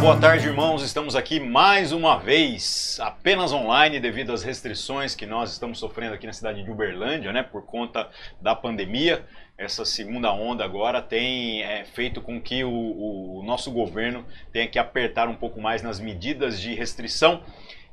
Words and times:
Boa 0.00 0.18
tarde, 0.18 0.48
irmãos. 0.48 0.82
Estamos 0.82 1.14
aqui 1.14 1.38
mais 1.38 1.92
uma 1.92 2.18
vez, 2.18 2.98
apenas 3.00 3.52
online, 3.52 4.00
devido 4.00 4.32
às 4.32 4.42
restrições 4.42 5.14
que 5.14 5.24
nós 5.24 5.52
estamos 5.52 5.78
sofrendo 5.78 6.14
aqui 6.14 6.26
na 6.26 6.32
cidade 6.32 6.64
de 6.64 6.70
Uberlândia, 6.70 7.32
né, 7.32 7.44
por 7.44 7.64
conta 7.64 8.10
da 8.40 8.56
pandemia. 8.56 9.24
Essa 9.56 9.84
segunda 9.84 10.32
onda 10.32 10.64
agora 10.64 11.00
tem 11.00 11.62
é, 11.62 11.84
feito 11.84 12.20
com 12.20 12.40
que 12.40 12.64
o, 12.64 13.38
o 13.38 13.42
nosso 13.44 13.70
governo 13.70 14.26
tenha 14.52 14.66
que 14.66 14.80
apertar 14.80 15.28
um 15.28 15.36
pouco 15.36 15.60
mais 15.60 15.80
nas 15.80 16.00
medidas 16.00 16.60
de 16.60 16.74
restrição 16.74 17.42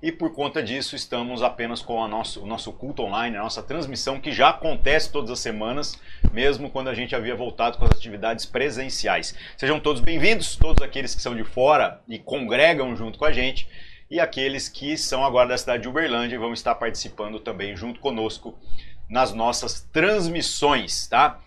e 0.02 0.12
por 0.12 0.34
conta 0.34 0.64
disso 0.64 0.96
estamos 0.96 1.44
apenas 1.44 1.82
com 1.82 2.08
nosso, 2.08 2.42
o 2.42 2.46
nosso 2.46 2.74
culto 2.74 3.04
online, 3.04 3.38
a 3.38 3.44
nossa 3.44 3.62
transmissão 3.62 4.20
que 4.20 4.32
já 4.32 4.50
acontece 4.50 5.12
todas 5.12 5.30
as 5.30 5.40
semanas, 5.40 5.96
mesmo 6.32 6.72
quando 6.72 6.90
a 6.90 6.94
gente 6.96 7.16
havia 7.16 7.36
voltado 7.36 7.78
com 7.78 7.86
as 7.86 7.92
atividades 7.92 8.46
presenciais. 8.46 9.36
Sejam 9.56 9.80
todos 9.80 10.02
bem-vindos, 10.02 10.56
todos 10.56 10.84
aqueles 10.84 11.14
que 11.14 11.22
são 11.22 11.36
de 11.36 11.44
fora 11.44 12.02
e 12.10 12.18
congregam 12.18 12.96
junto 12.96 13.20
com 13.20 13.26
a 13.26 13.32
gente 13.32 13.68
e 14.10 14.20
aqueles 14.20 14.68
que 14.68 14.98
são 14.98 15.24
agora 15.24 15.50
da 15.50 15.58
cidade 15.58 15.84
de 15.84 15.90
Uberlândia 15.90 16.36
e 16.36 16.40
vão 16.40 16.52
estar 16.52 16.74
participando 16.76 17.40
também 17.40 17.76
junto 17.76 18.00
conosco 18.00 18.58
nas 19.08 19.34
nossas 19.34 19.82
transmissões, 19.94 21.06
tá? 21.08 21.40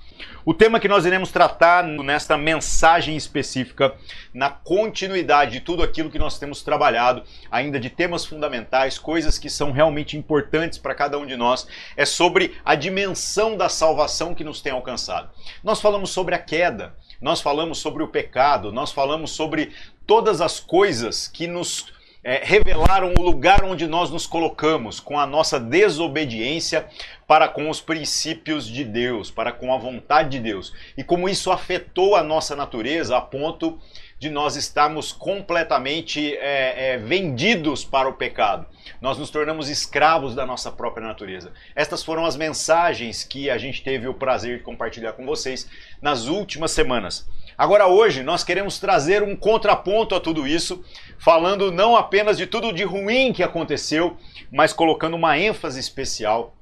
O 0.45 0.53
tema 0.53 0.79
que 0.79 0.89
nós 0.89 1.07
iremos 1.07 1.31
tratar 1.31 1.83
nesta 1.85 2.37
mensagem 2.37 3.17
específica, 3.17 3.95
na 4.33 4.51
continuidade 4.51 5.53
de 5.53 5.61
tudo 5.61 5.83
aquilo 5.83 6.11
que 6.11 6.19
nós 6.19 6.39
temos 6.39 6.63
trabalhado, 6.63 7.23
ainda 7.51 7.81
de 7.81 7.89
temas 7.89 8.25
fundamentais, 8.25 8.99
coisas 8.99 9.39
que 9.39 9.49
são 9.49 9.73
realmente 9.73 10.17
importantes 10.17 10.79
para 10.79 10.95
cada 10.95 11.19
um 11.19 11.27
de 11.27 11.37
nós, 11.37 11.67
é 11.97 12.05
sobre 12.05 12.55
a 12.65 12.75
dimensão 12.75 13.57
da 13.57 13.69
salvação 13.69 14.35
que 14.35 14.45
nos 14.45 14.61
tem 14.61 14.73
alcançado. 14.73 15.31
Nós 15.63 15.81
falamos 15.81 16.11
sobre 16.11 16.35
a 16.35 16.39
queda, 16.39 16.95
nós 17.21 17.41
falamos 17.41 17.79
sobre 17.79 18.03
o 18.03 18.09
pecado, 18.09 18.71
nós 18.71 18.93
falamos 18.93 19.31
sobre 19.31 19.73
todas 20.07 20.41
as 20.41 20.61
coisas 20.61 21.27
que 21.27 21.47
nos 21.47 21.93
é, 22.25 22.41
revelaram 22.43 23.13
o 23.19 23.23
lugar 23.23 23.63
onde 23.63 23.87
nós 23.87 24.11
nos 24.11 24.27
colocamos 24.27 24.99
com 24.99 25.21
a 25.21 25.27
nossa 25.27 25.61
desobediência 25.61 26.87
para 27.27 27.47
com 27.47 27.69
os 27.69 27.83
princípios 27.83 28.67
de 28.67 28.83
Deus, 28.83 29.31
para 29.31 29.53
com 29.53 29.73
a 29.73 29.79
vontade 29.79 30.31
de 30.31 30.41
Deus. 30.41 30.73
E 30.97 31.05
como 31.05 31.29
isso 31.29 31.53
afetou 31.53 32.17
a 32.17 32.23
nossa 32.23 32.57
natureza 32.57 33.17
a 33.17 33.21
ponto 33.21 33.79
de 34.19 34.31
nós 34.31 34.57
estarmos 34.57 35.13
completamente 35.13 36.35
é, 36.37 36.93
é, 36.93 36.99
vendidos 36.99 37.85
para 37.85 38.09
o 38.09 38.15
pecado. 38.15 38.67
Nós 39.01 39.19
nos 39.19 39.29
tornamos 39.29 39.69
escravos 39.69 40.35
da 40.35 40.47
nossa 40.47 40.73
própria 40.73 41.07
natureza. 41.07 41.53
Estas 41.77 42.03
foram 42.03 42.25
as 42.25 42.37
mensagens 42.37 43.23
que 43.23 43.51
a 43.51 43.59
gente 43.59 43.83
teve 43.83 44.09
o 44.09 44.15
prazer 44.15 44.59
de 44.59 44.65
compartilhar 44.65 45.13
com 45.13 45.27
vocês 45.27 45.69
nas 46.01 46.27
últimas 46.27 46.71
semanas. 46.71 47.29
Agora, 47.57 47.87
hoje, 47.87 48.23
nós 48.23 48.43
queremos 48.43 48.81
trazer 48.81 49.23
um 49.23 49.37
contraponto 49.37 50.15
a 50.15 50.21
tudo 50.21 50.47
isso, 50.47 50.85
falando 51.19 51.71
não 51.71 51.97
apenas 51.97 52.37
de 52.37 52.47
tudo 52.47 52.73
de 52.73 52.85
ruim 52.85 53.33
que 53.33 53.43
aconteceu, 53.43 54.17
mas 54.51 54.73
colocando 54.73 55.15
uma 55.15 55.39
ênfase 55.39 55.81
especial 55.81 56.57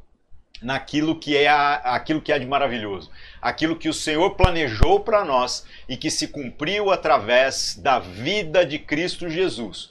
naquilo 0.63 1.19
que 1.19 1.37
é 1.37 1.49
a, 1.49 1.75
aquilo 1.75 2.21
que 2.21 2.33
é 2.33 2.39
de 2.39 2.47
maravilhoso, 2.47 3.11
aquilo 3.41 3.77
que 3.77 3.89
o 3.89 3.95
Senhor 3.95 4.31
planejou 4.37 5.01
para 5.01 5.25
nós 5.25 5.67
e 5.89 5.97
que 5.97 6.11
se 6.11 6.29
cumpriu 6.29 6.91
através 6.91 7.77
da 7.77 7.99
vida 7.99 8.65
de 8.65 8.79
Cristo 8.79 9.29
Jesus. 9.29 9.91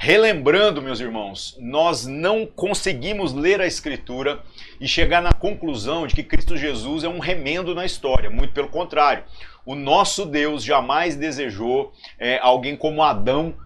Relembrando, 0.00 0.80
meus 0.80 1.00
irmãos, 1.00 1.56
nós 1.58 2.06
não 2.06 2.46
conseguimos 2.46 3.32
ler 3.32 3.60
a 3.60 3.66
Escritura 3.66 4.40
e 4.80 4.86
chegar 4.86 5.20
na 5.20 5.32
conclusão 5.32 6.06
de 6.06 6.14
que 6.14 6.22
Cristo 6.22 6.56
Jesus 6.56 7.02
é 7.02 7.08
um 7.08 7.18
remendo 7.18 7.74
na 7.74 7.84
história. 7.84 8.30
Muito 8.30 8.52
pelo 8.52 8.68
contrário, 8.68 9.24
o 9.66 9.74
nosso 9.74 10.24
Deus 10.24 10.62
jamais 10.62 11.16
desejou 11.16 11.92
é, 12.16 12.38
alguém 12.38 12.76
como 12.76 13.02
Adão, 13.02 13.56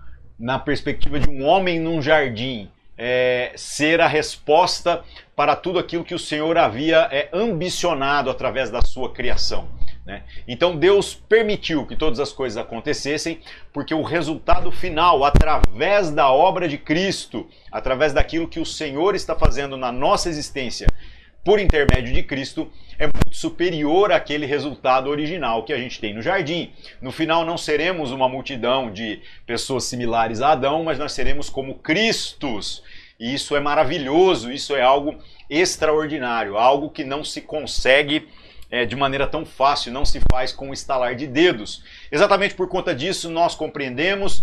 na 0.42 0.58
perspectiva 0.58 1.20
de 1.20 1.30
um 1.30 1.46
homem 1.46 1.78
num 1.78 2.02
jardim, 2.02 2.68
é, 2.98 3.52
ser 3.54 4.00
a 4.00 4.08
resposta 4.08 5.04
para 5.36 5.54
tudo 5.54 5.78
aquilo 5.78 6.02
que 6.02 6.16
o 6.16 6.18
Senhor 6.18 6.58
havia 6.58 7.08
é, 7.12 7.28
ambicionado 7.32 8.28
através 8.28 8.68
da 8.68 8.82
sua 8.82 9.12
criação. 9.12 9.68
Né? 10.04 10.24
Então 10.48 10.76
Deus 10.76 11.14
permitiu 11.14 11.86
que 11.86 11.94
todas 11.94 12.18
as 12.18 12.32
coisas 12.32 12.58
acontecessem, 12.58 13.40
porque 13.72 13.94
o 13.94 14.02
resultado 14.02 14.72
final, 14.72 15.24
através 15.24 16.10
da 16.10 16.28
obra 16.32 16.66
de 16.66 16.76
Cristo, 16.76 17.48
através 17.70 18.12
daquilo 18.12 18.48
que 18.48 18.58
o 18.58 18.66
Senhor 18.66 19.14
está 19.14 19.36
fazendo 19.36 19.76
na 19.76 19.92
nossa 19.92 20.28
existência, 20.28 20.88
por 21.44 21.58
intermédio 21.58 22.12
de 22.12 22.22
Cristo, 22.22 22.70
é 22.98 23.06
muito 23.06 23.34
superior 23.36 24.12
àquele 24.12 24.46
resultado 24.46 25.10
original 25.10 25.64
que 25.64 25.72
a 25.72 25.78
gente 25.78 26.00
tem 26.00 26.14
no 26.14 26.22
jardim. 26.22 26.70
No 27.00 27.10
final, 27.10 27.44
não 27.44 27.58
seremos 27.58 28.12
uma 28.12 28.28
multidão 28.28 28.92
de 28.92 29.20
pessoas 29.44 29.84
similares 29.84 30.40
a 30.40 30.52
Adão, 30.52 30.84
mas 30.84 30.98
nós 30.98 31.12
seremos 31.12 31.50
como 31.50 31.74
Cristos. 31.76 32.82
E 33.18 33.34
isso 33.34 33.56
é 33.56 33.60
maravilhoso, 33.60 34.52
isso 34.52 34.74
é 34.76 34.82
algo 34.82 35.16
extraordinário, 35.50 36.56
algo 36.56 36.90
que 36.90 37.04
não 37.04 37.24
se 37.24 37.40
consegue 37.40 38.28
é, 38.70 38.86
de 38.86 38.96
maneira 38.96 39.26
tão 39.26 39.44
fácil, 39.44 39.92
não 39.92 40.04
se 40.04 40.20
faz 40.30 40.50
com 40.50 40.70
o 40.70 40.72
estalar 40.72 41.14
de 41.14 41.26
dedos. 41.26 41.84
Exatamente 42.10 42.54
por 42.54 42.68
conta 42.68 42.94
disso, 42.94 43.28
nós 43.30 43.54
compreendemos 43.54 44.42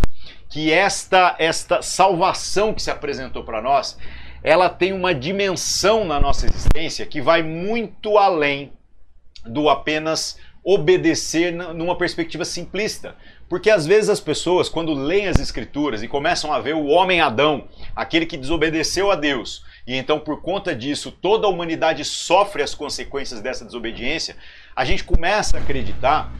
que 0.49 0.71
esta, 0.71 1.35
esta 1.39 1.81
salvação 1.81 2.73
que 2.73 2.81
se 2.81 2.91
apresentou 2.91 3.43
para 3.43 3.61
nós, 3.61 3.97
ela 4.43 4.69
tem 4.69 4.93
uma 4.93 5.13
dimensão 5.13 6.05
na 6.05 6.19
nossa 6.19 6.45
existência 6.45 7.05
que 7.05 7.21
vai 7.21 7.43
muito 7.43 8.17
além 8.17 8.71
do 9.45 9.69
apenas 9.69 10.37
obedecer 10.63 11.53
numa 11.53 11.97
perspectiva 11.97 12.45
simplista. 12.45 13.15
Porque 13.47 13.69
às 13.69 13.87
vezes 13.87 14.09
as 14.09 14.19
pessoas, 14.19 14.69
quando 14.69 14.93
leem 14.93 15.27
as 15.27 15.39
escrituras 15.39 16.03
e 16.03 16.07
começam 16.07 16.53
a 16.53 16.59
ver 16.59 16.75
o 16.75 16.85
homem 16.85 17.19
Adão, 17.19 17.67
aquele 17.95 18.25
que 18.25 18.37
desobedeceu 18.37 19.09
a 19.09 19.15
Deus, 19.15 19.63
e 19.87 19.95
então 19.95 20.19
por 20.19 20.41
conta 20.41 20.75
disso 20.75 21.11
toda 21.11 21.47
a 21.47 21.49
humanidade 21.49 22.05
sofre 22.05 22.61
as 22.61 22.75
consequências 22.75 23.41
dessa 23.41 23.65
desobediência, 23.65 24.35
a 24.75 24.85
gente 24.85 25.03
começa 25.03 25.57
a 25.57 25.61
acreditar 25.61 26.31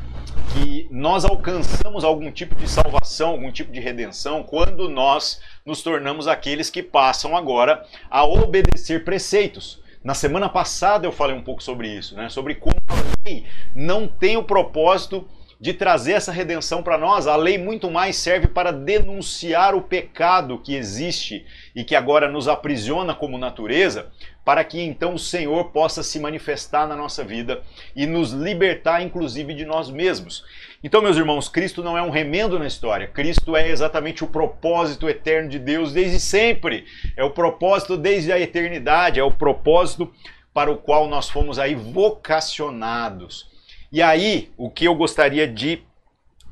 que 0.54 0.88
nós 0.92 1.26
alcançamos 1.26 2.04
algum 2.04 2.32
tipo 2.32 2.56
de 2.56 2.68
salvação, 2.68 3.32
algum 3.32 3.52
tipo 3.52 3.72
de 3.72 3.80
redenção, 3.80 4.44
quando 4.44 4.90
nós 4.90 5.42
nos 5.66 5.82
tornamos 5.82 6.28
aqueles 6.28 6.70
que 6.70 6.84
passam 6.84 7.36
agora 7.36 7.86
a 8.10 8.26
obedecer 8.26 9.04
preceitos. 9.04 9.82
Na 10.04 10.14
semana 10.14 10.48
passada 10.48 11.06
eu 11.06 11.12
falei 11.12 11.36
um 11.36 11.44
pouco 11.44 11.62
sobre 11.62 11.90
isso, 11.90 12.16
né? 12.16 12.30
sobre 12.30 12.56
como 12.56 12.76
a 12.88 13.28
lei 13.28 13.46
não 13.76 14.08
tem 14.08 14.38
o 14.38 14.44
propósito 14.44 15.28
de 15.60 15.74
trazer 15.74 16.14
essa 16.14 16.32
redenção 16.32 16.82
para 16.82 16.98
nós. 16.98 17.28
A 17.28 17.36
lei 17.36 17.58
muito 17.58 17.92
mais 17.92 18.16
serve 18.16 18.48
para 18.48 18.72
denunciar 18.72 19.76
o 19.76 19.82
pecado 19.82 20.58
que 20.58 20.74
existe 20.74 21.46
e 21.76 21.84
que 21.84 21.96
agora 21.96 22.32
nos 22.32 22.48
aprisiona 22.48 23.14
como 23.14 23.38
natureza, 23.38 24.10
para 24.46 24.64
que 24.64 24.80
então 24.80 25.16
o 25.16 25.20
Senhor 25.20 25.66
possa 25.66 26.02
se 26.02 26.18
manifestar 26.20 26.88
na 26.88 26.96
nossa 26.96 27.24
vida 27.24 27.62
e 27.94 28.06
nos 28.06 28.32
libertar, 28.32 29.02
inclusive, 29.02 29.54
de 29.54 29.66
nós 29.66 29.90
mesmos. 29.90 30.46
Então, 30.82 31.02
meus 31.02 31.18
irmãos, 31.18 31.50
Cristo 31.50 31.84
não 31.84 31.98
é 31.98 32.02
um 32.02 32.10
remendo 32.10 32.58
na 32.58 32.66
história. 32.66 33.08
Cristo 33.08 33.56
é 33.58 33.68
exatamente 33.68 34.24
o 34.24 34.28
propósito 34.28 35.10
eterno 35.10 35.50
de 35.50 35.60
Deus 35.60 35.92
desde 35.92 36.22
sempre. 36.22 36.86
É 37.18 37.24
o 37.24 37.32
propósito 37.32 37.98
desde 37.98 38.32
a 38.32 38.40
eternidade, 38.40 39.20
é 39.20 39.24
o 39.24 39.32
propósito 39.32 40.10
para 40.54 40.72
o 40.72 40.78
qual 40.78 41.08
nós 41.08 41.30
fomos 41.30 41.60
aí 41.60 41.76
vocacionados. 41.76 43.50
E 43.92 44.04
aí, 44.04 44.52
o 44.56 44.70
que 44.70 44.86
eu 44.86 44.94
gostaria 44.94 45.48
de 45.48 45.82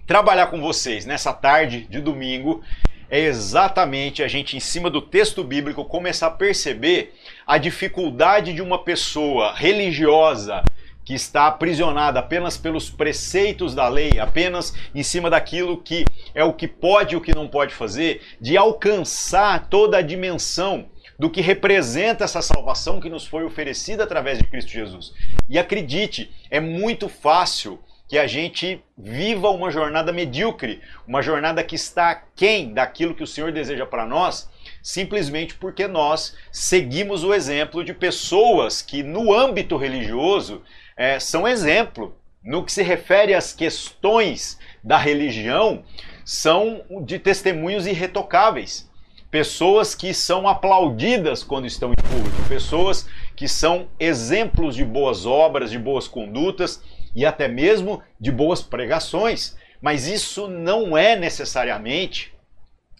trabalhar 0.07 0.47
com 0.47 0.59
vocês 0.59 1.05
nessa 1.05 1.31
tarde 1.31 1.81
de 1.81 2.01
domingo 2.01 2.63
é 3.11 3.19
exatamente 3.19 4.23
a 4.23 4.27
gente, 4.27 4.57
em 4.57 4.59
cima 4.59 4.89
do 4.89 5.03
texto 5.03 5.43
bíblico, 5.43 5.85
começar 5.85 6.27
a 6.27 6.31
perceber 6.31 7.13
a 7.45 7.59
dificuldade 7.59 8.53
de 8.53 8.61
uma 8.63 8.83
pessoa 8.83 9.53
religiosa 9.53 10.63
que 11.05 11.13
está 11.13 11.45
aprisionada 11.45 12.19
apenas 12.19 12.57
pelos 12.57 12.89
preceitos 12.89 13.75
da 13.75 13.87
lei, 13.87 14.19
apenas 14.19 14.73
em 14.95 15.03
cima 15.03 15.29
daquilo 15.29 15.77
que 15.77 16.05
é 16.33 16.43
o 16.43 16.53
que 16.53 16.67
pode 16.67 17.13
e 17.13 17.17
o 17.17 17.21
que 17.21 17.35
não 17.35 17.47
pode 17.47 17.71
fazer, 17.71 18.19
de 18.41 18.57
alcançar 18.57 19.67
toda 19.69 19.99
a 19.99 20.01
dimensão 20.01 20.89
do 21.17 21.29
que 21.29 21.41
representa 21.41 22.23
essa 22.23 22.41
salvação 22.41 22.99
que 22.99 23.09
nos 23.09 23.25
foi 23.25 23.43
oferecida 23.43 24.03
através 24.03 24.37
de 24.37 24.45
Cristo 24.45 24.71
Jesus. 24.71 25.13
E 25.49 25.57
acredite, 25.57 26.31
é 26.49 26.59
muito 26.59 27.09
fácil 27.09 27.79
que 28.07 28.17
a 28.17 28.25
gente 28.25 28.81
viva 28.97 29.49
uma 29.49 29.69
jornada 29.69 30.13
medíocre, 30.13 30.81
uma 31.05 31.21
jornada 31.21 31.63
que 31.63 31.75
está 31.75 32.09
aquém 32.09 32.73
daquilo 32.73 33.13
que 33.13 33.23
o 33.23 33.27
Senhor 33.27 33.51
deseja 33.51 33.85
para 33.85 34.05
nós, 34.05 34.49
simplesmente 34.81 35.55
porque 35.55 35.87
nós 35.87 36.35
seguimos 36.51 37.23
o 37.23 37.33
exemplo 37.33 37.83
de 37.83 37.93
pessoas 37.93 38.81
que, 38.81 39.03
no 39.03 39.33
âmbito 39.33 39.75
religioso, 39.75 40.61
é, 40.95 41.19
são 41.19 41.47
exemplo. 41.47 42.15
No 42.41 42.63
que 42.63 42.71
se 42.71 42.81
refere 42.81 43.33
às 43.33 43.51
questões 43.51 44.57
da 44.81 44.97
religião, 44.97 45.83
são 46.23 46.85
de 47.03 47.19
testemunhos 47.19 47.85
irretocáveis 47.85 48.86
pessoas 49.29 49.93
que 49.93 50.13
são 50.13 50.47
aplaudidas 50.47 51.43
quando 51.43 51.67
estão 51.67 51.91
em 51.91 52.09
público, 52.09 52.47
pessoas 52.47 53.07
que 53.35 53.47
são 53.47 53.87
exemplos 53.99 54.75
de 54.75 54.85
boas 54.85 55.25
obras, 55.25 55.69
de 55.69 55.77
boas 55.77 56.07
condutas 56.07 56.81
e 57.15 57.25
até 57.25 57.47
mesmo 57.47 58.01
de 58.19 58.31
boas 58.31 58.61
pregações. 58.61 59.55
Mas 59.81 60.07
isso 60.07 60.47
não 60.47 60.97
é 60.97 61.15
necessariamente 61.15 62.33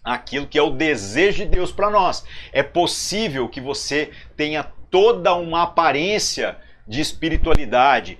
aquilo 0.04 0.46
que 0.46 0.58
é 0.58 0.62
o 0.62 0.70
desejo 0.70 1.38
de 1.38 1.46
Deus 1.46 1.72
para 1.72 1.90
nós. 1.90 2.24
É 2.52 2.62
possível 2.62 3.48
que 3.48 3.60
você 3.60 4.10
tenha 4.36 4.64
toda 4.90 5.34
uma 5.34 5.64
aparência 5.64 6.56
de 6.86 7.00
espiritualidade 7.00 8.18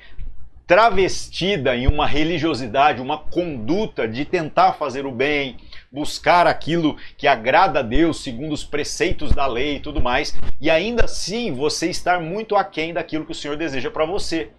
travestida 0.67 1.75
em 1.75 1.87
uma 1.87 2.07
religiosidade, 2.07 3.01
uma 3.01 3.17
conduta 3.17 4.07
de 4.07 4.27
tentar 4.27 4.75
fazer 4.75 5.07
o 5.07 5.11
bem, 5.11 5.57
buscar 5.91 6.47
aquilo 6.47 6.97
que 7.17 7.27
agrada 7.27 7.81
a 7.81 7.83
Deus 7.83 8.23
segundo 8.23 8.53
os 8.53 8.65
preceitos 8.65 9.33
da 9.33 9.47
lei 9.47 9.77
e 9.77 9.81
tudo 9.81 10.01
mais, 10.01 10.39
e 10.61 10.71
ainda 10.71 11.05
assim 11.05 11.53
você 11.53 11.89
estar 11.89 12.21
muito 12.21 12.57
aquém 12.57 12.93
daquilo 12.93 13.25
que 13.25 13.33
o 13.33 13.35
Senhor 13.35 13.57
deseja 13.57 13.91
para 13.91 14.05
você. 14.05 14.51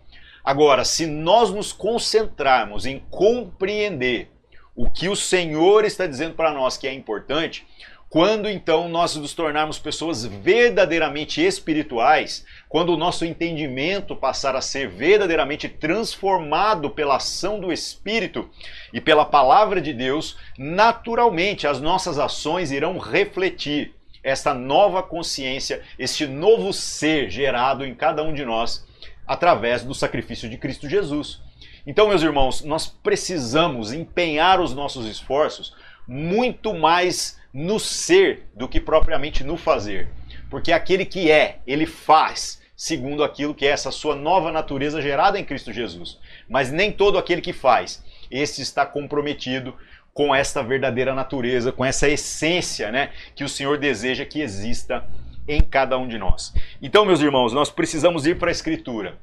Agora, 0.43 0.83
se 0.83 1.05
nós 1.05 1.51
nos 1.51 1.71
concentrarmos 1.71 2.85
em 2.85 2.99
compreender 3.09 4.31
o 4.75 4.89
que 4.89 5.09
o 5.09 5.15
Senhor 5.15 5.83
está 5.83 6.07
dizendo 6.07 6.35
para 6.35 6.53
nós 6.53 6.77
que 6.77 6.87
é 6.87 6.93
importante, 6.93 7.67
quando 8.09 8.49
então 8.49 8.89
nós 8.89 9.15
nos 9.15 9.35
tornarmos 9.35 9.77
pessoas 9.77 10.25
verdadeiramente 10.25 11.45
espirituais, 11.45 12.43
quando 12.67 12.91
o 12.91 12.97
nosso 12.97 13.23
entendimento 13.23 14.15
passar 14.15 14.55
a 14.55 14.61
ser 14.61 14.89
verdadeiramente 14.89 15.69
transformado 15.69 16.89
pela 16.89 17.17
ação 17.17 17.59
do 17.59 17.71
Espírito 17.71 18.49
e 18.91 18.99
pela 18.99 19.25
palavra 19.25 19.79
de 19.79 19.93
Deus, 19.93 20.37
naturalmente 20.57 21.67
as 21.67 21.79
nossas 21.79 22.17
ações 22.17 22.71
irão 22.71 22.97
refletir 22.97 23.93
esta 24.23 24.55
nova 24.55 25.03
consciência, 25.03 25.83
este 25.97 26.25
novo 26.25 26.73
ser 26.73 27.29
gerado 27.29 27.85
em 27.85 27.93
cada 27.93 28.23
um 28.23 28.33
de 28.33 28.43
nós 28.43 28.85
através 29.27 29.83
do 29.83 29.93
sacrifício 29.93 30.49
de 30.49 30.57
Cristo 30.57 30.89
Jesus. 30.89 31.41
Então, 31.85 32.07
meus 32.07 32.23
irmãos, 32.23 32.63
nós 32.63 32.87
precisamos 32.87 33.93
empenhar 33.93 34.59
os 34.59 34.73
nossos 34.73 35.05
esforços 35.05 35.75
muito 36.07 36.73
mais 36.73 37.38
no 37.53 37.79
ser 37.79 38.47
do 38.55 38.67
que 38.67 38.79
propriamente 38.79 39.43
no 39.43 39.57
fazer. 39.57 40.09
Porque 40.49 40.71
aquele 40.71 41.05
que 41.05 41.31
é, 41.31 41.59
ele 41.65 41.85
faz 41.85 42.59
segundo 42.79 43.25
aquilo 43.25 43.53
que 43.53 43.65
é 43.65 43.71
essa 43.71 43.91
sua 43.91 44.15
nova 44.15 44.53
natureza 44.53 45.01
gerada 45.01 45.37
em 45.37 45.43
Cristo 45.43 45.73
Jesus. 45.73 46.17
Mas 46.47 46.71
nem 46.71 46.93
todo 46.93 47.17
aquele 47.17 47.41
que 47.41 47.51
faz, 47.51 48.01
esse 48.31 48.61
está 48.61 48.85
comprometido 48.85 49.75
com 50.13 50.33
esta 50.33 50.63
verdadeira 50.63 51.13
natureza, 51.13 51.73
com 51.73 51.83
essa 51.83 52.07
essência, 52.07 52.89
né, 52.89 53.11
que 53.35 53.43
o 53.43 53.49
Senhor 53.49 53.77
deseja 53.77 54.23
que 54.23 54.39
exista 54.39 55.05
em 55.45 55.59
cada 55.59 55.97
um 55.97 56.07
de 56.07 56.17
nós. 56.17 56.53
Então, 56.81 57.03
meus 57.03 57.19
irmãos, 57.19 57.51
nós 57.51 57.69
precisamos 57.69 58.25
ir 58.25 58.39
para 58.39 58.49
a 58.49 58.51
Escritura 58.51 59.17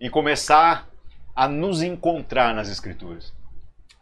e 0.00 0.08
começar 0.08 0.88
a 1.36 1.46
nos 1.46 1.82
encontrar 1.82 2.54
nas 2.54 2.70
Escrituras. 2.70 3.30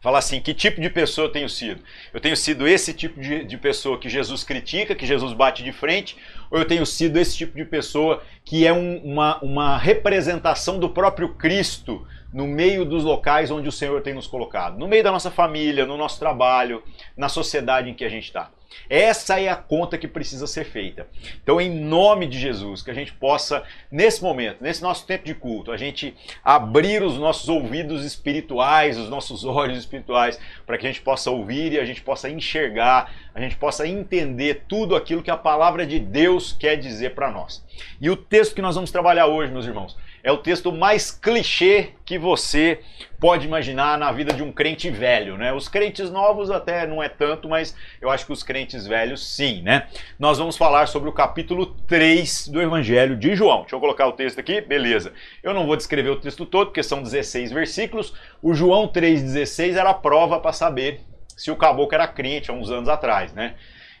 Falar 0.01 0.17
assim, 0.17 0.41
que 0.41 0.51
tipo 0.51 0.81
de 0.81 0.89
pessoa 0.89 1.27
eu 1.27 1.31
tenho 1.31 1.47
sido? 1.47 1.83
Eu 2.11 2.19
tenho 2.19 2.35
sido 2.35 2.67
esse 2.67 2.91
tipo 2.91 3.21
de, 3.21 3.43
de 3.43 3.55
pessoa 3.55 3.99
que 3.99 4.09
Jesus 4.09 4.43
critica, 4.43 4.95
que 4.95 5.05
Jesus 5.05 5.31
bate 5.31 5.63
de 5.63 5.71
frente, 5.71 6.17
ou 6.49 6.57
eu 6.57 6.65
tenho 6.65 6.83
sido 6.87 7.17
esse 7.17 7.37
tipo 7.37 7.55
de 7.55 7.63
pessoa 7.63 8.23
que 8.43 8.65
é 8.65 8.73
um, 8.73 8.97
uma, 8.97 9.39
uma 9.43 9.77
representação 9.77 10.79
do 10.79 10.89
próprio 10.89 11.35
Cristo 11.35 12.05
no 12.33 12.47
meio 12.47 12.85
dos 12.85 13.03
locais 13.03 13.51
onde 13.51 13.67
o 13.67 13.71
Senhor 13.71 14.01
tem 14.01 14.13
nos 14.13 14.27
colocado? 14.27 14.77
No 14.77 14.87
meio 14.87 15.03
da 15.03 15.11
nossa 15.11 15.31
família, 15.31 15.85
no 15.85 15.97
nosso 15.97 16.19
trabalho, 16.19 16.83
na 17.15 17.29
sociedade 17.29 17.89
em 17.89 17.93
que 17.93 18.05
a 18.05 18.09
gente 18.09 18.25
está. 18.25 18.49
Essa 18.89 19.39
é 19.39 19.49
a 19.49 19.55
conta 19.55 19.97
que 19.97 20.07
precisa 20.07 20.47
ser 20.47 20.65
feita. 20.65 21.07
Então, 21.43 21.59
em 21.59 21.69
nome 21.69 22.27
de 22.27 22.39
Jesus, 22.39 22.81
que 22.81 22.91
a 22.91 22.93
gente 22.93 23.13
possa, 23.13 23.63
nesse 23.91 24.23
momento, 24.23 24.61
nesse 24.61 24.81
nosso 24.81 25.05
tempo 25.05 25.25
de 25.25 25.35
culto, 25.35 25.71
a 25.71 25.77
gente 25.77 26.15
abrir 26.43 27.03
os 27.03 27.17
nossos 27.17 27.49
ouvidos 27.49 28.03
espirituais, 28.03 28.97
os 28.97 29.09
nossos 29.09 29.43
olhos 29.43 29.77
espirituais, 29.77 30.39
para 30.65 30.77
que 30.77 30.85
a 30.85 30.89
gente 30.89 31.01
possa 31.01 31.29
ouvir 31.29 31.73
e 31.73 31.79
a 31.79 31.85
gente 31.85 32.01
possa 32.01 32.29
enxergar, 32.29 33.13
a 33.33 33.41
gente 33.41 33.55
possa 33.55 33.87
entender 33.87 34.63
tudo 34.67 34.95
aquilo 34.95 35.23
que 35.23 35.31
a 35.31 35.37
palavra 35.37 35.85
de 35.85 35.99
Deus 35.99 36.53
quer 36.53 36.75
dizer 36.75 37.13
para 37.13 37.31
nós. 37.31 37.65
E 37.99 38.09
o 38.09 38.15
texto 38.15 38.55
que 38.55 38.61
nós 38.61 38.75
vamos 38.75 38.91
trabalhar 38.91 39.27
hoje, 39.27 39.51
meus 39.51 39.65
irmãos, 39.65 39.97
é 40.23 40.31
o 40.31 40.37
texto 40.37 40.71
mais 40.71 41.11
clichê 41.11 41.89
que 42.05 42.17
você 42.17 42.79
pode 43.19 43.45
imaginar 43.45 43.97
na 43.97 44.11
vida 44.11 44.33
de 44.33 44.41
um 44.41 44.51
crente 44.51 44.89
velho, 44.89 45.37
né? 45.37 45.53
Os 45.53 45.67
crentes 45.67 46.09
novos 46.09 46.49
até 46.49 46.87
não 46.87 47.01
é 47.01 47.07
tanto, 47.07 47.47
mas 47.47 47.75
eu 48.01 48.09
acho 48.09 48.25
que 48.25 48.33
os 48.33 48.41
crentes 48.43 48.87
velhos 48.87 49.35
sim, 49.35 49.61
né? 49.61 49.87
Nós 50.17 50.37
vamos 50.37 50.57
falar 50.57 50.87
sobre 50.87 51.09
o 51.09 51.13
capítulo 51.13 51.67
3 51.87 52.47
do 52.47 52.61
Evangelho 52.61 53.15
de 53.15 53.35
João. 53.35 53.61
Deixa 53.61 53.75
eu 53.75 53.79
colocar 53.79 54.07
o 54.07 54.13
texto 54.13 54.39
aqui, 54.39 54.59
beleza. 54.61 55.13
Eu 55.43 55.53
não 55.53 55.65
vou 55.65 55.75
descrever 55.75 56.09
o 56.09 56.19
texto 56.19 56.45
todo, 56.45 56.67
porque 56.67 56.83
são 56.83 57.03
16 57.03 57.51
versículos. 57.51 58.13
O 58.41 58.53
João 58.53 58.87
3,16 58.87 59.75
era 59.75 59.91
a 59.91 59.93
prova 59.93 60.39
para 60.39 60.51
saber 60.53 61.01
se 61.37 61.51
o 61.51 61.55
caboclo 61.55 61.95
era 61.95 62.07
crente 62.07 62.51
há 62.51 62.53
uns 62.53 62.69
anos 62.69 62.89
atrás, 62.89 63.33
né? 63.33 63.55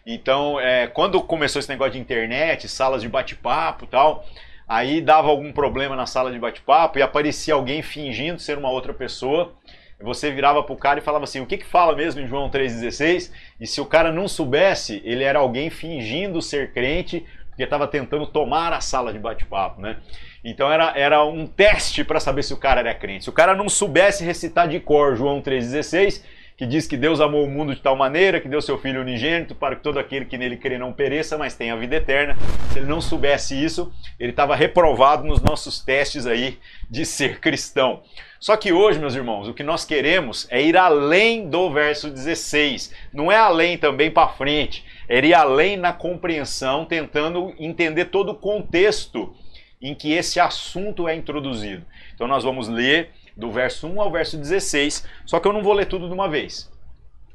Então, 0.05 0.59
é, 0.59 0.87
quando 0.87 1.21
começou 1.21 1.59
esse 1.59 1.69
negócio 1.69 1.93
de 1.93 1.99
internet, 1.99 2.67
salas 2.67 3.01
de 3.01 3.09
bate-papo 3.09 3.85
tal, 3.85 4.25
Aí 4.71 5.01
dava 5.01 5.27
algum 5.27 5.51
problema 5.51 5.97
na 5.97 6.05
sala 6.05 6.31
de 6.31 6.39
bate-papo 6.39 6.97
e 6.97 7.01
aparecia 7.01 7.55
alguém 7.55 7.81
fingindo 7.81 8.39
ser 8.39 8.57
uma 8.57 8.69
outra 8.69 8.93
pessoa. 8.93 9.53
Você 9.99 10.31
virava 10.31 10.63
pro 10.63 10.77
cara 10.77 10.99
e 10.99 11.03
falava 11.03 11.25
assim: 11.25 11.41
o 11.41 11.45
que 11.45 11.57
que 11.57 11.65
fala 11.65 11.93
mesmo 11.93 12.21
em 12.21 12.25
João 12.25 12.49
3,16? 12.49 13.33
E 13.59 13.67
se 13.67 13.81
o 13.81 13.85
cara 13.85 14.13
não 14.13 14.29
soubesse, 14.29 15.01
ele 15.03 15.25
era 15.25 15.39
alguém 15.39 15.69
fingindo 15.69 16.41
ser 16.41 16.71
crente, 16.71 17.25
porque 17.49 17.63
estava 17.63 17.85
tentando 17.85 18.25
tomar 18.25 18.71
a 18.71 18.79
sala 18.79 19.11
de 19.11 19.19
bate-papo, 19.19 19.81
né? 19.81 19.97
Então 20.41 20.71
era, 20.71 20.97
era 20.97 21.21
um 21.25 21.45
teste 21.45 22.05
para 22.05 22.21
saber 22.21 22.41
se 22.41 22.53
o 22.53 22.57
cara 22.57 22.79
era 22.79 22.95
crente. 22.95 23.25
Se 23.25 23.29
o 23.29 23.33
cara 23.33 23.53
não 23.53 23.67
soubesse 23.67 24.23
recitar 24.23 24.69
de 24.69 24.79
cor 24.79 25.17
João 25.17 25.41
3,16, 25.41 26.23
que 26.61 26.67
diz 26.67 26.85
que 26.85 26.95
Deus 26.95 27.19
amou 27.19 27.43
o 27.43 27.49
mundo 27.49 27.73
de 27.73 27.81
tal 27.81 27.95
maneira 27.95 28.39
que 28.39 28.47
deu 28.47 28.61
seu 28.61 28.77
Filho 28.77 29.01
unigênito 29.01 29.55
para 29.55 29.75
que 29.75 29.81
todo 29.81 29.97
aquele 29.97 30.25
que 30.25 30.37
nele 30.37 30.55
crê 30.55 30.77
não 30.77 30.93
pereça, 30.93 31.35
mas 31.35 31.55
tenha 31.55 31.73
a 31.73 31.75
vida 31.75 31.95
eterna. 31.95 32.37
Se 32.71 32.77
ele 32.77 32.85
não 32.85 33.01
soubesse 33.01 33.55
isso, 33.55 33.91
ele 34.19 34.29
estava 34.29 34.55
reprovado 34.55 35.23
nos 35.23 35.41
nossos 35.41 35.79
testes 35.79 36.27
aí 36.27 36.59
de 36.87 37.03
ser 37.03 37.39
cristão. 37.39 38.03
Só 38.39 38.55
que 38.55 38.71
hoje, 38.71 38.99
meus 38.99 39.15
irmãos, 39.15 39.47
o 39.47 39.55
que 39.55 39.63
nós 39.63 39.83
queremos 39.85 40.45
é 40.51 40.61
ir 40.61 40.77
além 40.77 41.49
do 41.49 41.71
verso 41.71 42.11
16. 42.11 42.93
Não 43.11 43.31
é 43.31 43.37
além 43.37 43.75
também 43.75 44.11
para 44.11 44.27
frente, 44.27 44.85
é 45.09 45.17
ir 45.17 45.33
além 45.33 45.77
na 45.77 45.91
compreensão, 45.91 46.85
tentando 46.85 47.55
entender 47.57 48.05
todo 48.05 48.33
o 48.33 48.35
contexto 48.35 49.33
em 49.81 49.95
que 49.95 50.13
esse 50.13 50.39
assunto 50.39 51.07
é 51.07 51.15
introduzido. 51.15 51.85
Então 52.13 52.27
nós 52.27 52.43
vamos 52.43 52.67
ler 52.67 53.09
do 53.35 53.51
verso 53.51 53.87
1 53.87 54.01
ao 54.01 54.11
verso 54.11 54.37
16, 54.37 55.05
só 55.25 55.39
que 55.39 55.47
eu 55.47 55.53
não 55.53 55.63
vou 55.63 55.73
ler 55.73 55.85
tudo 55.85 56.07
de 56.07 56.13
uma 56.13 56.29
vez. 56.29 56.69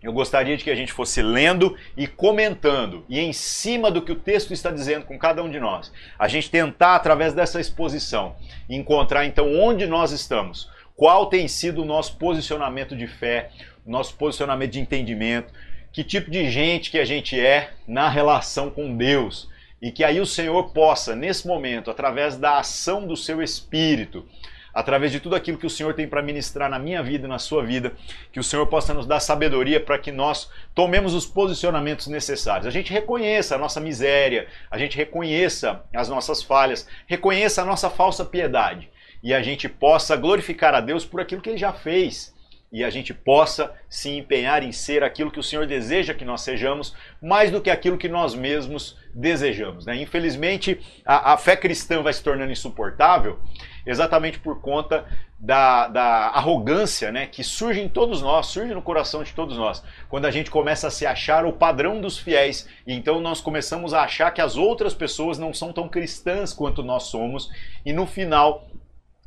Eu 0.03 0.12
gostaria 0.12 0.57
de 0.57 0.62
que 0.62 0.71
a 0.71 0.75
gente 0.75 0.93
fosse 0.93 1.21
lendo 1.23 1.76
e 1.97 2.07
comentando, 2.07 3.05
e 3.09 3.19
em 3.19 3.33
cima 3.33 3.91
do 3.91 4.03
que 4.03 4.12
o 4.12 4.17
texto 4.17 4.53
está 4.53 4.71
dizendo 4.71 5.05
com 5.05 5.19
cada 5.19 5.43
um 5.43 5.50
de 5.50 5.59
nós, 5.59 5.93
a 6.19 6.29
gente 6.29 6.50
tentar, 6.50 6.95
através 6.95 7.33
dessa 7.35 7.61
exposição, 7.61 8.37
encontrar 8.69 9.25
então 9.25 9.53
onde 9.59 9.87
nós 9.87 10.12
estamos, 10.12 10.71
qual 10.95 11.26
tem 11.26 11.49
sido 11.49 11.83
o 11.83 11.85
nosso 11.85 12.17
posicionamento 12.19 12.95
de 12.95 13.07
fé, 13.07 13.50
nosso 13.85 14.15
posicionamento 14.15 14.73
de 14.73 14.81
entendimento, 14.81 15.53
que 15.93 16.05
tipo 16.05 16.31
de 16.31 16.50
gente 16.50 16.91
que 16.91 16.99
a 16.99 17.05
gente 17.05 17.38
é 17.41 17.73
na 17.88 18.09
relação 18.09 18.71
com 18.71 18.97
Deus, 18.97 19.49
e 19.80 19.90
que 19.90 20.04
aí 20.04 20.21
o 20.21 20.26
Senhor 20.26 20.71
possa, 20.71 21.14
nesse 21.14 21.47
momento, 21.47 21.90
através 21.90 22.37
da 22.37 22.59
ação 22.59 23.06
do 23.06 23.16
seu 23.16 23.42
Espírito, 23.42 24.26
através 24.76 25.11
de 25.11 25.21
tudo 25.21 25.35
aquilo 25.35 25.56
que 25.56 25.66
o 25.66 25.71
Senhor 25.71 25.95
tem 25.95 26.06
para 26.06 26.21
ministrar 26.21 26.68
na 26.68 26.78
minha 26.78 27.02
vida 27.02 27.26
e 27.26 27.30
na 27.30 27.38
sua 27.38 27.64
vida, 27.64 27.95
que 28.30 28.38
o 28.38 28.45
Senhor 28.45 28.66
possa 28.66 28.92
nos 28.92 29.06
dar 29.06 29.21
sabedoria 29.21 29.80
para 29.80 29.99
que 29.99 30.12
nós 30.12 30.50
tomemos 30.75 31.14
os 31.14 31.25
posicionamentos 31.25 32.09
necessários. 32.09 32.66
A 32.66 32.71
gente 32.71 32.92
reconheça 32.92 33.54
a 33.54 33.59
nossa 33.59 33.80
miséria, 33.80 34.49
a 34.71 34.76
gente 34.76 34.95
reconheça 34.95 35.83
as 35.95 36.11
nossas 36.11 36.42
falhas, 36.42 36.87
reconheça 37.06 37.62
a 37.62 37.64
nossa 37.64 37.88
falsa 37.88 38.23
piedade 38.23 38.90
e 39.23 39.33
a 39.33 39.42
gente 39.42 39.66
possa 39.66 40.14
glorificar 40.14 40.75
a 40.75 40.80
Deus 40.80 41.06
por 41.06 41.23
aquilo 41.23 41.40
que 41.40 41.49
ele 41.49 41.59
já 41.59 41.73
fez 41.73 42.36
e 42.76 42.85
a 42.85 42.90
gente 42.90 43.14
possa 43.14 43.73
se 43.88 44.11
empenhar 44.11 44.62
em 44.62 44.71
ser 44.71 45.02
aquilo 45.02 45.30
que 45.30 45.40
o 45.40 45.42
Senhor 45.42 45.66
deseja 45.66 46.12
que 46.12 46.26
nós 46.26 46.42
sejamos, 46.42 46.95
mais 47.23 47.50
do 47.50 47.59
que 47.59 47.71
aquilo 47.71 47.97
que 47.97 48.06
nós 48.06 48.35
mesmos 48.35 48.99
desejamos. 49.14 49.87
Né? 49.87 49.97
Infelizmente, 49.97 50.78
a, 51.02 51.33
a 51.33 51.37
fé 51.38 51.56
cristã 51.56 52.02
vai 52.02 52.12
se 52.12 52.23
tornando 52.23 52.52
insuportável 52.52 53.38
exatamente 53.87 54.38
por 54.38 54.61
conta 54.61 55.06
da, 55.38 55.88
da, 55.88 56.04
arrogância 56.35 57.11
né, 57.11 57.25
que 57.26 57.42
surge 57.42 57.80
em 57.80 57.88
todos 57.88 58.21
nós, 58.21 58.49
surge 58.49 58.75
no 58.75 58.83
coração 58.83 59.23
de 59.23 59.33
todos 59.33 59.56
nós, 59.56 59.83
quando 60.11 60.26
a 60.26 60.30
gente 60.30 60.50
começa 60.50 60.88
a 60.88 60.90
se 60.90 61.06
achar 61.06 61.47
o 61.47 61.54
padrão 61.54 61.99
dos 61.99 62.18
fiéis, 62.18 62.68
e 62.87 62.92
então 62.92 63.21
nós 63.21 63.40
começamos 63.40 63.95
a 63.95 64.02
achar 64.02 64.33
que 64.33 64.42
as 64.42 64.56
outras 64.56 64.92
pessoas 64.92 65.38
não 65.38 65.54
são 65.54 65.73
tão 65.73 65.88
cristãs 65.88 66.52
quanto 66.52 66.83
nós 66.83 67.04
somos, 67.04 67.49
e 67.87 67.92
no 67.92 68.06
final 68.06 68.66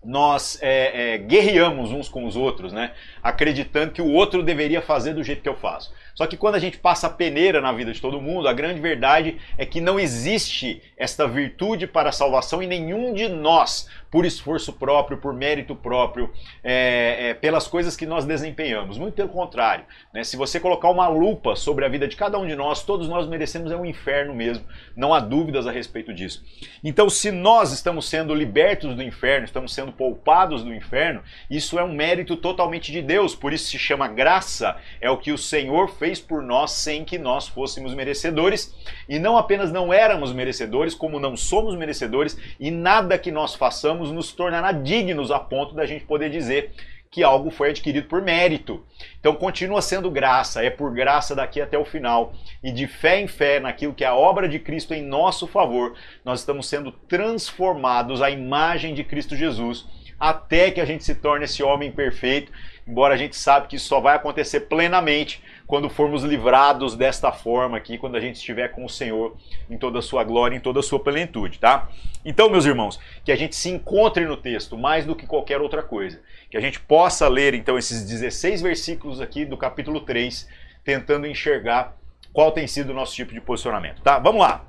nós 0.04 0.58
é, 0.62 1.16
é, 1.16 1.18
guerreamos 1.18 1.92
uns 1.92 2.08
com 2.08 2.26
os 2.26 2.36
outros, 2.36 2.72
né? 2.72 2.94
acreditando 3.22 3.92
que 3.92 4.02
o 4.02 4.12
outro 4.12 4.42
deveria 4.42 4.82
fazer 4.82 5.14
do 5.14 5.24
jeito 5.24 5.42
que 5.42 5.50
eu 5.50 5.56
faço. 5.56 5.94
Só 6.20 6.28
que 6.28 6.36
quando 6.36 6.56
a 6.56 6.60
gente 6.60 6.78
passa 6.78 7.08
a 7.08 7.10
peneira 7.10 7.62
na 7.62 7.72
vida 7.72 7.94
de 7.94 8.02
todo 8.02 8.20
mundo, 8.20 8.50
a 8.50 8.52
grande 8.52 8.82
verdade 8.82 9.38
é 9.58 9.66
que 9.66 9.80
não 9.80 9.98
existe 9.98 10.82
esta 10.98 11.26
virtude 11.26 11.88
para 11.88 12.10
a 12.10 12.12
salvação 12.12 12.62
em 12.62 12.68
nenhum 12.68 13.14
de 13.14 13.30
nós, 13.30 13.88
por 14.12 14.26
esforço 14.26 14.74
próprio, 14.74 15.18
por 15.18 15.34
mérito 15.34 15.74
próprio, 15.74 16.30
é, 16.62 17.30
é, 17.30 17.34
pelas 17.36 17.70
coisas 17.70 17.96
que 17.96 18.06
nós 18.06 18.26
desempenhamos. 18.26 18.98
Muito 18.98 19.14
pelo 19.14 19.30
contrário. 19.30 19.86
Né? 20.14 20.26
Se 20.26 20.36
você 20.36 20.60
colocar 20.60 20.90
uma 20.90 21.08
lupa 21.08 21.56
sobre 21.56 21.86
a 21.86 21.88
vida 21.88 22.06
de 22.06 22.18
cada 22.18 22.38
um 22.38 22.46
de 22.46 22.54
nós, 22.54 22.84
todos 22.84 23.08
nós 23.08 23.26
merecemos 23.26 23.72
é 23.72 23.78
um 23.78 23.86
inferno 23.86 24.36
mesmo. 24.36 24.66
Não 24.98 25.14
há 25.14 25.22
dúvidas 25.22 25.68
a 25.68 25.72
respeito 25.72 26.14
disso. 26.14 26.44
Então, 26.84 27.10
se 27.10 27.32
nós 27.32 27.72
estamos 27.72 28.10
sendo 28.10 28.36
libertos 28.36 28.94
do 28.94 29.02
inferno, 29.02 29.46
estamos 29.46 29.74
sendo 29.74 29.94
poupados 29.94 30.64
do 30.64 30.74
inferno, 30.74 31.24
isso 31.50 31.80
é 31.80 31.84
um 31.84 31.94
mérito 31.94 32.36
totalmente 32.36 32.92
de 32.92 33.02
Deus. 33.02 33.36
Por 33.36 33.54
isso 33.54 33.70
se 33.70 33.80
chama 33.80 34.06
graça. 34.10 34.76
É 35.00 35.10
o 35.10 35.18
que 35.18 35.32
o 35.32 35.38
Senhor 35.38 35.88
fez 35.88 36.09
por 36.18 36.42
nós 36.42 36.72
sem 36.72 37.04
que 37.04 37.18
nós 37.18 37.50
fôssemos 37.50 37.94
merecedores. 37.94 38.74
E 39.10 39.20
não 39.20 39.38
apenas 39.38 39.70
não 39.70 39.92
éramos 39.92 40.32
merecedores, 40.32 40.96
como 40.96 41.20
não 41.20 41.36
somos 41.36 41.76
merecedores, 41.76 42.38
e 42.58 42.72
nada 42.72 43.18
que 43.18 43.32
nós 43.32 43.54
façamos 43.54 44.12
nos 44.12 44.32
tornará 44.32 44.72
dignos 44.72 45.30
a 45.30 45.40
ponto 45.40 45.76
da 45.76 45.86
gente 45.86 46.06
poder 46.06 46.30
dizer 46.30 46.72
que 47.12 47.24
algo 47.24 47.50
foi 47.50 47.72
adquirido 47.72 48.08
por 48.08 48.22
mérito. 48.22 48.86
Então 49.20 49.36
continua 49.36 49.82
sendo 49.82 50.12
graça, 50.12 50.64
é 50.64 50.70
por 50.70 50.94
graça 50.94 51.36
daqui 51.36 51.60
até 51.60 51.78
o 51.78 51.86
final. 51.86 52.34
E 52.64 52.72
de 52.72 52.88
fé 52.88 53.20
em 53.20 53.28
fé 53.28 53.60
naquilo 53.60 53.94
que 53.94 54.04
é 54.04 54.08
a 54.08 54.16
obra 54.16 54.48
de 54.48 54.60
Cristo 54.60 54.94
em 54.94 55.02
nosso 55.02 55.48
favor, 55.48 55.96
nós 56.24 56.40
estamos 56.40 56.68
sendo 56.68 56.92
transformados 56.92 58.22
à 58.22 58.30
imagem 58.30 58.94
de 58.94 59.04
Cristo 59.04 59.36
Jesus, 59.36 59.88
até 60.20 60.70
que 60.70 60.82
a 60.82 60.86
gente 60.86 61.04
se 61.04 61.16
torne 61.16 61.46
esse 61.46 61.64
homem 61.64 61.92
perfeito, 61.92 62.52
embora 62.88 63.14
a 63.14 63.18
gente 63.18 63.36
sabe 63.36 63.68
que 63.68 63.78
isso 63.78 63.88
só 63.88 64.00
vai 64.00 64.16
acontecer 64.16 64.62
plenamente 64.62 65.42
quando 65.70 65.88
formos 65.88 66.24
livrados 66.24 66.96
desta 66.96 67.32
forma 67.32 67.78
aqui, 67.78 67.96
quando 67.96 68.16
a 68.16 68.20
gente 68.20 68.38
estiver 68.38 68.70
com 68.70 68.84
o 68.84 68.90
Senhor 68.90 69.38
em 69.70 69.78
toda 69.78 70.00
a 70.00 70.02
sua 70.02 70.24
glória, 70.24 70.58
em 70.58 70.60
toda 70.60 70.80
a 70.80 70.84
sua 70.84 71.00
plenitude, 71.00 71.60
tá? 71.60 71.88
Então, 72.26 72.50
meus 72.50 72.66
irmãos, 72.66 73.00
que 73.24 73.32
a 73.32 73.36
gente 73.36 73.56
se 73.56 73.70
encontre 73.70 74.26
no 74.26 74.36
texto 74.36 74.76
mais 74.76 75.06
do 75.06 75.16
que 75.16 75.28
qualquer 75.28 75.62
outra 75.62 75.84
coisa. 75.84 76.20
Que 76.50 76.58
a 76.58 76.60
gente 76.60 76.80
possa 76.80 77.28
ler 77.28 77.54
então 77.54 77.78
esses 77.78 78.04
16 78.04 78.64
versículos 78.64 79.22
aqui 79.22 79.46
do 79.46 79.56
capítulo 79.56 80.02
3, 80.02 80.50
tentando 80.84 81.28
enxergar 81.28 81.96
qual 82.34 82.52
tem 82.52 82.66
sido 82.66 82.90
o 82.90 82.96
nosso 82.96 83.14
tipo 83.14 83.32
de 83.32 83.40
posicionamento, 83.40 84.02
tá? 84.02 84.18
Vamos 84.18 84.42
lá. 84.42 84.66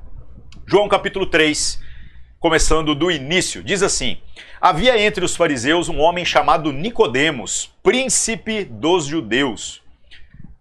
João 0.67 0.87
capítulo 0.87 1.25
3, 1.25 1.81
começando 2.39 2.95
do 2.95 3.11
início, 3.11 3.63
diz 3.63 3.83
assim: 3.83 4.19
Havia 4.61 5.01
entre 5.01 5.25
os 5.25 5.35
fariseus 5.35 5.89
um 5.89 5.99
homem 5.99 6.27
chamado 6.27 6.71
Nicodemos, 6.71 7.75
príncipe 7.83 8.65
dos 8.65 9.07
judeus. 9.07 9.81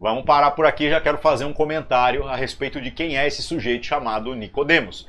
Vamos 0.01 0.23
parar 0.23 0.51
por 0.51 0.65
aqui, 0.65 0.89
já 0.89 1.01
quero 1.01 1.17
fazer 1.17 1.43
um 1.43 1.51
comentário 1.51 2.25
a 2.25 2.33
respeito 2.33 2.79
de 2.79 2.89
quem 2.89 3.17
é 3.17 3.27
esse 3.27 3.43
sujeito 3.43 3.85
chamado 3.85 4.33
Nicodemos. 4.33 5.05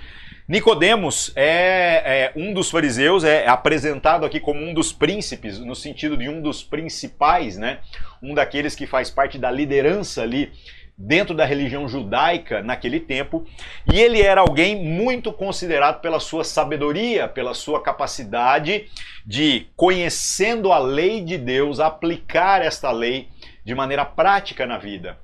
Nicodemos 0.49 1.31
é, 1.37 1.45
é, 1.45 2.33
um 2.35 2.53
dos 2.53 2.73
fariseus, 2.73 3.23
é 3.23 3.47
apresentado 3.47 4.27
aqui 4.27 4.41
como 4.41 4.61
um 4.61 4.75
dos 4.75 4.93
príncipes, 4.93 5.61
no 5.61 5.77
sentido 5.77 6.17
de 6.17 6.29
um 6.29 6.43
dos 6.43 6.65
principais, 6.65 7.57
né? 7.57 7.79
Um 8.21 8.35
daqueles 8.35 8.75
que 8.75 8.85
faz 8.85 9.09
parte 9.09 9.39
da 9.39 9.49
liderança 9.49 10.23
ali 10.23 10.51
dentro 10.99 11.37
da 11.37 11.45
religião 11.45 11.89
judaica 11.89 12.61
naquele 12.61 12.99
tempo, 12.99 13.47
e 13.91 14.01
ele 14.01 14.21
era 14.21 14.41
alguém 14.41 14.75
muito 14.75 15.33
considerado 15.33 16.01
pela 16.01 16.19
sua 16.19 16.43
sabedoria, 16.43 17.29
pela 17.29 17.55
sua 17.55 17.81
capacidade 17.81 18.87
de, 19.25 19.69
conhecendo 19.77 20.73
a 20.73 20.79
lei 20.81 21.21
de 21.21 21.39
Deus, 21.39 21.79
aplicar 21.79 22.61
esta 22.61 22.91
lei 22.91 23.29
de 23.65 23.75
maneira 23.75 24.05
prática 24.05 24.67
na 24.67 24.79
vida, 24.79 25.19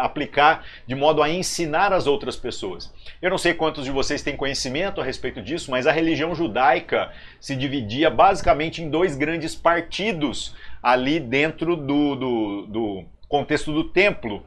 aplicar 0.00 0.64
de 0.86 0.94
modo 0.94 1.22
a 1.22 1.28
ensinar 1.28 1.92
as 1.92 2.06
outras 2.06 2.36
pessoas. 2.36 2.92
Eu 3.20 3.30
não 3.30 3.38
sei 3.38 3.54
quantos 3.54 3.84
de 3.84 3.90
vocês 3.90 4.22
têm 4.22 4.36
conhecimento 4.36 5.00
a 5.00 5.04
respeito 5.04 5.42
disso, 5.42 5.70
mas 5.70 5.86
a 5.86 5.92
religião 5.92 6.34
judaica 6.34 7.12
se 7.40 7.54
dividia 7.56 8.10
basicamente 8.10 8.82
em 8.82 8.88
dois 8.88 9.16
grandes 9.16 9.54
partidos 9.54 10.54
ali 10.82 11.20
dentro 11.20 11.76
do, 11.76 12.16
do, 12.16 12.66
do 12.66 13.04
contexto 13.28 13.72
do 13.72 13.84
templo, 13.84 14.44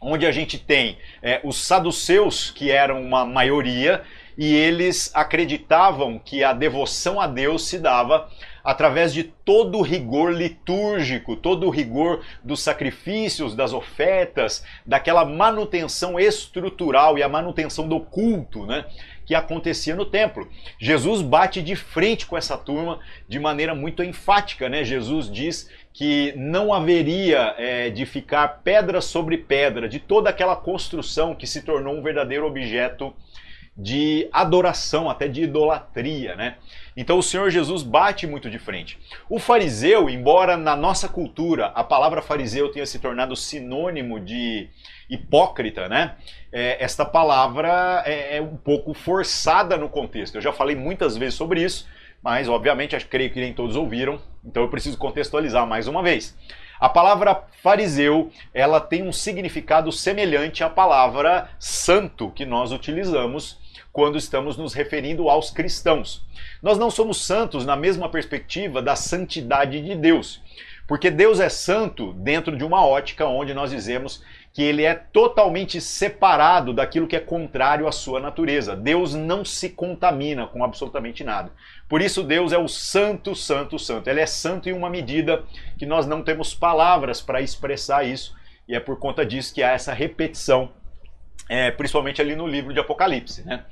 onde 0.00 0.26
a 0.26 0.32
gente 0.32 0.58
tem 0.58 0.98
é, 1.22 1.40
os 1.44 1.56
saduceus, 1.64 2.50
que 2.50 2.70
eram 2.70 3.00
uma 3.00 3.24
maioria, 3.24 4.02
e 4.36 4.54
eles 4.54 5.10
acreditavam 5.14 6.18
que 6.18 6.42
a 6.42 6.52
devoção 6.52 7.20
a 7.20 7.26
Deus 7.26 7.66
se 7.66 7.78
dava 7.78 8.28
através 8.64 9.12
de 9.12 9.24
todo 9.24 9.78
o 9.78 9.82
rigor 9.82 10.32
litúrgico, 10.32 11.36
todo 11.36 11.66
o 11.66 11.70
rigor 11.70 12.24
dos 12.42 12.62
sacrifícios, 12.62 13.54
das 13.54 13.72
ofertas, 13.72 14.64
daquela 14.86 15.24
manutenção 15.24 16.18
estrutural 16.18 17.18
e 17.18 17.22
a 17.22 17.28
manutenção 17.28 17.88
do 17.88 18.00
culto, 18.00 18.64
né? 18.66 18.84
Que 19.26 19.34
acontecia 19.34 19.94
no 19.94 20.04
templo. 20.04 20.48
Jesus 20.78 21.22
bate 21.22 21.62
de 21.62 21.76
frente 21.76 22.26
com 22.26 22.36
essa 22.36 22.56
turma 22.56 23.00
de 23.28 23.38
maneira 23.38 23.74
muito 23.74 24.02
enfática, 24.02 24.68
né? 24.68 24.84
Jesus 24.84 25.30
diz 25.30 25.68
que 25.92 26.32
não 26.36 26.72
haveria 26.72 27.54
é, 27.58 27.90
de 27.90 28.06
ficar 28.06 28.62
pedra 28.64 29.00
sobre 29.00 29.36
pedra 29.36 29.88
de 29.88 29.98
toda 29.98 30.30
aquela 30.30 30.56
construção 30.56 31.34
que 31.34 31.46
se 31.46 31.62
tornou 31.62 31.94
um 31.94 32.02
verdadeiro 32.02 32.46
objeto 32.46 33.14
de 33.76 34.28
adoração, 34.32 35.08
até 35.08 35.26
de 35.26 35.44
idolatria, 35.44 36.36
né? 36.36 36.56
Então 36.94 37.18
o 37.18 37.22
Senhor 37.22 37.50
Jesus 37.50 37.82
bate 37.82 38.26
muito 38.26 38.50
de 38.50 38.58
frente. 38.58 38.98
O 39.30 39.38
fariseu, 39.38 40.10
embora 40.10 40.58
na 40.58 40.76
nossa 40.76 41.08
cultura 41.08 41.66
a 41.68 41.82
palavra 41.82 42.20
fariseu 42.20 42.70
tenha 42.70 42.84
se 42.84 42.98
tornado 42.98 43.34
sinônimo 43.34 44.20
de 44.20 44.68
hipócrita, 45.08 45.88
né? 45.88 46.16
É, 46.52 46.82
esta 46.84 47.04
palavra 47.04 48.02
é, 48.04 48.36
é, 48.36 48.42
um 48.42 48.56
pouco 48.56 48.92
forçada 48.92 49.78
no 49.78 49.88
contexto. 49.88 50.34
Eu 50.34 50.42
já 50.42 50.52
falei 50.52 50.76
muitas 50.76 51.16
vezes 51.16 51.34
sobre 51.34 51.62
isso, 51.62 51.88
mas 52.22 52.48
obviamente 52.48 52.94
acho, 52.94 53.08
creio 53.08 53.30
que 53.30 53.40
nem 53.40 53.54
todos 53.54 53.74
ouviram, 53.74 54.20
então 54.44 54.62
eu 54.62 54.68
preciso 54.68 54.98
contextualizar 54.98 55.66
mais 55.66 55.88
uma 55.88 56.02
vez. 56.02 56.36
A 56.78 56.88
palavra 56.88 57.44
fariseu, 57.62 58.30
ela 58.52 58.80
tem 58.80 59.06
um 59.06 59.12
significado 59.12 59.92
semelhante 59.92 60.64
à 60.64 60.68
palavra 60.68 61.48
santo 61.58 62.30
que 62.30 62.44
nós 62.44 62.72
utilizamos 62.72 63.61
quando 63.92 64.16
estamos 64.16 64.56
nos 64.56 64.72
referindo 64.72 65.28
aos 65.28 65.50
cristãos. 65.50 66.24
Nós 66.62 66.78
não 66.78 66.90
somos 66.90 67.24
santos 67.24 67.66
na 67.66 67.76
mesma 67.76 68.08
perspectiva 68.08 68.80
da 68.80 68.96
santidade 68.96 69.82
de 69.82 69.94
Deus, 69.94 70.40
porque 70.88 71.10
Deus 71.10 71.40
é 71.40 71.48
santo 71.48 72.12
dentro 72.14 72.56
de 72.56 72.64
uma 72.64 72.84
ótica 72.84 73.26
onde 73.26 73.52
nós 73.52 73.70
dizemos 73.70 74.22
que 74.52 74.62
ele 74.62 74.84
é 74.84 74.94
totalmente 74.94 75.80
separado 75.80 76.74
daquilo 76.74 77.06
que 77.06 77.16
é 77.16 77.20
contrário 77.20 77.88
à 77.88 77.92
sua 77.92 78.20
natureza. 78.20 78.76
Deus 78.76 79.14
não 79.14 79.44
se 79.44 79.70
contamina 79.70 80.46
com 80.46 80.62
absolutamente 80.62 81.24
nada. 81.24 81.50
Por 81.88 82.02
isso, 82.02 82.22
Deus 82.22 82.52
é 82.52 82.58
o 82.58 82.68
santo, 82.68 83.34
santo, 83.34 83.78
santo. 83.78 84.08
Ele 84.08 84.20
é 84.20 84.26
santo 84.26 84.68
em 84.68 84.72
uma 84.72 84.90
medida 84.90 85.42
que 85.78 85.86
nós 85.86 86.06
não 86.06 86.22
temos 86.22 86.54
palavras 86.54 87.20
para 87.20 87.40
expressar 87.40 88.04
isso, 88.04 88.34
e 88.68 88.74
é 88.74 88.80
por 88.80 88.98
conta 88.98 89.24
disso 89.24 89.54
que 89.54 89.62
há 89.62 89.70
essa 89.70 89.92
repetição 89.92 90.70
é, 91.48 91.70
principalmente 91.70 92.20
ali 92.20 92.34
no 92.34 92.46
livro 92.46 92.72
de 92.72 92.80
Apocalipse. 92.80 93.44
Né? 93.44 93.64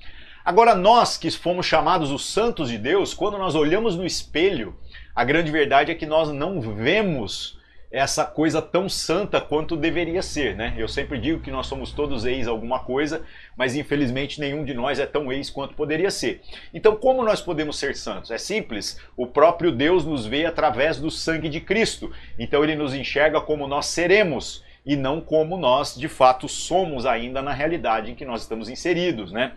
Agora, 0.44 0.74
nós 0.74 1.16
que 1.16 1.30
fomos 1.30 1.66
chamados 1.66 2.10
os 2.10 2.26
santos 2.26 2.70
de 2.70 2.78
Deus, 2.78 3.14
quando 3.14 3.38
nós 3.38 3.54
olhamos 3.54 3.96
no 3.96 4.06
espelho, 4.06 4.76
a 5.14 5.24
grande 5.24 5.50
verdade 5.50 5.92
é 5.92 5.94
que 5.94 6.06
nós 6.06 6.30
não 6.30 6.60
vemos 6.60 7.60
essa 7.90 8.24
coisa 8.24 8.62
tão 8.62 8.88
santa 8.88 9.40
quanto 9.40 9.76
deveria 9.76 10.22
ser, 10.22 10.54
né? 10.54 10.74
Eu 10.78 10.86
sempre 10.86 11.18
digo 11.18 11.40
que 11.40 11.50
nós 11.50 11.66
somos 11.66 11.90
todos 11.90 12.24
ex 12.24 12.46
alguma 12.46 12.78
coisa, 12.78 13.22
mas 13.56 13.74
infelizmente 13.74 14.38
nenhum 14.38 14.64
de 14.64 14.72
nós 14.72 15.00
é 15.00 15.06
tão 15.06 15.32
ex 15.32 15.50
quanto 15.50 15.74
poderia 15.74 16.10
ser. 16.10 16.40
Então, 16.72 16.94
como 16.94 17.24
nós 17.24 17.40
podemos 17.40 17.78
ser 17.78 17.96
santos? 17.96 18.30
É 18.30 18.38
simples, 18.38 19.00
o 19.16 19.26
próprio 19.26 19.72
Deus 19.72 20.04
nos 20.04 20.24
vê 20.24 20.46
através 20.46 20.98
do 20.98 21.10
sangue 21.10 21.48
de 21.48 21.60
Cristo. 21.60 22.12
Então 22.38 22.62
ele 22.62 22.76
nos 22.76 22.94
enxerga 22.94 23.40
como 23.40 23.66
nós 23.66 23.86
seremos 23.86 24.62
e 24.90 24.96
não 24.96 25.20
como 25.20 25.56
nós 25.56 25.94
de 25.94 26.08
fato 26.08 26.48
somos 26.48 27.06
ainda 27.06 27.40
na 27.40 27.52
realidade 27.52 28.10
em 28.10 28.16
que 28.16 28.24
nós 28.24 28.42
estamos 28.42 28.68
inseridos, 28.68 29.30
né? 29.30 29.52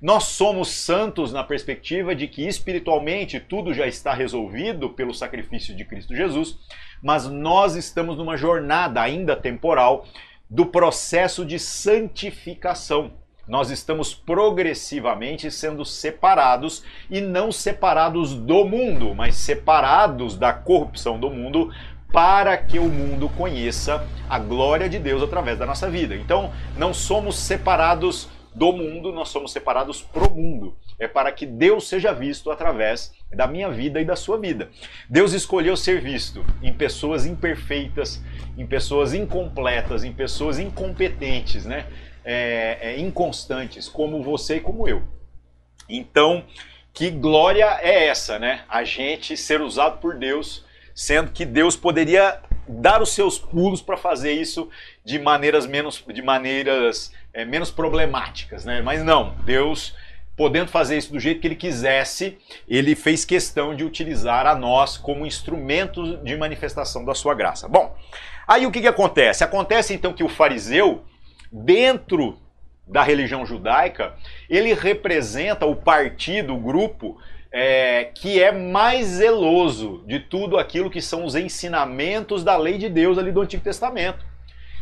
Nós 0.00 0.24
somos 0.24 0.70
santos 0.72 1.32
na 1.32 1.44
perspectiva 1.44 2.16
de 2.16 2.26
que 2.26 2.48
espiritualmente 2.48 3.38
tudo 3.38 3.72
já 3.72 3.86
está 3.86 4.12
resolvido 4.12 4.90
pelo 4.90 5.14
sacrifício 5.14 5.76
de 5.76 5.84
Cristo 5.84 6.16
Jesus, 6.16 6.58
mas 7.00 7.28
nós 7.28 7.76
estamos 7.76 8.18
numa 8.18 8.36
jornada 8.36 9.00
ainda 9.00 9.36
temporal 9.36 10.04
do 10.50 10.66
processo 10.66 11.44
de 11.44 11.60
santificação. 11.60 13.12
Nós 13.46 13.70
estamos 13.70 14.14
progressivamente 14.14 15.48
sendo 15.50 15.84
separados 15.84 16.82
e 17.08 17.20
não 17.20 17.52
separados 17.52 18.34
do 18.34 18.64
mundo, 18.64 19.14
mas 19.14 19.36
separados 19.36 20.36
da 20.36 20.52
corrupção 20.52 21.20
do 21.20 21.28
mundo 21.28 21.72
para 22.12 22.56
que 22.56 22.78
o 22.78 22.88
mundo 22.88 23.28
conheça 23.30 24.06
a 24.28 24.38
glória 24.38 24.88
de 24.88 24.98
Deus 24.98 25.22
através 25.22 25.58
da 25.58 25.66
nossa 25.66 25.90
vida. 25.90 26.14
Então, 26.14 26.52
não 26.76 26.92
somos 26.92 27.36
separados 27.36 28.28
do 28.54 28.72
mundo, 28.72 29.12
nós 29.12 29.30
somos 29.30 29.52
separados 29.52 30.02
pro 30.02 30.30
mundo. 30.30 30.76
é 30.98 31.08
para 31.08 31.32
que 31.32 31.44
Deus 31.44 31.88
seja 31.88 32.12
visto 32.12 32.48
através 32.50 33.12
da 33.32 33.46
minha 33.46 33.68
vida 33.68 34.00
e 34.00 34.04
da 34.04 34.14
sua 34.14 34.38
vida. 34.38 34.70
Deus 35.08 35.32
escolheu 35.32 35.76
ser 35.76 36.00
visto 36.00 36.44
em 36.62 36.72
pessoas 36.72 37.26
imperfeitas, 37.26 38.22
em 38.56 38.64
pessoas 38.64 39.12
incompletas, 39.12 40.04
em 40.04 40.12
pessoas 40.12 40.60
incompetentes, 40.60 41.64
né? 41.64 41.86
É, 42.24 42.78
é, 42.80 43.00
inconstantes, 43.00 43.88
como 43.88 44.22
você 44.22 44.56
e 44.56 44.60
como 44.60 44.86
eu. 44.86 45.02
Então, 45.88 46.44
que 46.92 47.10
glória 47.10 47.80
é 47.82 48.06
essa, 48.06 48.38
né? 48.38 48.62
A 48.68 48.84
gente 48.84 49.36
ser 49.36 49.60
usado 49.60 49.98
por 49.98 50.14
Deus, 50.14 50.64
sendo 50.94 51.30
que 51.30 51.44
Deus 51.44 51.76
poderia 51.76 52.40
dar 52.68 53.02
os 53.02 53.12
seus 53.12 53.38
pulos 53.38 53.82
para 53.82 53.96
fazer 53.96 54.32
isso 54.32 54.68
de 55.04 55.18
maneiras 55.18 55.66
menos, 55.66 56.04
de 56.12 56.22
maneiras 56.22 57.12
é, 57.32 57.44
menos 57.44 57.70
problemáticas, 57.70 58.64
né? 58.64 58.80
Mas 58.82 59.02
não, 59.02 59.34
Deus 59.44 59.94
podendo 60.36 60.68
fazer 60.68 60.96
isso 60.96 61.12
do 61.12 61.20
jeito 61.20 61.40
que 61.40 61.46
ele 61.46 61.54
quisesse, 61.54 62.38
ele 62.66 62.94
fez 62.94 63.24
questão 63.24 63.76
de 63.76 63.84
utilizar 63.84 64.46
a 64.46 64.54
nós 64.54 64.96
como 64.96 65.26
instrumento 65.26 66.16
de 66.18 66.36
manifestação 66.36 67.04
da 67.04 67.14
sua 67.14 67.34
graça. 67.34 67.68
Bom, 67.68 67.94
aí 68.48 68.66
o 68.66 68.70
que, 68.70 68.80
que 68.80 68.88
acontece? 68.88 69.44
Acontece 69.44 69.94
então 69.94 70.12
que 70.12 70.24
o 70.24 70.28
fariseu, 70.28 71.04
dentro 71.50 72.38
da 72.86 73.02
religião 73.02 73.44
judaica, 73.44 74.14
ele 74.48 74.74
representa 74.74 75.66
o 75.66 75.76
partido, 75.76 76.54
o 76.54 76.60
grupo 76.60 77.18
é, 77.52 78.04
que 78.14 78.42
é 78.42 78.50
mais 78.50 79.06
zeloso 79.06 80.02
de 80.06 80.18
tudo 80.18 80.58
aquilo 80.58 80.90
que 80.90 81.02
são 81.02 81.24
os 81.24 81.34
ensinamentos 81.34 82.42
da 82.42 82.56
lei 82.56 82.78
de 82.78 82.88
Deus 82.88 83.18
ali 83.18 83.30
do 83.30 83.42
Antigo 83.42 83.62
Testamento. 83.62 84.24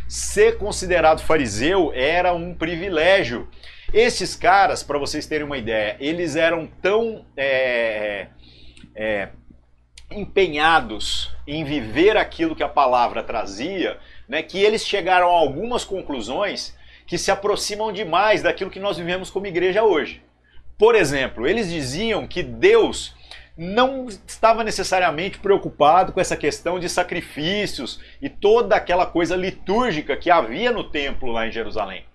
Ser 0.08 0.56
considerado 0.56 1.20
fariseu 1.20 1.92
era 1.92 2.32
um 2.32 2.54
privilégio. 2.54 3.48
Esses 3.92 4.36
caras, 4.36 4.84
para 4.84 4.98
vocês 4.98 5.26
terem 5.26 5.46
uma 5.46 5.58
ideia, 5.58 5.96
eles 5.98 6.36
eram 6.36 6.68
tão 6.80 7.26
é, 7.36 8.28
é, 8.94 9.30
empenhados 10.10 11.34
em 11.46 11.64
viver 11.64 12.16
aquilo 12.16 12.54
que 12.54 12.62
a 12.62 12.68
palavra 12.68 13.22
trazia, 13.22 13.98
né, 14.28 14.42
que 14.42 14.58
eles 14.60 14.86
chegaram 14.86 15.28
a 15.28 15.38
algumas 15.38 15.84
conclusões 15.84 16.76
que 17.04 17.18
se 17.18 17.32
aproximam 17.32 17.92
demais 17.92 18.42
daquilo 18.42 18.70
que 18.70 18.78
nós 18.78 18.96
vivemos 18.96 19.28
como 19.28 19.46
igreja 19.46 19.82
hoje. 19.82 20.22
Por 20.80 20.94
exemplo, 20.94 21.46
eles 21.46 21.68
diziam 21.68 22.26
que 22.26 22.42
Deus 22.42 23.14
não 23.54 24.06
estava 24.06 24.64
necessariamente 24.64 25.38
preocupado 25.38 26.10
com 26.10 26.18
essa 26.18 26.38
questão 26.38 26.80
de 26.80 26.88
sacrifícios 26.88 28.00
e 28.18 28.30
toda 28.30 28.74
aquela 28.76 29.04
coisa 29.04 29.36
litúrgica 29.36 30.16
que 30.16 30.30
havia 30.30 30.72
no 30.72 30.84
templo 30.84 31.30
lá 31.32 31.46
em 31.46 31.52
Jerusalém. 31.52 32.06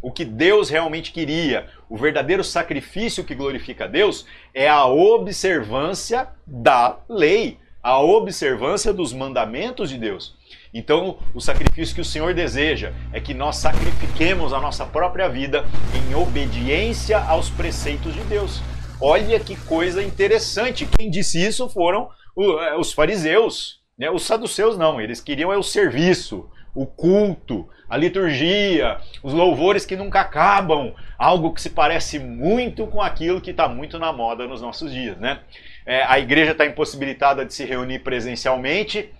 O 0.00 0.12
que 0.12 0.24
Deus 0.24 0.70
realmente 0.70 1.10
queria, 1.10 1.66
o 1.90 1.96
verdadeiro 1.96 2.44
sacrifício 2.44 3.24
que 3.24 3.34
glorifica 3.34 3.88
Deus, 3.88 4.26
é 4.54 4.68
a 4.68 4.86
observância 4.86 6.28
da 6.46 7.00
lei, 7.08 7.58
a 7.82 7.98
observância 7.98 8.92
dos 8.92 9.12
mandamentos 9.12 9.90
de 9.90 9.98
Deus. 9.98 10.37
Então, 10.78 11.18
o 11.34 11.40
sacrifício 11.40 11.92
que 11.92 12.00
o 12.00 12.04
Senhor 12.04 12.32
deseja 12.32 12.92
é 13.12 13.20
que 13.20 13.34
nós 13.34 13.56
sacrifiquemos 13.56 14.52
a 14.52 14.60
nossa 14.60 14.86
própria 14.86 15.28
vida 15.28 15.64
em 15.92 16.14
obediência 16.14 17.18
aos 17.18 17.50
preceitos 17.50 18.14
de 18.14 18.20
Deus. 18.22 18.62
Olha 19.00 19.40
que 19.40 19.56
coisa 19.56 20.00
interessante. 20.00 20.86
Quem 20.86 21.10
disse 21.10 21.44
isso 21.44 21.68
foram 21.68 22.08
é, 22.38 22.76
os 22.76 22.92
fariseus. 22.92 23.80
Né? 23.98 24.08
Os 24.08 24.22
saduceus 24.22 24.78
não, 24.78 25.00
eles 25.00 25.20
queriam 25.20 25.52
é 25.52 25.56
o 25.56 25.64
serviço, 25.64 26.48
o 26.72 26.86
culto, 26.86 27.68
a 27.88 27.96
liturgia, 27.96 28.98
os 29.20 29.32
louvores 29.32 29.84
que 29.84 29.96
nunca 29.96 30.20
acabam, 30.20 30.94
algo 31.18 31.52
que 31.52 31.60
se 31.60 31.70
parece 31.70 32.20
muito 32.20 32.86
com 32.86 33.02
aquilo 33.02 33.40
que 33.40 33.50
está 33.50 33.68
muito 33.68 33.98
na 33.98 34.12
moda 34.12 34.46
nos 34.46 34.62
nossos 34.62 34.92
dias. 34.92 35.18
Né? 35.18 35.40
É, 35.84 36.04
a 36.04 36.20
igreja 36.20 36.52
está 36.52 36.64
impossibilitada 36.64 37.44
de 37.44 37.52
se 37.52 37.64
reunir 37.64 37.98
presencialmente, 38.00 39.12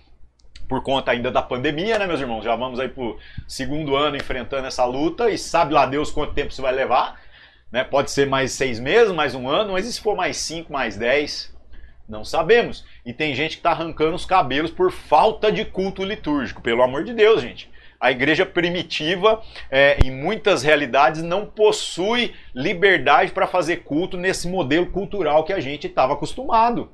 por 0.69 0.83
conta 0.83 1.11
ainda 1.11 1.31
da 1.31 1.41
pandemia, 1.41 1.97
né, 1.97 2.05
meus 2.05 2.21
irmãos? 2.21 2.43
Já 2.43 2.55
vamos 2.55 2.79
aí 2.79 2.87
pro 2.87 3.17
segundo 3.47 3.95
ano 3.95 4.15
enfrentando 4.15 4.67
essa 4.67 4.85
luta 4.85 5.31
e 5.31 5.37
sabe 5.37 5.73
lá 5.73 5.87
Deus 5.87 6.11
quanto 6.11 6.35
tempo 6.35 6.51
isso 6.51 6.61
vai 6.61 6.71
levar. 6.71 7.19
Né? 7.71 7.83
Pode 7.83 8.11
ser 8.11 8.27
mais 8.27 8.51
seis 8.51 8.79
meses, 8.79 9.11
mais 9.11 9.33
um 9.33 9.49
ano, 9.49 9.73
mas 9.73 9.87
e 9.87 9.91
se 9.91 9.99
for 9.99 10.15
mais 10.15 10.37
cinco, 10.37 10.71
mais 10.71 10.95
dez? 10.95 11.51
Não 12.07 12.23
sabemos. 12.23 12.85
E 13.03 13.11
tem 13.11 13.33
gente 13.33 13.51
que 13.51 13.59
está 13.59 13.71
arrancando 13.71 14.15
os 14.15 14.25
cabelos 14.25 14.69
por 14.69 14.91
falta 14.91 15.51
de 15.51 15.65
culto 15.65 16.03
litúrgico. 16.03 16.61
Pelo 16.61 16.83
amor 16.83 17.03
de 17.03 17.13
Deus, 17.13 17.41
gente. 17.41 17.69
A 17.99 18.11
igreja 18.11 18.45
primitiva, 18.45 19.41
é, 19.69 19.97
em 20.05 20.11
muitas 20.11 20.63
realidades, 20.63 21.21
não 21.21 21.45
possui 21.45 22.33
liberdade 22.55 23.31
para 23.31 23.45
fazer 23.45 23.77
culto 23.77 24.17
nesse 24.17 24.47
modelo 24.47 24.85
cultural 24.85 25.43
que 25.43 25.51
a 25.51 25.59
gente 25.59 25.87
estava 25.87 26.13
acostumado. 26.13 26.89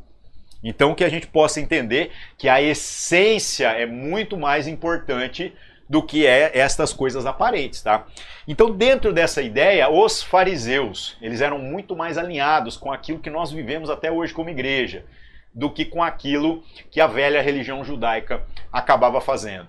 Então 0.66 0.96
que 0.96 1.04
a 1.04 1.10
gente 1.10 1.28
possa 1.28 1.62
entender 1.62 2.12
que 2.40 2.50
a 2.50 2.60
essência 2.60 3.68
é 3.68 3.86
muito 3.86 4.36
mais 4.36 4.68
importante 4.68 5.54
do 5.88 6.02
que 6.02 6.26
é 6.26 6.58
estas 6.58 6.92
coisas 6.92 7.28
aparentes, 7.28 7.84
tá? 7.84 8.08
Então, 8.48 8.72
dentro 8.72 9.14
dessa 9.14 9.44
ideia, 9.44 9.88
os 9.88 10.24
fariseus, 10.24 11.16
eles 11.22 11.42
eram 11.42 11.60
muito 11.60 11.96
mais 11.96 12.18
alinhados 12.18 12.76
com 12.76 12.92
aquilo 12.92 13.20
que 13.20 13.30
nós 13.30 13.52
vivemos 13.52 13.92
até 13.92 14.12
hoje 14.12 14.34
como 14.34 14.50
igreja, 14.50 15.06
do 15.54 15.70
que 15.70 15.86
com 15.86 16.02
aquilo 16.02 16.64
que 16.90 17.00
a 17.00 17.06
velha 17.06 17.40
religião 17.40 17.86
judaica 17.86 18.44
acabava 18.74 19.22
fazendo. 19.22 19.68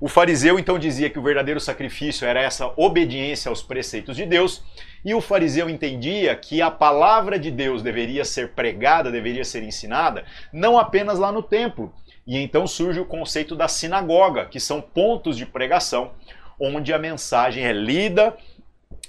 O 0.00 0.08
fariseu 0.08 0.58
então 0.58 0.78
dizia 0.78 1.08
que 1.08 1.18
o 1.18 1.22
verdadeiro 1.22 1.60
sacrifício 1.60 2.26
era 2.26 2.40
essa 2.40 2.72
obediência 2.76 3.48
aos 3.48 3.62
preceitos 3.62 4.16
de 4.16 4.26
Deus, 4.26 4.62
e 5.04 5.14
o 5.14 5.20
fariseu 5.20 5.68
entendia 5.68 6.34
que 6.34 6.60
a 6.60 6.70
palavra 6.70 7.38
de 7.38 7.50
Deus 7.50 7.82
deveria 7.82 8.24
ser 8.24 8.50
pregada, 8.50 9.10
deveria 9.10 9.44
ser 9.44 9.62
ensinada, 9.62 10.24
não 10.52 10.78
apenas 10.78 11.18
lá 11.18 11.30
no 11.30 11.42
templo. 11.42 11.92
E 12.26 12.38
então 12.38 12.66
surge 12.66 13.00
o 13.00 13.04
conceito 13.04 13.54
da 13.54 13.68
sinagoga, 13.68 14.46
que 14.46 14.58
são 14.58 14.80
pontos 14.80 15.36
de 15.36 15.44
pregação, 15.44 16.12
onde 16.58 16.92
a 16.92 16.98
mensagem 16.98 17.64
é 17.64 17.72
lida, 17.72 18.36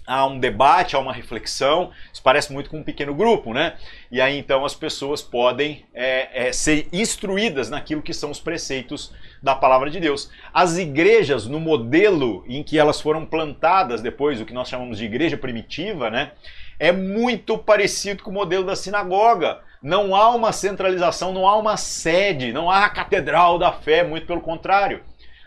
há 0.05 0.25
um 0.25 0.39
debate, 0.39 0.95
há 0.95 0.99
uma 0.99 1.13
reflexão. 1.13 1.91
Isso 2.11 2.21
parece 2.21 2.51
muito 2.51 2.69
com 2.69 2.79
um 2.79 2.83
pequeno 2.83 3.13
grupo, 3.13 3.53
né? 3.53 3.75
E 4.11 4.21
aí 4.21 4.37
então 4.37 4.65
as 4.65 4.75
pessoas 4.75 5.21
podem 5.21 5.85
é, 5.93 6.47
é, 6.47 6.51
ser 6.51 6.87
instruídas 6.91 7.69
naquilo 7.69 8.01
que 8.01 8.13
são 8.13 8.31
os 8.31 8.39
preceitos 8.39 9.13
da 9.41 9.55
palavra 9.55 9.89
de 9.89 9.99
Deus. 9.99 10.29
As 10.53 10.77
igrejas, 10.77 11.45
no 11.45 11.59
modelo 11.59 12.43
em 12.47 12.63
que 12.63 12.77
elas 12.77 12.99
foram 12.99 13.25
plantadas 13.25 14.01
depois, 14.01 14.39
o 14.39 14.45
que 14.45 14.53
nós 14.53 14.69
chamamos 14.69 14.97
de 14.97 15.05
igreja 15.05 15.37
primitiva, 15.37 16.09
né? 16.09 16.31
É 16.77 16.91
muito 16.91 17.57
parecido 17.57 18.23
com 18.23 18.31
o 18.31 18.33
modelo 18.33 18.65
da 18.65 18.75
sinagoga. 18.75 19.59
Não 19.81 20.15
há 20.15 20.29
uma 20.35 20.51
centralização, 20.51 21.31
não 21.31 21.47
há 21.47 21.55
uma 21.55 21.77
sede, 21.77 22.51
não 22.51 22.69
há 22.69 22.85
a 22.85 22.89
catedral 22.89 23.57
da 23.57 23.71
fé, 23.71 24.03
muito 24.03 24.25
pelo 24.25 24.41
contrário 24.41 25.01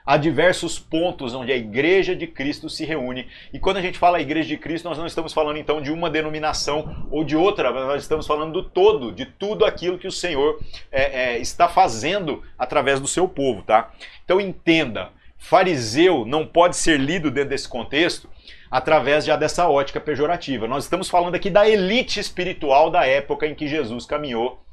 há 0.09 0.17
diversos 0.17 0.79
pontos 0.79 1.35
onde 1.35 1.53
a 1.53 1.57
igreja 1.57 2.17
de 2.17 2.27
Cristo 2.27 2.71
se 2.71 2.83
reúne. 2.83 3.29
E 3.53 3.59
quando 3.59 3.77
a 3.77 3.83
gente 3.83 3.99
fala 3.99 4.23
igreja 4.23 4.49
de 4.49 4.57
Cristo, 4.57 4.89
nós 4.89 4.97
não 4.97 5.07
estamos 5.07 5.35
falando 5.35 5.59
então 5.59 5.83
de 5.83 5.93
uma 5.93 6.09
denominação 6.09 7.07
ou 7.11 7.23
de 7.23 7.37
outra, 7.37 7.71
nós 7.71 8.05
estamos 8.05 8.27
falando 8.27 8.51
do 8.55 8.63
todo, 8.63 9.13
de 9.13 9.27
tudo 9.27 9.67
aquilo 9.67 9.99
que 9.99 10.07
o 10.07 10.13
Senhor 10.13 10.59
é, 10.91 11.35
é, 11.35 11.39
está 11.41 11.69
fazendo 11.69 12.43
através 12.59 13.01
do 13.01 13.07
seu 13.07 13.29
povo, 13.29 13.63
tá? 13.63 13.93
Então 14.25 14.41
entenda, 14.41 15.11
fariseu 15.37 16.25
não 16.25 16.47
pode 16.47 16.79
ser 16.79 16.99
lido 16.99 17.31
dentro 17.31 17.51
desse 17.51 17.69
contexto 17.69 18.31
através 18.71 19.27
já 19.27 19.37
dessa 19.37 19.69
ótica 19.69 20.01
pejorativa. 20.01 20.67
Nós 20.67 20.85
estamos 20.85 21.11
falando 21.11 21.35
aqui 21.35 21.51
da 21.51 21.69
elite 21.69 22.19
espiritual 22.19 22.91
da 22.91 23.05
época 23.05 23.47
em 23.47 23.55
que 23.55 23.69
Jesus 23.69 24.07
caminhou 24.07 24.65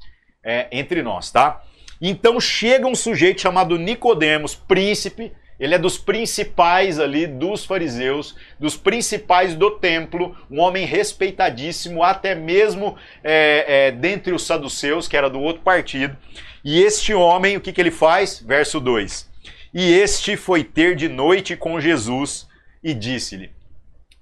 é, 0.42 0.70
entre 0.72 1.04
nós, 1.04 1.30
tá? 1.30 1.62
Então 2.02 2.40
chega 2.40 2.88
um 2.88 2.96
sujeito 2.96 3.42
chamado 3.42 3.78
Nicodemos, 3.78 4.56
príncipe, 4.56 5.32
ele 5.60 5.74
é 5.74 5.80
dos 5.80 5.98
principais 5.98 7.00
ali 7.00 7.26
dos 7.26 7.64
fariseus, 7.66 8.36
dos 8.60 8.76
principais 8.76 9.56
do 9.56 9.72
templo, 9.72 10.36
um 10.52 10.60
homem 10.60 10.86
respeitadíssimo, 10.86 12.04
até 12.04 12.36
mesmo 12.36 12.98
é, 13.24 13.88
é, 13.88 13.92
dentre 13.92 14.34
os 14.34 14.46
saduceus, 14.46 15.08
que 15.08 15.16
era 15.16 15.30
do 15.30 15.40
outro 15.40 15.62
partido. 15.62 16.18
E 16.64 16.82
este 16.82 17.14
homem, 17.14 17.56
o 17.56 17.62
que, 17.62 17.72
que 17.72 17.80
ele 17.80 17.92
faz? 17.92 18.40
Verso 18.46 18.82
2: 18.82 19.30
E 19.74 19.94
este 19.94 20.36
foi 20.36 20.64
ter 20.64 20.96
de 20.96 21.08
noite 21.08 21.56
com 21.56 21.80
Jesus 21.80 22.48
e 22.84 22.94
disse-lhe. 22.94 23.52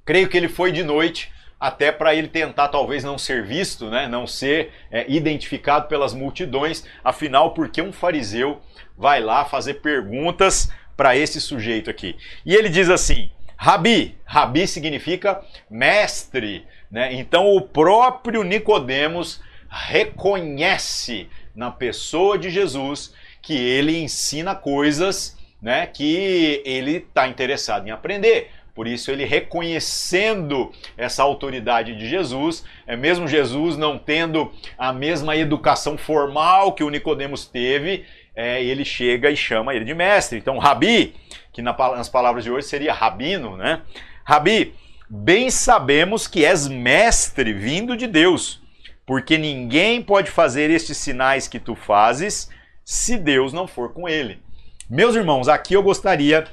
Creio 0.05 0.29
que 0.29 0.38
ele 0.38 0.49
foi 0.49 0.71
de 0.71 0.83
noite 0.83 1.31
até 1.63 1.93
para 1.93 2.13
ele 2.13 2.28
tentar 2.28 2.67
talvez 2.67 3.06
não 3.06 3.17
ser 3.17 3.41
visto, 3.41 3.89
né, 3.89 4.06
não 4.06 4.28
ser 4.28 4.73
é, 4.91 5.06
identificado 5.08 5.88
pelas 5.88 6.13
multidões. 6.13 6.84
Afinal, 7.02 7.54
porque 7.54 7.82
um 7.82 7.93
fariseu 7.93 8.60
vai 8.97 9.21
lá 9.21 9.45
fazer 9.45 9.76
perguntas 9.76 10.69
para 10.97 11.15
esse 11.15 11.39
sujeito 11.39 11.89
aqui? 11.89 12.17
E 12.45 12.54
ele 12.54 12.67
diz 12.67 12.89
assim: 12.89 13.32
Rabi, 13.56 14.17
Rabi 14.26 14.67
significa 14.67 15.41
mestre, 15.69 16.67
né? 16.91 17.13
Então 17.13 17.56
o 17.56 17.62
próprio 17.62 18.43
Nicodemos 18.43 19.41
reconhece 19.69 21.30
na 21.56 21.71
pessoa 21.71 22.38
de 22.38 22.49
Jesus 22.49 23.13
que 23.41 23.56
ele 23.56 23.97
ensina 24.04 24.54
coisas, 24.54 25.38
né, 25.62 25.88
que 25.88 26.62
ele 26.65 26.97
está 26.97 27.26
interessado 27.26 27.88
em 27.88 27.91
aprender. 27.91 28.52
Por 28.75 28.88
isso 28.88 29.12
ele 29.12 29.23
reconhecendo 29.23 30.71
essa 30.97 31.21
autoridade 31.21 31.95
de 31.95 32.09
Jesus, 32.09 32.65
é 32.88 32.95
mesmo 32.95 33.27
Jesus 33.27 33.77
não 33.77 33.99
tendo 33.99 34.51
a 34.77 34.91
mesma 34.91 35.36
educação 35.36 35.97
formal 35.97 36.73
que 36.73 36.83
o 36.83 36.89
Nicodemos 36.89 37.45
teve, 37.45 38.05
é, 38.36 38.63
ele 38.63 38.83
chega 38.83 39.29
e 39.29 39.38
chama 39.38 39.75
ele 39.75 39.86
de 39.86 39.93
mestre. 39.93 40.39
Então, 40.39 40.57
Rabi, 40.57 41.13
que 41.51 41.62
nas 41.62 42.09
palavras 42.09 42.43
de 42.43 42.51
hoje 42.51 42.67
seria 42.67 42.93
rabino, 42.93 43.55
né? 43.55 43.81
Rabi, 44.23 44.73
bem 45.07 45.51
sabemos 45.51 46.27
que 46.27 46.43
és 46.43 46.67
mestre 46.67 47.53
vindo 47.53 47.95
de 47.95 48.07
Deus, 48.07 48.59
porque 49.05 49.38
ninguém 49.38 50.01
pode 50.01 50.31
fazer 50.31 50.71
estes 50.71 50.97
sinais 50.97 51.47
que 51.47 51.59
tu 51.59 51.75
fazes 51.75 52.49
se 52.83 53.17
Deus 53.17 53.53
não 53.53 53.67
for 53.67 53.93
com 53.93 54.09
ele. 54.09 54.41
Meus 54.89 55.15
irmãos, 55.15 55.47
aqui 55.47 55.75
eu 55.75 55.83
gostaria 55.83 56.47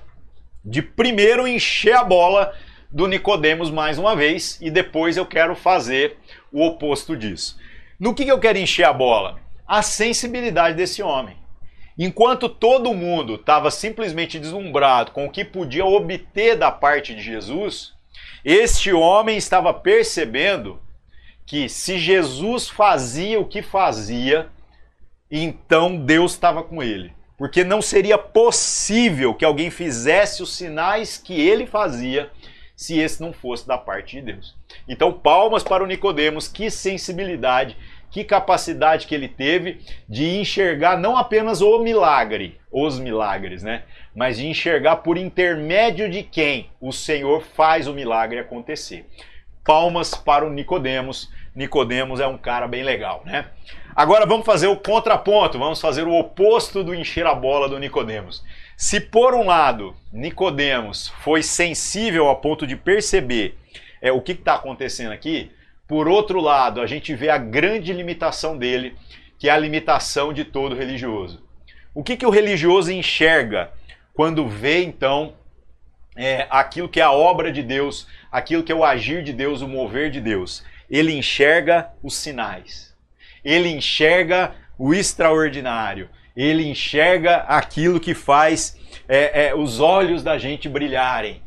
de 0.64 0.82
primeiro 0.82 1.46
encher 1.46 1.94
a 1.94 2.04
bola 2.04 2.54
do 2.90 3.06
Nicodemos 3.06 3.70
mais 3.70 3.98
uma 3.98 4.16
vez 4.16 4.58
e 4.60 4.70
depois 4.70 5.16
eu 5.16 5.24
quero 5.24 5.54
fazer 5.54 6.18
o 6.52 6.64
oposto 6.64 7.16
disso. 7.16 7.58
No 7.98 8.14
que, 8.14 8.24
que 8.24 8.32
eu 8.32 8.40
quero 8.40 8.58
encher 8.58 8.84
a 8.84 8.92
bola? 8.92 9.38
A 9.66 9.82
sensibilidade 9.82 10.76
desse 10.76 11.02
homem. 11.02 11.36
Enquanto 11.98 12.48
todo 12.48 12.94
mundo 12.94 13.34
estava 13.34 13.70
simplesmente 13.70 14.38
deslumbrado 14.38 15.12
com 15.12 15.26
o 15.26 15.30
que 15.30 15.44
podia 15.44 15.84
obter 15.84 16.56
da 16.56 16.70
parte 16.70 17.14
de 17.14 17.20
Jesus, 17.20 17.92
este 18.44 18.92
homem 18.92 19.36
estava 19.36 19.72
percebendo 19.74 20.80
que 21.44 21.68
se 21.68 21.98
Jesus 21.98 22.68
fazia 22.68 23.38
o 23.38 23.44
que 23.44 23.60
fazia, 23.60 24.48
então 25.30 25.96
Deus 25.96 26.32
estava 26.32 26.62
com 26.62 26.82
ele. 26.82 27.12
Porque 27.40 27.64
não 27.64 27.80
seria 27.80 28.18
possível 28.18 29.32
que 29.32 29.46
alguém 29.46 29.70
fizesse 29.70 30.42
os 30.42 30.54
sinais 30.54 31.16
que 31.16 31.40
ele 31.40 31.64
fazia 31.64 32.30
se 32.76 32.98
esse 32.98 33.18
não 33.18 33.32
fosse 33.32 33.66
da 33.66 33.78
parte 33.78 34.16
de 34.16 34.32
Deus. 34.34 34.54
Então, 34.86 35.10
palmas 35.10 35.62
para 35.62 35.82
o 35.82 35.86
Nicodemos, 35.86 36.46
que 36.46 36.70
sensibilidade 36.70 37.78
que 38.10 38.24
capacidade 38.24 39.06
que 39.06 39.14
ele 39.14 39.26
teve 39.26 39.80
de 40.06 40.38
enxergar 40.38 40.98
não 40.98 41.16
apenas 41.16 41.62
o 41.62 41.78
milagre, 41.78 42.60
os 42.70 42.98
milagres, 42.98 43.62
né? 43.62 43.84
Mas 44.14 44.36
de 44.36 44.46
enxergar 44.46 44.96
por 44.96 45.16
intermédio 45.16 46.10
de 46.10 46.22
quem 46.22 46.68
o 46.78 46.92
Senhor 46.92 47.42
faz 47.42 47.86
o 47.86 47.94
milagre 47.94 48.38
acontecer. 48.38 49.06
Palmas 49.64 50.14
para 50.14 50.44
o 50.44 50.52
Nicodemos. 50.52 51.30
Nicodemos 51.54 52.20
é 52.20 52.26
um 52.26 52.36
cara 52.36 52.68
bem 52.68 52.82
legal, 52.82 53.22
né? 53.24 53.46
Agora 53.94 54.24
vamos 54.24 54.46
fazer 54.46 54.68
o 54.68 54.76
contraponto, 54.76 55.58
vamos 55.58 55.80
fazer 55.80 56.06
o 56.06 56.14
oposto 56.14 56.84
do 56.84 56.94
encher 56.94 57.26
a 57.26 57.34
bola 57.34 57.68
do 57.68 57.78
Nicodemos. 57.78 58.42
Se 58.76 59.00
por 59.00 59.34
um 59.34 59.46
lado 59.46 59.94
Nicodemos 60.12 61.08
foi 61.20 61.42
sensível 61.42 62.28
a 62.30 62.36
ponto 62.36 62.66
de 62.66 62.76
perceber 62.76 63.58
é, 64.00 64.10
o 64.12 64.20
que 64.20 64.32
está 64.32 64.54
acontecendo 64.54 65.12
aqui, 65.12 65.50
por 65.90 66.06
outro 66.06 66.40
lado, 66.40 66.80
a 66.80 66.86
gente 66.86 67.12
vê 67.16 67.30
a 67.30 67.36
grande 67.36 67.92
limitação 67.92 68.56
dele, 68.56 68.96
que 69.36 69.48
é 69.48 69.52
a 69.52 69.58
limitação 69.58 70.32
de 70.32 70.44
todo 70.44 70.76
religioso. 70.76 71.42
O 71.92 72.04
que, 72.04 72.16
que 72.16 72.24
o 72.24 72.30
religioso 72.30 72.92
enxerga 72.92 73.72
quando 74.14 74.46
vê, 74.46 74.84
então, 74.84 75.34
é, 76.16 76.46
aquilo 76.48 76.88
que 76.88 77.00
é 77.00 77.02
a 77.02 77.10
obra 77.10 77.50
de 77.50 77.62
Deus, 77.62 78.06
aquilo 78.30 78.62
que 78.62 78.70
é 78.70 78.74
o 78.74 78.84
agir 78.84 79.24
de 79.24 79.32
Deus, 79.32 79.62
o 79.62 79.68
mover 79.68 80.10
de 80.10 80.20
Deus? 80.20 80.64
Ele 80.88 81.12
enxerga 81.12 81.90
os 82.02 82.14
sinais, 82.14 82.94
ele 83.44 83.68
enxerga 83.68 84.54
o 84.78 84.94
extraordinário, 84.94 86.08
ele 86.36 86.66
enxerga 86.66 87.36
aquilo 87.48 88.00
que 88.00 88.14
faz 88.14 88.78
é, 89.08 89.48
é, 89.48 89.54
os 89.54 89.80
olhos 89.80 90.22
da 90.22 90.38
gente 90.38 90.68
brilharem, 90.68 91.42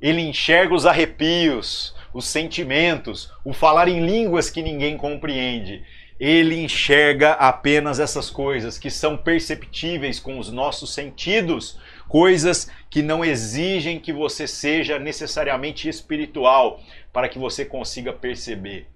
ele 0.00 0.20
enxerga 0.20 0.74
os 0.74 0.86
arrepios, 0.86 1.94
os 2.12 2.26
sentimentos, 2.26 3.32
o 3.44 3.52
falar 3.52 3.88
em 3.88 4.04
línguas 4.04 4.50
que 4.50 4.62
ninguém 4.62 4.96
compreende. 4.96 5.84
Ele 6.18 6.62
enxerga 6.62 7.32
apenas 7.32 7.98
essas 7.98 8.28
coisas 8.28 8.78
que 8.78 8.90
são 8.90 9.16
perceptíveis 9.16 10.18
com 10.20 10.38
os 10.38 10.50
nossos 10.50 10.92
sentidos, 10.92 11.78
coisas 12.08 12.70
que 12.90 13.02
não 13.02 13.24
exigem 13.24 13.98
que 13.98 14.12
você 14.12 14.46
seja 14.46 14.98
necessariamente 14.98 15.88
espiritual 15.88 16.80
para 17.12 17.28
que 17.28 17.38
você 17.38 17.64
consiga 17.64 18.12
perceber. 18.12 18.86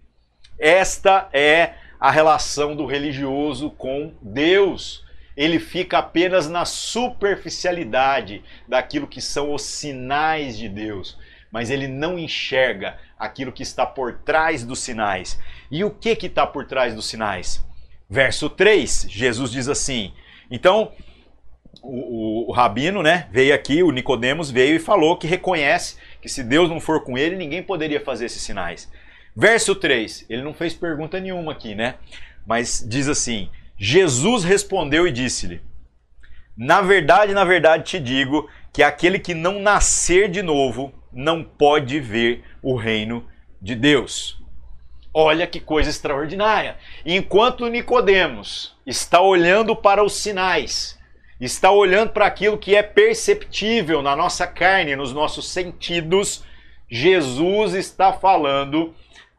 Esta 0.58 1.28
é 1.32 1.74
a 2.04 2.10
relação 2.10 2.76
do 2.76 2.84
religioso 2.84 3.70
com 3.70 4.12
Deus. 4.20 5.02
Ele 5.36 5.58
fica 5.58 5.98
apenas 5.98 6.48
na 6.48 6.64
superficialidade 6.64 8.42
daquilo 8.68 9.06
que 9.06 9.20
são 9.20 9.54
os 9.54 9.62
sinais 9.62 10.56
de 10.58 10.68
Deus 10.68 11.18
mas 11.54 11.70
ele 11.70 11.86
não 11.86 12.18
enxerga 12.18 12.98
aquilo 13.16 13.52
que 13.52 13.62
está 13.62 13.86
por 13.86 14.14
trás 14.24 14.64
dos 14.64 14.80
sinais. 14.80 15.38
E 15.70 15.84
o 15.84 15.90
que 15.90 16.16
que 16.16 16.26
está 16.26 16.44
por 16.44 16.66
trás 16.66 16.96
dos 16.96 17.06
sinais? 17.06 17.64
Verso 18.10 18.50
3, 18.50 19.06
Jesus 19.08 19.52
diz 19.52 19.68
assim: 19.68 20.12
então 20.50 20.90
o, 21.80 22.46
o, 22.46 22.48
o, 22.48 22.52
rabino, 22.52 23.04
né, 23.04 23.28
veio 23.30 23.54
aqui, 23.54 23.84
o 23.84 23.92
Nicodemos 23.92 24.50
veio 24.50 24.74
e 24.74 24.80
falou 24.80 25.16
que 25.16 25.28
reconhece 25.28 25.96
que 26.20 26.28
se 26.28 26.42
Deus 26.42 26.68
não 26.68 26.80
for 26.80 27.04
com 27.04 27.16
ele, 27.16 27.36
ninguém 27.36 27.62
poderia 27.62 28.00
fazer 28.00 28.24
esses 28.24 28.42
sinais. 28.42 28.90
Verso 29.36 29.74
3, 29.74 30.26
ele 30.28 30.42
não 30.42 30.54
fez 30.54 30.74
pergunta 30.74 31.18
nenhuma 31.18 31.52
aqui, 31.52 31.74
né? 31.74 31.96
Mas 32.46 32.84
diz 32.86 33.08
assim: 33.08 33.50
Jesus 33.76 34.44
respondeu 34.44 35.06
e 35.08 35.12
disse-lhe: 35.12 35.60
Na 36.56 36.80
verdade, 36.80 37.32
na 37.32 37.44
verdade 37.44 37.84
te 37.84 37.98
digo 37.98 38.48
que 38.72 38.82
aquele 38.82 39.18
que 39.18 39.34
não 39.34 39.58
nascer 39.58 40.28
de 40.28 40.42
novo 40.42 40.92
não 41.12 41.42
pode 41.42 41.98
ver 41.98 42.44
o 42.62 42.76
reino 42.76 43.26
de 43.60 43.74
Deus. 43.74 44.40
Olha 45.12 45.46
que 45.46 45.60
coisa 45.60 45.90
extraordinária. 45.90 46.76
Enquanto 47.04 47.68
Nicodemos 47.68 48.76
está 48.84 49.20
olhando 49.20 49.74
para 49.76 50.02
os 50.04 50.14
sinais, 50.14 50.98
está 51.40 51.70
olhando 51.70 52.10
para 52.10 52.26
aquilo 52.26 52.58
que 52.58 52.74
é 52.74 52.82
perceptível 52.82 54.02
na 54.02 54.16
nossa 54.16 54.46
carne, 54.46 54.96
nos 54.96 55.12
nossos 55.12 55.48
sentidos, 55.48 56.44
Jesus 56.88 57.74
está 57.74 58.12
falando 58.12 58.94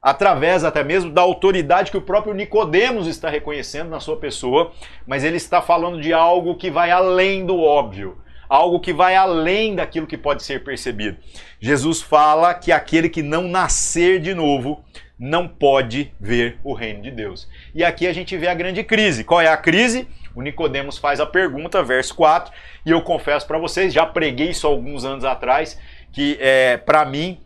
através 0.06 0.63
até 0.63 0.84
mesmo 0.84 1.10
da 1.10 1.24
autoridade 1.24 1.89
que 1.89 1.98
o 1.98 2.02
próprio 2.02 2.36
Nicodemos 2.36 3.08
está 3.08 3.28
reconhecendo 3.28 3.89
na 3.89 4.00
sua 4.00 4.18
pessoa, 4.18 4.72
mas 5.08 5.24
ele 5.24 5.38
está 5.38 5.63
falando 5.63 6.00
de 6.00 6.13
algo 6.13 6.54
que 6.54 6.70
vai 6.70 6.91
além 6.91 7.44
do 7.44 7.60
óbvio 7.60 8.24
algo 8.48 8.80
que 8.80 8.94
vai 8.94 9.15
além 9.15 9.74
daquilo 9.74 10.06
que 10.06 10.15
pode 10.15 10.44
ser 10.44 10.63
percebido. 10.63 11.18
Jesus 11.60 12.00
fala 12.00 12.54
que 12.54 12.72
aquele 12.72 13.10
que 13.10 13.24
não 13.24 13.48
nascer 13.48 14.20
de 14.20 14.36
novo 14.36 14.86
não 15.18 15.48
pode 15.48 16.13
ver 16.20 16.60
o 16.63 16.72
reino 16.72 17.02
de 17.02 17.10
Deus. 17.10 17.50
E 17.74 17.84
aqui 17.84 18.06
a 18.06 18.13
gente 18.13 18.38
vê 18.38 18.48
a 18.48 18.54
grande 18.54 18.84
crise. 18.84 19.24
Qual 19.24 19.41
é 19.41 19.48
a 19.48 19.58
crise? 19.58 20.08
O 20.36 20.44
Nicodemos 20.44 21.00
faz 21.00 21.20
a 21.20 21.26
pergunta, 21.26 21.82
verso 21.82 22.13
4, 22.13 22.54
e 22.86 22.91
eu 22.91 23.02
confesso 23.02 23.48
para 23.48 23.58
vocês, 23.58 23.91
já 23.91 24.06
preguei 24.06 24.52
isso 24.52 24.68
alguns 24.68 25.04
anos 25.04 25.26
atrás, 25.26 25.80
que 26.12 26.38
é, 26.39 26.78
para 26.78 27.04
mim 27.04 27.39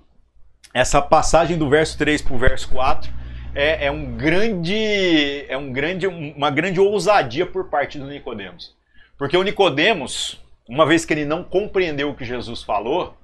essa 0.73 1.01
passagem 1.01 1.58
do 1.58 1.69
verso 1.69 1.97
3 1.97 2.21
para 2.21 2.34
o 2.34 2.38
verso 2.38 2.69
4 2.69 3.12
é, 3.55 3.88
é, 3.88 3.91
um 3.91 4.15
grande, 4.15 5.45
é 5.47 5.58
um 5.58 5.71
grande, 5.71 6.08
uma 6.08 6.51
grande 6.51 6.79
ousadia 6.79 7.45
por 7.45 7.69
parte 7.69 7.97
do 7.97 8.05
Nicodemos. 8.05 8.75
Porque 9.17 9.36
o 9.36 9.43
Nicodemos, 9.43 10.39
uma 10.67 10.86
vez 10.86 11.03
que 11.03 11.13
ele 11.13 11.25
não 11.25 11.43
compreendeu 11.43 12.10
o 12.10 12.15
que 12.15 12.23
Jesus 12.23 12.63
falou, 12.63 13.17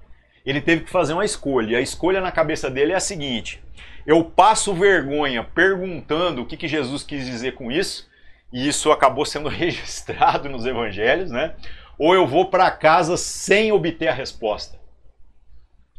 ele 0.46 0.62
teve 0.62 0.84
que 0.84 0.92
fazer 0.92 1.14
uma 1.14 1.26
escolha. 1.26 1.72
E 1.72 1.76
a 1.76 1.82
escolha 1.82 2.22
na 2.22 2.32
cabeça 2.32 2.70
dele 2.70 2.92
é 2.92 2.96
a 2.96 3.00
seguinte: 3.00 3.64
eu 4.06 4.24
passo 4.24 4.74
vergonha 4.74 5.44
perguntando 5.44 6.42
o 6.42 6.46
que, 6.46 6.58
que 6.58 6.68
Jesus 6.68 7.04
quis 7.04 7.26
dizer 7.26 7.54
com 7.54 7.72
isso, 7.72 8.08
e 8.52 8.68
isso 8.68 8.92
acabou 8.92 9.26
sendo 9.26 9.50
registrado 9.50 10.50
nos 10.50 10.66
evangelhos, 10.66 11.32
né? 11.32 11.56
Ou 11.98 12.14
eu 12.14 12.28
vou 12.28 12.46
para 12.46 12.70
casa 12.72 13.16
sem 13.16 13.72
obter 13.72 14.10
a 14.10 14.14
resposta. 14.14 14.78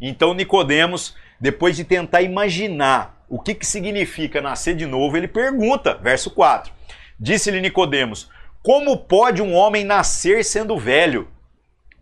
Então 0.01 0.35
Nicodemos, 0.35 1.17
depois 1.41 1.77
de 1.77 1.85
tentar 1.85 2.23
imaginar 2.23 3.25
o 3.29 3.41
que, 3.41 3.55
que 3.55 3.67
significa 3.67 4.41
nascer 4.41 4.75
de 4.77 4.87
novo, 4.87 5.17
ele 5.17 5.29
pergunta, 5.29 5.95
verso 5.95 6.31
4. 6.31 6.73
Disse-lhe 7.19 7.61
Nicodemos: 7.61 8.31
Como 8.63 8.97
pode 8.97 9.43
um 9.43 9.55
homem 9.55 9.85
nascer 9.85 10.45
sendo 10.45 10.79
velho? 10.79 11.29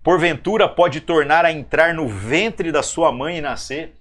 porventura 0.05 0.69
pode 0.69 1.01
tornar 1.01 1.47
a 1.47 1.51
entrar 1.51 1.95
no 1.95 2.07
ventre 2.07 2.71
da 2.71 2.83
sua 2.83 3.11
mãe 3.11 3.39
e 3.39 3.41
nascer? 3.41 3.95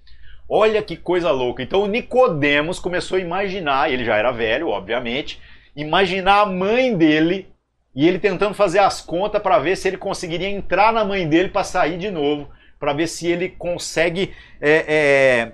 Olha 0.46 0.82
que 0.82 0.98
coisa 0.98 1.30
louca. 1.30 1.62
Então 1.62 1.86
Nicodemos 1.86 2.78
começou 2.78 3.16
a 3.16 3.20
imaginar, 3.20 3.90
ele 3.90 4.04
já 4.04 4.14
era 4.14 4.30
velho, 4.30 4.68
obviamente, 4.68 5.40
imaginar 5.74 6.42
a 6.42 6.46
mãe 6.46 6.94
dele 6.94 7.48
e 7.94 8.06
ele 8.06 8.18
tentando 8.18 8.54
fazer 8.54 8.80
as 8.80 9.00
contas 9.00 9.40
para 9.40 9.58
ver 9.58 9.76
se 9.76 9.88
ele 9.88 9.96
conseguiria 9.96 10.48
entrar 10.48 10.92
na 10.92 11.04
mãe 11.04 11.26
dele 11.26 11.48
para 11.48 11.64
sair 11.64 11.96
de 11.96 12.10
novo, 12.10 12.50
para 12.78 12.92
ver 12.92 13.08
se 13.08 13.26
ele 13.26 13.48
consegue 13.48 14.34
é, 14.60 14.84
é, 14.86 15.52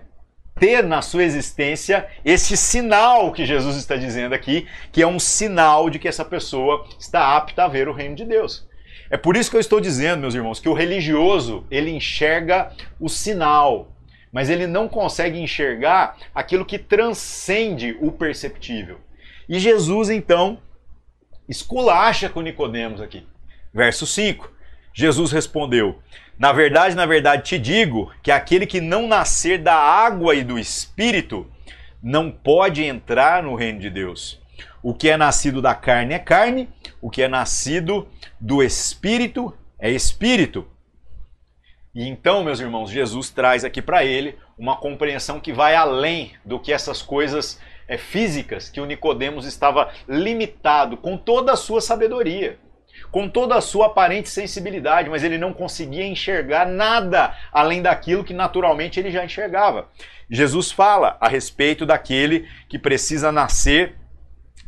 ter 0.58 0.84
na 0.84 1.00
sua 1.02 1.24
existência 1.24 2.06
esse 2.24 2.56
sinal 2.56 3.32
que 3.32 3.46
Jesus 3.46 3.76
está 3.76 3.96
dizendo 3.96 4.34
aqui, 4.34 4.66
que 4.92 5.02
é 5.02 5.06
um 5.06 5.18
sinal 5.18 5.88
de 5.88 5.98
que 5.98 6.08
essa 6.08 6.24
pessoa 6.24 6.86
está 6.98 7.36
apta 7.36 7.64
a 7.64 7.68
ver 7.68 7.88
o 7.88 7.92
reino 7.92 8.14
de 8.14 8.24
Deus. 8.24 8.68
É 9.10 9.16
por 9.16 9.36
isso 9.36 9.50
que 9.50 9.56
eu 9.56 9.60
estou 9.60 9.80
dizendo, 9.80 10.20
meus 10.20 10.34
irmãos, 10.34 10.60
que 10.60 10.68
o 10.68 10.74
religioso, 10.74 11.66
ele 11.70 11.90
enxerga 11.90 12.72
o 13.00 13.08
sinal, 13.08 13.96
mas 14.32 14.48
ele 14.48 14.66
não 14.66 14.88
consegue 14.88 15.40
enxergar 15.40 16.16
aquilo 16.32 16.64
que 16.64 16.78
transcende 16.78 17.96
o 18.00 18.12
perceptível. 18.12 18.98
E 19.48 19.58
Jesus 19.58 20.10
então 20.10 20.58
esculacha 21.48 22.28
com 22.28 22.40
Nicodemos 22.40 23.00
aqui. 23.00 23.26
Verso 23.74 24.06
5. 24.06 24.48
Jesus 24.94 25.32
respondeu: 25.32 25.98
Na 26.40 26.52
verdade, 26.52 26.96
na 26.96 27.04
verdade 27.04 27.42
te 27.42 27.58
digo 27.58 28.10
que 28.22 28.30
aquele 28.30 28.66
que 28.66 28.80
não 28.80 29.06
nascer 29.06 29.58
da 29.58 29.74
água 29.74 30.34
e 30.34 30.42
do 30.42 30.58
espírito 30.58 31.46
não 32.02 32.30
pode 32.30 32.82
entrar 32.82 33.42
no 33.42 33.54
reino 33.54 33.78
de 33.78 33.90
Deus. 33.90 34.40
O 34.82 34.94
que 34.94 35.10
é 35.10 35.18
nascido 35.18 35.60
da 35.60 35.74
carne 35.74 36.14
é 36.14 36.18
carne, 36.18 36.66
o 36.98 37.10
que 37.10 37.20
é 37.20 37.28
nascido 37.28 38.08
do 38.40 38.62
espírito 38.62 39.54
é 39.78 39.90
espírito. 39.90 40.66
E 41.94 42.08
então, 42.08 42.42
meus 42.42 42.58
irmãos, 42.58 42.90
Jesus 42.90 43.28
traz 43.28 43.62
aqui 43.62 43.82
para 43.82 44.02
ele 44.02 44.38
uma 44.56 44.78
compreensão 44.78 45.40
que 45.40 45.52
vai 45.52 45.74
além 45.74 46.32
do 46.42 46.58
que 46.58 46.72
essas 46.72 47.02
coisas 47.02 47.60
é, 47.86 47.98
físicas 47.98 48.70
que 48.70 48.80
o 48.80 48.86
Nicodemos 48.86 49.44
estava 49.44 49.92
limitado 50.08 50.96
com 50.96 51.18
toda 51.18 51.52
a 51.52 51.56
sua 51.56 51.82
sabedoria, 51.82 52.58
com 53.10 53.28
toda 53.28 53.56
a 53.56 53.60
sua 53.60 53.86
aparente 53.86 54.28
sensibilidade, 54.28 55.10
mas 55.10 55.24
ele 55.24 55.38
não 55.38 55.52
conseguia 55.52 56.06
enxergar 56.06 56.66
nada 56.66 57.34
além 57.52 57.82
daquilo 57.82 58.24
que 58.24 58.34
naturalmente 58.34 58.98
ele 59.00 59.10
já 59.10 59.24
enxergava. 59.24 59.88
Jesus 60.30 60.70
fala 60.70 61.16
a 61.20 61.28
respeito 61.28 61.84
daquele 61.84 62.48
que 62.68 62.78
precisa 62.78 63.32
nascer 63.32 63.96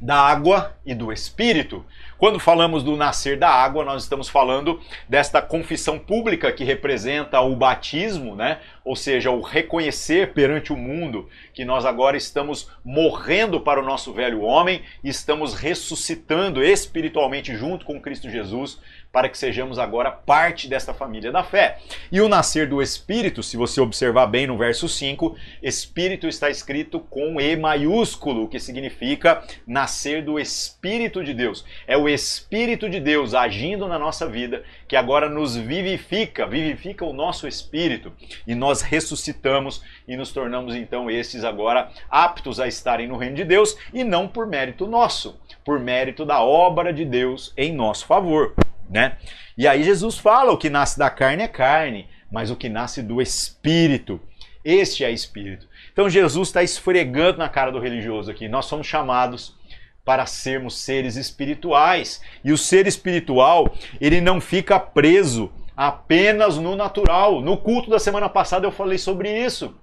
da 0.01 0.17
água 0.17 0.77
e 0.85 0.95
do 0.95 1.13
espírito. 1.13 1.87
Quando 2.19 2.41
falamos 2.41 2.83
do 2.83 2.97
nascer 2.97 3.39
da 3.39 3.49
água, 3.49 3.85
nós 3.85 4.03
estamos 4.03 4.29
falando 4.29 4.81
desta 5.09 5.41
confissão 5.41 5.97
pública 5.97 6.51
que 6.51 6.65
representa 6.65 7.41
o 7.41 7.55
batismo, 7.55 8.35
né? 8.35 8.59
Ou 8.85 8.97
seja, 8.97 9.31
o 9.31 9.41
reconhecer 9.41 10.33
perante 10.33 10.73
o 10.73 10.77
mundo 10.77 11.29
que 11.53 11.65
nós 11.65 11.85
agora 11.85 12.17
estamos 12.17 12.71
morrendo 12.85 13.61
para 13.61 13.81
o 13.81 13.85
nosso 13.85 14.13
velho 14.13 14.43
homem 14.43 14.83
e 15.03 15.09
estamos 15.09 15.55
ressuscitando 15.55 16.63
espiritualmente 16.63 17.57
junto 17.57 17.85
com 17.85 18.01
Cristo 18.01 18.31
Jesus 18.31 18.81
para 19.13 19.29
que 19.29 19.37
sejamos 19.37 19.79
agora 19.79 20.11
parte 20.11 20.67
desta 20.67 20.95
família 20.95 21.31
da 21.31 21.45
fé. 21.45 21.79
E 22.11 22.21
o 22.21 22.29
nascer 22.29 22.67
do 22.67 22.81
Espírito, 22.81 23.43
se 23.43 23.59
você 23.59 23.81
observar 23.81 24.27
bem 24.27 24.47
no 24.47 24.57
verso 24.57 24.89
5, 24.89 25.37
Espírito 25.63 26.27
está 26.27 26.49
escrito 26.49 26.99
com 26.99 27.39
E 27.39 27.55
maiúsculo, 27.55 28.49
que 28.49 28.59
significa 28.59 29.45
nascer 29.67 30.25
do 30.25 30.41
Espírito 30.41 31.23
de 31.23 31.35
Deus. 31.35 31.65
É 31.87 31.97
o 31.97 32.09
Espírito 32.09 32.89
de 32.89 32.99
Deus 32.99 33.35
agindo 33.35 33.87
na 33.87 33.99
nossa 33.99 34.27
vida 34.27 34.65
que 34.89 34.97
agora 34.97 35.29
nos 35.29 35.57
vivifica, 35.57 36.47
vivifica 36.47 37.05
o 37.05 37.13
nosso 37.13 37.47
espírito 37.47 38.13
e 38.47 38.55
nós 38.55 38.72
ressuscitamos 38.81 39.83
e 40.09 40.17
nos 40.17 40.33
tornamos 40.33 40.75
então 40.75 41.11
esses 41.11 41.45
agora 41.45 41.91
aptos 42.09 42.59
a 42.59 42.67
estarem 42.67 43.07
no 43.07 43.19
reino 43.19 43.37
de 43.37 43.45
Deus 43.45 43.77
e 43.93 44.03
não 44.03 44.27
por 44.27 44.47
mérito 44.47 44.87
nosso, 44.87 45.39
por 45.63 45.79
mérito 45.79 46.25
da 46.25 46.41
obra 46.41 46.93
de 46.93 47.05
Deus 47.05 47.53
em 47.57 47.75
nosso 47.75 48.07
favor 48.07 48.55
né? 48.93 49.17
E 49.57 49.67
aí 49.67 49.83
Jesus 49.83 50.19
fala: 50.19 50.53
o 50.53 50.59
que 50.59 50.71
nasce 50.71 50.99
da 50.99 51.11
carne 51.11 51.43
é 51.43 51.49
carne, 51.49 52.07
mas 52.31 52.51
o 52.51 52.57
que 52.57 52.69
nasce 52.69 53.03
do 53.03 53.21
espírito, 53.21 54.21
este 54.65 55.05
é 55.05 55.11
espírito. 55.11 55.67
Então 55.93 56.09
Jesus 56.09 56.49
está 56.49 56.63
esfregando 56.63 57.39
na 57.39 57.49
cara 57.49 57.73
do 57.73 57.81
religioso 57.81 58.31
aqui. 58.31 58.49
Nós 58.49 58.67
somos 58.67 58.87
chamados 58.87 59.57
para 60.05 60.27
sermos 60.27 60.79
seres 60.79 61.17
espirituais. 61.17 62.21
E 62.45 62.53
o 62.53 62.59
ser 62.59 62.87
espiritual, 62.87 63.75
ele 64.01 64.21
não 64.21 64.41
fica 64.41 64.79
preso 64.79 65.51
apenas 65.77 66.57
no 66.57 66.77
natural. 66.77 67.41
No 67.41 67.57
culto 67.57 67.91
da 67.91 67.99
semana 67.99 68.29
passada 68.29 68.67
eu 68.67 68.73
falei 68.73 68.99
sobre 68.99 69.31
isso. 69.31 69.75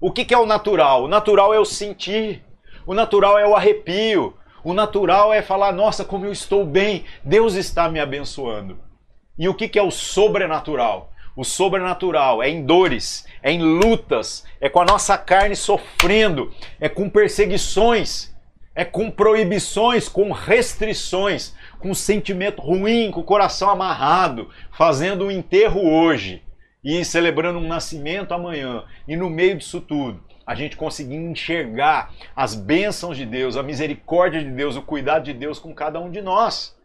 O 0.00 0.10
que, 0.10 0.24
que 0.24 0.34
é 0.34 0.38
o 0.38 0.46
natural? 0.46 1.04
O 1.04 1.08
natural 1.08 1.52
é 1.52 1.58
o 1.58 1.64
sentir. 1.64 2.42
O 2.86 2.94
natural 2.94 3.38
é 3.38 3.46
o 3.46 3.54
arrepio. 3.54 4.34
O 4.64 4.72
natural 4.72 5.32
é 5.32 5.42
falar, 5.42 5.72
nossa, 5.72 6.04
como 6.04 6.26
eu 6.26 6.32
estou 6.32 6.64
bem, 6.64 7.04
Deus 7.24 7.54
está 7.54 7.88
me 7.88 8.00
abençoando. 8.00 8.78
E 9.38 9.48
o 9.48 9.54
que, 9.54 9.78
é 9.78 9.82
o 9.82 9.90
sobrenatural? 9.90 11.10
O 11.34 11.44
sobrenatural 11.44 12.42
é 12.42 12.50
em 12.50 12.64
dores, 12.64 13.26
é 13.42 13.50
em 13.50 13.62
lutas, 13.62 14.44
é 14.60 14.68
com 14.68 14.80
a 14.80 14.84
nossa 14.84 15.16
carne 15.16 15.56
sofrendo, 15.56 16.52
é 16.78 16.88
com 16.88 17.08
perseguições, 17.08 18.34
é 18.74 18.84
com 18.84 19.10
proibições, 19.10 20.08
com 20.08 20.30
restrições, 20.32 21.54
com 21.80 21.92
sentimento 21.94 22.60
ruim, 22.60 23.10
com 23.10 23.20
o 23.20 23.24
coração 23.24 23.70
amarrado, 23.70 24.48
fazendo 24.76 25.26
um 25.26 25.30
enterro 25.30 25.80
hoje 25.80 26.42
e 26.84 27.04
celebrando 27.04 27.58
um 27.58 27.66
nascimento 27.66 28.32
amanhã. 28.32 28.84
E 29.08 29.16
no 29.16 29.28
meio 29.28 29.56
disso 29.56 29.80
tudo, 29.80 30.22
a 30.46 30.54
gente 30.54 30.76
conseguir 30.76 31.16
enxergar 31.16 32.12
as 32.34 32.54
bênçãos 32.54 33.16
de 33.16 33.24
Deus, 33.26 33.56
a 33.56 33.62
misericórdia 33.62 34.42
de 34.42 34.50
Deus, 34.50 34.76
o 34.76 34.82
cuidado 34.82 35.24
de 35.24 35.32
Deus 35.32 35.58
com 35.58 35.74
cada 35.74 35.98
um 36.00 36.10
de 36.10 36.20
nós. 36.20 36.76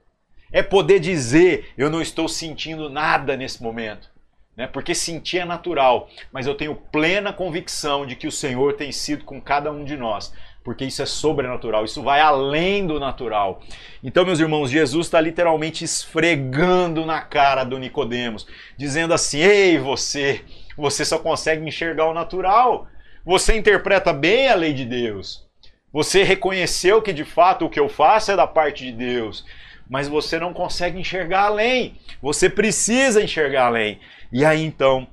É 0.51 0.63
poder 0.63 0.99
dizer: 0.99 1.73
eu 1.77 1.89
não 1.89 2.01
estou 2.01 2.27
sentindo 2.27 2.89
nada 2.89 3.36
nesse 3.36 3.62
momento. 3.62 4.10
Né? 4.55 4.67
Porque 4.67 4.95
sentir 4.95 5.39
é 5.39 5.45
natural, 5.45 6.10
mas 6.31 6.47
eu 6.47 6.55
tenho 6.55 6.75
plena 6.75 7.34
convicção 7.34 8.05
de 8.05 8.15
que 8.15 8.27
o 8.27 8.31
Senhor 8.31 8.73
tem 8.73 8.91
sido 8.91 9.25
com 9.25 9.41
cada 9.41 9.71
um 9.71 9.84
de 9.84 9.97
nós, 9.97 10.34
porque 10.65 10.84
isso 10.84 11.04
é 11.04 11.06
sobrenatural, 11.06 11.86
isso 11.86 12.01
vai 12.01 12.19
além 12.19 12.88
do 12.88 12.99
natural. 12.99 13.62
Então, 14.04 14.25
meus 14.25 14.39
irmãos, 14.39 14.71
Jesus 14.71 15.06
está 15.06 15.21
literalmente 15.21 15.86
esfregando 15.86 17.06
na 17.06 17.21
cara 17.21 17.63
do 17.63 17.78
Nicodemos, 17.78 18.47
dizendo 18.75 19.13
assim: 19.13 19.41
Ei, 19.41 19.78
você, 19.78 20.41
você 20.75 21.06
só 21.06 21.19
consegue 21.19 21.63
enxergar 21.65 22.08
o 22.08 22.15
natural. 22.15 22.88
Você 23.23 23.56
interpreta 23.56 24.12
bem 24.12 24.49
a 24.49 24.56
lei 24.56 24.73
de 24.73 24.86
Deus. 24.86 25.45
Você 25.93 26.23
reconheceu 26.23 26.99
que 26.99 27.13
de 27.13 27.23
fato 27.23 27.65
o 27.65 27.69
que 27.69 27.80
eu 27.80 27.88
faço 27.88 28.32
é 28.32 28.36
da 28.36 28.47
parte 28.47 28.86
de 28.86 28.91
Deus. 28.91 29.45
Mas 29.88 30.08
você 30.08 30.39
não 30.39 30.51
consegue 30.51 30.99
enxergar 30.99 31.43
além. 31.43 31.95
Você 32.23 32.49
precisa 32.49 33.23
enxergar 33.23 33.67
além. 33.67 33.99
E 34.32 34.43
aí 34.43 34.63
então, 34.63 35.08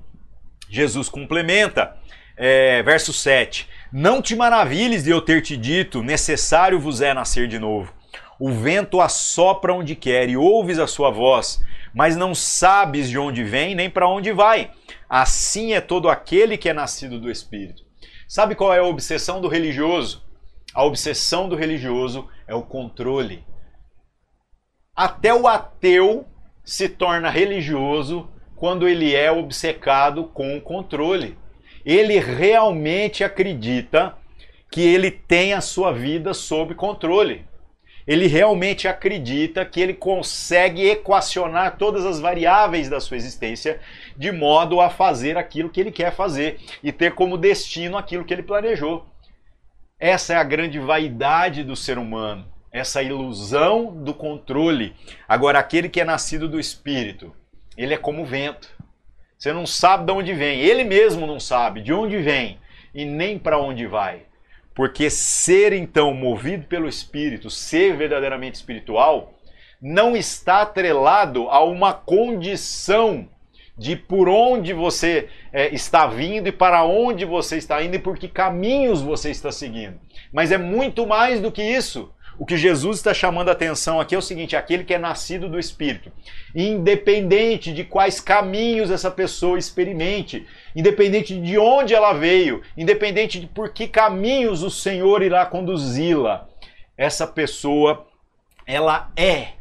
Jesus 0.71 1.11
complementa, 1.11 1.95
é, 2.39 2.83
verso 2.83 3.13
7. 3.13 3.69
Não 3.93 4.23
te 4.23 4.35
maravilhes 4.35 5.05
de 5.05 5.11
eu 5.11 5.21
ter 5.21 5.43
te 5.43 5.55
dito, 5.55 6.03
necessário 6.03 6.81
vos 6.81 7.03
é 7.03 7.13
nascer 7.13 7.47
de 7.47 7.59
novo. 7.59 7.93
O 8.41 8.51
vento 8.51 9.03
assopra 9.03 9.75
onde 9.75 9.95
quer 9.95 10.31
e 10.31 10.37
ouves 10.37 10.79
a 10.79 10.87
sua 10.87 11.11
voz, 11.11 11.61
mas 11.93 12.17
não 12.17 12.35
sabes 12.35 13.11
de 13.11 13.19
onde 13.19 13.45
vem 13.45 13.75
nem 13.75 13.91
para 13.91 14.09
onde 14.09 14.33
vai. 14.33 14.71
Assim 15.07 15.75
é 15.75 15.81
todo 15.83 16.09
aquele 16.09 16.57
que 16.57 16.71
é 16.71 16.73
nascido 16.73 17.21
do 17.21 17.31
Espírito. 17.31 17.83
Sabe 18.27 18.55
qual 18.55 18.73
é 18.73 18.79
a 18.79 18.85
obsessão 18.85 19.43
do 19.43 19.49
religioso? 19.49 20.25
A 20.73 20.83
obsessão 20.85 21.47
do 21.47 21.55
religioso 21.55 22.27
é 22.47 22.55
o 22.55 22.63
controle. 22.63 23.45
Até 24.97 25.35
o 25.35 25.47
ateu 25.47 26.27
se 26.65 26.89
torna 26.89 27.29
religioso 27.29 28.31
quando 28.57 28.89
ele 28.89 29.15
é 29.15 29.31
obcecado 29.31 30.25
com 30.25 30.57
o 30.57 30.63
controle. 30.63 31.37
Ele 31.85 32.19
realmente 32.19 33.25
acredita 33.25 34.17
que 34.71 34.81
ele 34.81 35.11
tem 35.11 35.53
a 35.53 35.61
sua 35.61 35.93
vida 35.93 36.33
sob 36.33 36.75
controle 36.75 37.45
ele 38.07 38.27
realmente 38.27 38.89
acredita 38.89 39.65
que 39.65 39.81
ele 39.81 39.95
consegue 39.95 40.89
equacionar 40.89 41.77
todas 41.77 42.05
as 42.05 42.19
variáveis 42.19 42.89
da 42.89 43.01
sua 43.01 43.17
existência 43.17 43.81
de 44.17 44.33
modo 44.33 44.81
a 44.81 44.91
fazer 44.91 45.39
aquilo 45.39 45.71
que 45.71 45.81
ele 45.81 45.93
quer 45.93 46.13
fazer 46.13 46.59
e 46.83 46.91
ter 46.91 47.15
como 47.15 47.39
destino 47.39 47.97
aquilo 47.97 48.25
que 48.25 48.35
ele 48.35 48.43
planejou. 48.43 49.07
Essa 49.99 50.33
é 50.35 50.37
a 50.37 50.45
grande 50.45 50.81
vaidade 50.81 51.63
do 51.63 51.77
ser 51.77 51.97
humano, 51.97 52.45
essa 52.73 53.03
ilusão 53.03 54.03
do 54.03 54.13
controle. 54.13 54.97
Agora, 55.29 55.61
aquele 55.61 55.89
que 55.89 56.01
é 56.01 56.05
nascido 56.05 56.49
do 56.49 56.59
espírito, 56.59 57.33
ele 57.77 57.95
é 57.95 57.97
como 57.97 58.23
o 58.23 58.27
vento. 58.27 58.72
Você 59.43 59.53
não 59.53 59.67
sabe 59.67 60.07
de 60.07 60.13
onde 60.13 60.33
vem, 60.33 60.61
ele 60.61 60.85
mesmo 60.85 61.27
não 61.27 61.41
sabe 61.41 61.83
de 61.83 61.93
onde 61.93 62.17
vem 62.19 62.61
e 62.95 63.05
nem 63.05 63.41
para 63.41 63.59
onde 63.59 63.89
vai. 63.89 64.23
Porque 64.73 65.11
ser 65.11 65.73
então 65.73 66.15
movido 66.15 66.65
pelo 66.67 66.89
Espírito, 66.89 67.51
ser 67.51 67.97
verdadeiramente 67.97 68.55
espiritual, 68.55 69.35
não 69.81 70.17
está 70.17 70.63
atrelado 70.63 71.49
a 71.49 71.61
uma 71.65 71.93
condição 71.93 73.29
de 73.77 73.97
por 73.97 74.29
onde 74.29 74.73
você 74.73 75.29
é, 75.53 75.75
está 75.75 76.07
vindo 76.07 76.47
e 76.47 76.53
para 76.53 76.85
onde 76.85 77.25
você 77.25 77.57
está 77.57 77.83
indo 77.83 77.97
e 77.97 77.99
por 77.99 78.17
que 78.17 78.29
caminhos 78.29 79.03
você 79.03 79.33
está 79.33 79.51
seguindo. 79.51 79.99
Mas 80.33 80.53
é 80.53 80.57
muito 80.57 81.05
mais 81.05 81.41
do 81.41 81.51
que 81.51 81.65
isso. 81.65 82.15
O 82.39 82.47
que 82.47 82.57
Jesus 82.57 82.99
está 82.99 83.13
chamando 83.13 83.49
a 83.49 83.53
atenção 83.53 84.01
aqui 84.01 84.15
é 84.15 84.19
o 84.19 84.23
seguinte: 84.23 84.57
aquele 84.57 84.85
que 84.85 84.95
é 84.95 84.99
nascido 84.99 85.49
do 85.49 85.59
Espírito, 85.59 86.11
independente 86.55 87.73
de 87.73 87.85
quais 87.85 88.21
caminhos 88.21 88.91
essa 88.91 89.11
pessoa 89.11 89.59
experimente, 89.59 90.47
independente 90.75 91.39
de 91.39 91.59
onde 91.59 91.95
ela 91.95 92.13
veio, 92.13 92.63
independente 92.77 93.39
de 93.39 93.47
por 93.47 93.71
que 93.71 93.87
caminhos 93.87 94.63
o 94.63 94.71
Senhor 94.71 95.23
irá 95.23 95.45
conduzi-la, 95.47 96.49
essa 96.97 97.27
pessoa, 97.27 98.07
ela 98.67 99.11
é 99.17 99.55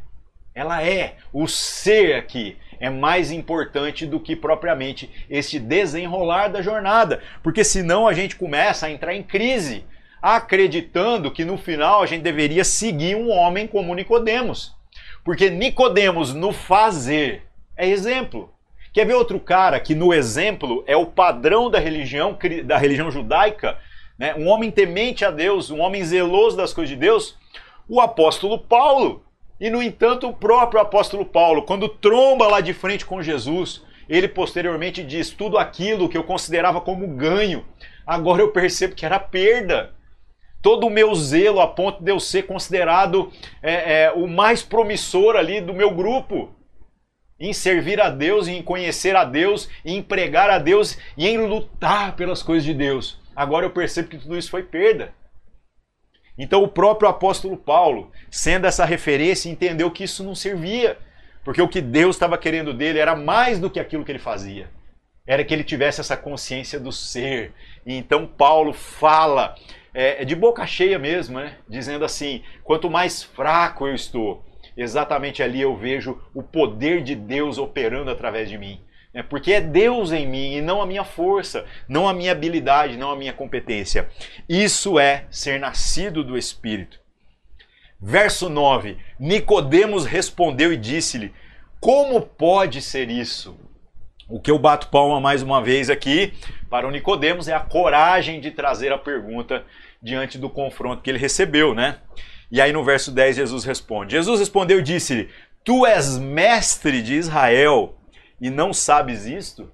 Ela 0.54 0.84
é. 0.84 1.16
O 1.32 1.48
ser 1.48 2.16
aqui 2.16 2.58
é 2.80 2.90
mais 2.90 3.32
importante 3.32 4.06
do 4.06 4.20
que 4.20 4.36
propriamente 4.36 5.10
este 5.30 5.60
desenrolar 5.60 6.50
da 6.50 6.62
jornada. 6.62 7.22
Porque 7.42 7.64
senão 7.64 8.08
a 8.08 8.14
gente 8.14 8.36
começa 8.36 8.88
a 8.88 8.92
entrar 8.92 9.16
em 9.16 9.24
crise, 9.24 9.86
acreditando 10.22 11.32
que 11.32 11.44
no 11.44 11.58
final 11.58 12.04
a 12.04 12.06
gente 12.06 12.22
deveria 12.22 12.64
seguir 12.64 13.16
um 13.16 13.30
homem 13.30 13.66
como 13.66 13.96
Nicodemos. 13.96 14.76
Porque 15.24 15.50
Nicodemos 15.50 16.34
no 16.34 16.52
fazer 16.52 17.44
é 17.76 17.88
exemplo. 17.88 18.54
Quer 18.94 19.06
ver 19.06 19.14
outro 19.14 19.40
cara 19.40 19.80
que 19.80 19.96
no 19.96 20.14
exemplo 20.14 20.84
é 20.86 20.96
o 20.96 21.06
padrão 21.06 21.70
da 21.70 21.80
religião, 21.80 22.38
da 22.66 22.78
religião 22.78 23.10
judaica, 23.10 23.78
né? 24.18 24.36
um 24.36 24.48
homem 24.48 24.70
temente 24.70 25.24
a 25.24 25.32
Deus, 25.32 25.72
um 25.72 25.80
homem 25.80 26.04
zeloso 26.04 26.58
das 26.58 26.74
coisas 26.74 26.90
de 26.90 26.98
Deus? 26.98 27.38
O 27.88 28.02
apóstolo 28.02 28.60
Paulo. 28.60 29.24
E 29.60 29.70
no 29.70 29.82
entanto, 29.82 30.28
o 30.28 30.34
próprio 30.34 30.82
apóstolo 30.82 31.26
Paulo, 31.26 31.64
quando 31.64 31.88
tromba 31.88 32.48
lá 32.48 32.62
de 32.62 32.74
frente 32.74 33.06
com 33.06 33.22
Jesus, 33.22 33.82
ele 34.10 34.28
posteriormente 34.28 35.04
diz: 35.04 35.30
tudo 35.30 35.58
aquilo 35.58 36.10
que 36.10 36.18
eu 36.18 36.24
considerava 36.24 36.82
como 36.82 37.08
ganho, 37.08 37.64
agora 38.06 38.42
eu 38.42 38.52
percebo 38.52 38.96
que 38.96 39.06
era 39.06 39.20
perda. 39.20 39.94
Todo 40.62 40.88
o 40.88 40.90
meu 40.90 41.14
zelo 41.16 41.60
a 41.60 41.68
ponto 41.68 42.04
de 42.04 42.12
eu 42.12 42.20
ser 42.20 42.44
considerado 42.44 43.32
é, 43.62 44.04
é, 44.04 44.12
o 44.12 44.28
mais 44.28 44.62
promissor 44.62 45.36
ali 45.36 45.60
do 45.60 45.74
meu 45.74 45.92
grupo 45.92 46.54
em 47.40 47.54
servir 47.54 48.00
a 48.00 48.10
Deus, 48.10 48.48
em 48.48 48.62
conhecer 48.62 49.16
a 49.16 49.26
Deus, 49.26 49.68
em 49.84 50.02
pregar 50.02 50.52
a 50.52 50.60
Deus 50.60 50.98
e 51.18 51.28
em 51.28 51.38
lutar 51.38 52.16
pelas 52.16 52.44
coisas 52.44 52.64
de 52.64 52.74
Deus. 52.74 53.20
Agora 53.36 53.66
eu 53.66 53.72
percebo 53.72 54.10
que 54.10 54.18
tudo 54.20 54.38
isso 54.38 54.52
foi 54.52 54.62
perda. 54.62 55.14
Então 56.38 56.62
o 56.62 56.68
próprio 56.68 57.10
apóstolo 57.10 57.58
Paulo, 57.58 58.12
sendo 58.30 58.68
essa 58.68 58.86
referência, 58.86 59.50
entendeu 59.50 59.90
que 59.90 60.04
isso 60.04 60.24
não 60.24 60.36
servia, 60.36 60.98
porque 61.44 61.62
o 61.62 61.68
que 61.68 61.82
Deus 61.82 62.16
estava 62.16 62.38
querendo 62.38 62.74
dele 62.74 63.00
era 63.00 63.16
mais 63.16 63.60
do 63.60 63.70
que 63.70 63.80
aquilo 63.80 64.06
que 64.06 64.12
ele 64.12 64.20
fazia. 64.20 64.70
Era 65.26 65.44
que 65.44 65.54
ele 65.54 65.64
tivesse 65.64 66.00
essa 66.00 66.16
consciência 66.16 66.80
do 66.80 66.92
ser. 66.92 67.54
E 67.86 67.96
então 67.96 68.28
Paulo 68.28 68.74
fala 68.74 69.56
é, 69.94 70.24
de 70.24 70.36
boca 70.36 70.66
cheia 70.66 70.98
mesmo, 70.98 71.40
né? 71.40 71.58
dizendo 71.68 72.06
assim: 72.06 72.44
quanto 72.64 72.90
mais 72.90 73.24
fraco 73.24 73.88
eu 73.88 73.96
estou, 73.96 74.46
exatamente 74.76 75.44
ali 75.44 75.62
eu 75.62 75.76
vejo 75.76 76.22
o 76.34 76.42
poder 76.42 77.04
de 77.04 77.16
Deus 77.16 77.58
operando 77.58 78.10
através 78.10 78.50
de 78.50 78.58
mim. 78.58 78.82
Né? 79.14 79.24
Porque 79.24 79.54
é 79.54 79.62
Deus 79.62 80.12
em 80.12 80.28
mim 80.28 80.56
e 80.56 80.62
não 80.62 80.82
a 80.82 80.86
minha 80.86 81.04
força, 81.04 81.66
não 81.88 82.08
a 82.08 82.14
minha 82.14 82.32
habilidade, 82.32 82.98
não 82.98 83.12
a 83.12 83.16
minha 83.16 83.34
competência. 83.34 84.10
Isso 84.48 84.98
é 84.98 85.26
ser 85.30 85.60
nascido 85.60 86.24
do 86.24 86.38
Espírito. 86.38 87.00
Verso 88.00 88.50
9: 88.50 88.98
Nicodemos 89.20 90.06
respondeu 90.06 90.74
e 90.74 90.78
disse-lhe: 90.78 91.34
Como 91.80 92.22
pode 92.22 92.82
ser 92.82 93.10
isso? 93.10 93.60
O 94.32 94.40
que 94.40 94.50
eu 94.50 94.58
bato 94.58 94.88
palma 94.88 95.20
mais 95.20 95.44
uma 95.44 95.62
vez 95.62 95.90
aqui 95.90 96.34
para 96.70 96.88
o 96.88 96.92
Nicodemos 96.92 97.50
é 97.50 97.54
a 97.54 97.60
coragem 97.60 98.40
de 98.40 98.50
trazer 98.50 98.94
a 98.94 98.98
pergunta 98.98 99.66
diante 100.02 100.38
do 100.38 100.50
confronto 100.50 101.02
que 101.02 101.10
ele 101.10 101.20
recebeu, 101.20 101.76
né? 101.76 101.98
E 102.50 102.62
aí 102.62 102.72
no 102.72 102.82
verso 102.82 103.12
10 103.12 103.36
Jesus 103.36 103.66
responde: 103.66 104.14
Jesus 104.14 104.40
respondeu 104.40 104.80
e 104.80 104.82
disse-lhe: 104.82 105.30
Tu 105.66 105.86
és 105.86 106.18
mestre 106.18 107.02
de 107.02 107.16
Israel 107.16 107.98
e 108.40 108.50
não 108.50 108.72
sabes 108.72 109.26
isto? 109.26 109.70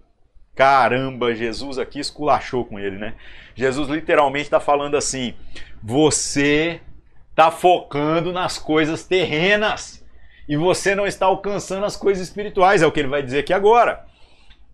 Caramba, 0.56 1.36
Jesus 1.36 1.78
aqui 1.78 2.00
esculachou 2.00 2.66
com 2.66 2.80
ele, 2.80 2.98
né? 2.98 3.14
Jesus 3.54 3.88
literalmente 3.88 4.46
está 4.46 4.60
falando 4.60 4.98
assim: 4.98 5.36
você 5.84 6.82
está 7.30 7.52
focando 7.52 8.34
nas 8.34 8.58
coisas 8.58 9.04
terrenas 9.04 10.04
e 10.50 10.58
você 10.58 10.96
não 10.96 11.06
está 11.06 11.28
alcançando 11.28 11.86
as 11.86 11.96
coisas 11.96 12.28
espirituais, 12.28 12.82
é 12.82 12.88
o 12.88 12.92
que 12.92 13.00
ele 13.00 13.08
vai 13.08 13.22
dizer 13.22 13.40
aqui 13.42 13.54
agora. 13.54 14.07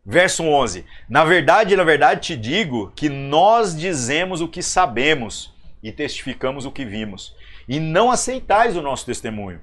Verso 0.06 0.44
11: 0.44 0.86
Na 1.08 1.24
verdade, 1.24 1.76
na 1.76 1.84
verdade 1.84 2.22
te 2.22 2.36
digo 2.36 2.92
que 2.96 3.10
nós 3.10 3.76
dizemos 3.76 4.42
o 4.42 4.48
que 4.48 4.62
sabemos 4.62 5.54
e 5.82 5.92
testificamos 5.92 6.66
o 6.66 6.72
que 6.72 6.86
vimos 6.86 7.36
e 7.68 7.80
não 7.80 8.12
aceitais 8.12 8.76
o 8.76 8.82
nosso 8.82 9.06
testemunho. 9.06 9.62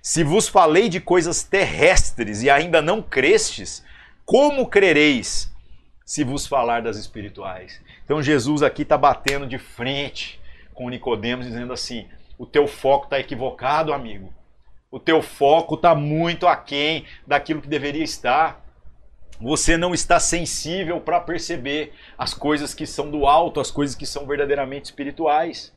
Se 0.00 0.24
vos 0.24 0.48
falei 0.48 0.88
de 0.88 1.00
coisas 1.00 1.42
terrestres 1.42 2.42
e 2.42 2.50
ainda 2.50 2.82
não 2.82 3.00
crestes, 3.02 3.84
como 4.24 4.68
crereis 4.68 5.52
se 6.04 6.24
vos 6.24 6.46
falar 6.46 6.82
das 6.82 6.96
espirituais? 6.96 7.80
Então 8.04 8.22
Jesus 8.22 8.62
aqui 8.62 8.82
está 8.82 8.98
batendo 8.98 9.46
de 9.46 9.58
frente 9.58 10.40
com 10.74 10.88
Nicodemos, 10.88 11.46
dizendo 11.46 11.72
assim: 11.72 12.08
o 12.38 12.46
teu 12.46 12.66
foco 12.66 13.04
está 13.04 13.20
equivocado, 13.20 13.92
amigo. 13.92 14.32
O 14.90 14.98
teu 14.98 15.22
foco 15.22 15.74
está 15.74 15.94
muito 15.94 16.46
aquém 16.46 17.06
daquilo 17.26 17.62
que 17.62 17.68
deveria 17.68 18.04
estar. 18.04 18.61
Você 19.42 19.76
não 19.76 19.92
está 19.92 20.20
sensível 20.20 21.00
para 21.00 21.20
perceber 21.20 21.92
as 22.16 22.32
coisas 22.32 22.72
que 22.72 22.86
são 22.86 23.10
do 23.10 23.26
alto, 23.26 23.58
as 23.60 23.70
coisas 23.70 23.96
que 23.96 24.06
são 24.06 24.24
verdadeiramente 24.26 24.86
espirituais. 24.86 25.74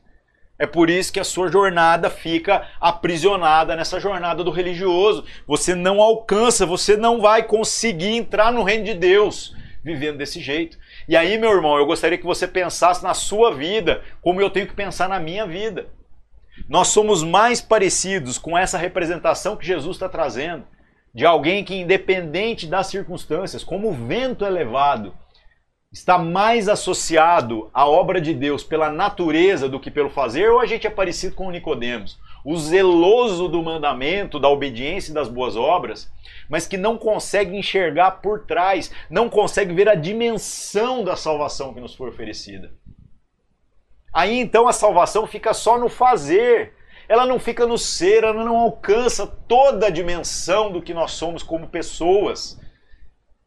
É 0.58 0.66
por 0.66 0.88
isso 0.88 1.12
que 1.12 1.20
a 1.20 1.24
sua 1.24 1.48
jornada 1.48 2.08
fica 2.08 2.66
aprisionada 2.80 3.76
nessa 3.76 3.98
jornada 3.98 4.44
do 4.44 4.50
religioso. 4.50 5.24
Você 5.46 5.74
não 5.74 6.00
alcança, 6.00 6.64
você 6.64 6.96
não 6.96 7.20
vai 7.20 7.42
conseguir 7.42 8.16
entrar 8.16 8.52
no 8.52 8.62
reino 8.62 8.84
de 8.84 8.94
Deus 8.94 9.54
vivendo 9.82 10.18
desse 10.18 10.40
jeito. 10.40 10.78
E 11.08 11.16
aí, 11.16 11.36
meu 11.36 11.50
irmão, 11.50 11.76
eu 11.76 11.86
gostaria 11.86 12.18
que 12.18 12.24
você 12.24 12.48
pensasse 12.48 13.02
na 13.02 13.14
sua 13.14 13.54
vida 13.54 14.02
como 14.20 14.40
eu 14.40 14.50
tenho 14.50 14.66
que 14.66 14.74
pensar 14.74 15.08
na 15.08 15.20
minha 15.20 15.46
vida. 15.46 15.88
Nós 16.68 16.88
somos 16.88 17.22
mais 17.22 17.60
parecidos 17.60 18.38
com 18.38 18.56
essa 18.56 18.78
representação 18.78 19.56
que 19.56 19.66
Jesus 19.66 19.96
está 19.96 20.08
trazendo, 20.08 20.64
de 21.16 21.24
alguém 21.24 21.64
que, 21.64 21.74
independente 21.74 22.66
das 22.66 22.88
circunstâncias, 22.88 23.64
como 23.64 23.88
o 23.88 23.92
vento 23.92 24.44
é 24.44 24.50
levado, 24.50 25.14
está 25.90 26.18
mais 26.18 26.68
associado 26.68 27.70
à 27.72 27.88
obra 27.88 28.20
de 28.20 28.34
Deus 28.34 28.62
pela 28.62 28.90
natureza 28.90 29.66
do 29.66 29.80
que 29.80 29.90
pelo 29.90 30.10
fazer, 30.10 30.50
ou 30.50 30.60
a 30.60 30.66
gente 30.66 30.86
é 30.86 30.90
parecido 30.90 31.34
com 31.34 31.50
Nicodemos, 31.50 32.18
o 32.44 32.54
zeloso 32.58 33.48
do 33.48 33.62
mandamento, 33.62 34.38
da 34.38 34.50
obediência 34.50 35.10
e 35.10 35.14
das 35.14 35.26
boas 35.26 35.56
obras, 35.56 36.12
mas 36.50 36.66
que 36.66 36.76
não 36.76 36.98
consegue 36.98 37.56
enxergar 37.56 38.20
por 38.20 38.44
trás, 38.44 38.92
não 39.08 39.30
consegue 39.30 39.72
ver 39.72 39.88
a 39.88 39.94
dimensão 39.94 41.02
da 41.02 41.16
salvação 41.16 41.72
que 41.72 41.80
nos 41.80 41.94
foi 41.94 42.10
oferecida. 42.10 42.74
Aí 44.12 44.38
então 44.38 44.68
a 44.68 44.72
salvação 44.72 45.26
fica 45.26 45.54
só 45.54 45.78
no 45.78 45.88
fazer, 45.88 46.74
ela 47.08 47.24
não 47.24 47.38
fica 47.38 47.66
no 47.66 47.78
ser, 47.78 48.24
ela 48.24 48.44
não 48.44 48.56
alcança 48.56 49.26
toda 49.26 49.86
a 49.86 49.90
dimensão 49.90 50.72
do 50.72 50.82
que 50.82 50.92
nós 50.92 51.12
somos 51.12 51.42
como 51.42 51.68
pessoas. 51.68 52.60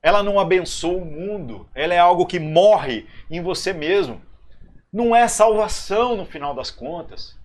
Ela 0.01 0.23
não 0.23 0.39
abençoa 0.39 0.97
o 0.97 1.05
mundo, 1.05 1.69
ela 1.75 1.93
é 1.93 1.97
algo 1.97 2.25
que 2.25 2.39
morre 2.39 3.05
em 3.29 3.41
você 3.41 3.73
mesmo. 3.73 4.21
Não 4.91 5.15
é 5.15 5.27
salvação 5.27 6.15
no 6.15 6.25
final 6.25 6.53
das 6.53 6.71
contas. 6.71 7.37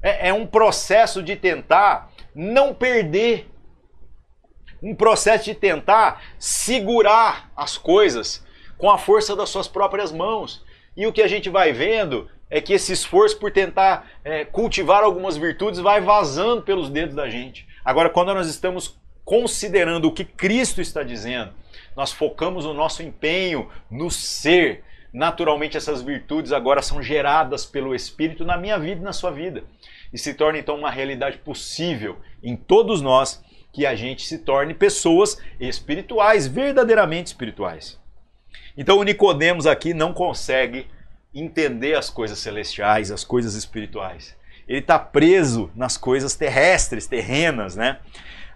É, 0.00 0.28
é 0.28 0.32
um 0.32 0.46
processo 0.46 1.22
de 1.22 1.34
tentar 1.34 2.10
não 2.34 2.72
perder. 2.72 3.50
Um 4.82 4.94
processo 4.94 5.44
de 5.44 5.54
tentar 5.54 6.22
segurar 6.38 7.50
as 7.56 7.76
coisas 7.76 8.44
com 8.78 8.90
a 8.90 8.98
força 8.98 9.34
das 9.34 9.48
suas 9.48 9.66
próprias 9.66 10.12
mãos. 10.12 10.64
E 10.96 11.06
o 11.06 11.12
que 11.12 11.22
a 11.22 11.28
gente 11.28 11.50
vai 11.50 11.72
vendo 11.72 12.30
é 12.54 12.60
que 12.60 12.72
esse 12.72 12.92
esforço 12.92 13.36
por 13.36 13.50
tentar 13.50 14.08
é, 14.22 14.44
cultivar 14.44 15.02
algumas 15.02 15.36
virtudes 15.36 15.80
vai 15.80 16.00
vazando 16.00 16.62
pelos 16.62 16.88
dedos 16.88 17.12
da 17.12 17.28
gente. 17.28 17.66
Agora, 17.84 18.08
quando 18.08 18.32
nós 18.32 18.46
estamos 18.46 18.96
considerando 19.24 20.04
o 20.04 20.12
que 20.12 20.24
Cristo 20.24 20.80
está 20.80 21.02
dizendo, 21.02 21.52
nós 21.96 22.12
focamos 22.12 22.64
o 22.64 22.72
nosso 22.72 23.02
empenho 23.02 23.68
no 23.90 24.08
ser. 24.08 24.84
Naturalmente, 25.12 25.76
essas 25.76 26.00
virtudes 26.00 26.52
agora 26.52 26.80
são 26.80 27.02
geradas 27.02 27.66
pelo 27.66 27.92
Espírito 27.92 28.44
na 28.44 28.56
minha 28.56 28.78
vida 28.78 29.00
e 29.00 29.04
na 29.04 29.12
sua 29.12 29.32
vida. 29.32 29.64
E 30.12 30.16
se 30.16 30.32
torna 30.32 30.56
então 30.56 30.78
uma 30.78 30.92
realidade 30.92 31.38
possível 31.38 32.18
em 32.40 32.54
todos 32.54 33.02
nós 33.02 33.42
que 33.72 33.84
a 33.84 33.96
gente 33.96 34.24
se 34.24 34.38
torne 34.38 34.74
pessoas 34.74 35.36
espirituais, 35.58 36.46
verdadeiramente 36.46 37.26
espirituais. 37.26 38.00
Então 38.76 39.00
o 39.00 39.02
Nicodemos 39.02 39.66
aqui 39.66 39.92
não 39.92 40.14
consegue 40.14 40.86
entender 41.34 41.94
as 41.94 42.08
coisas 42.08 42.38
celestiais, 42.38 43.10
as 43.10 43.24
coisas 43.24 43.54
espirituais. 43.54 44.36
Ele 44.68 44.78
está 44.78 44.98
preso 44.98 45.70
nas 45.74 45.96
coisas 45.96 46.34
terrestres, 46.34 47.06
terrenas, 47.06 47.76
né? 47.76 47.98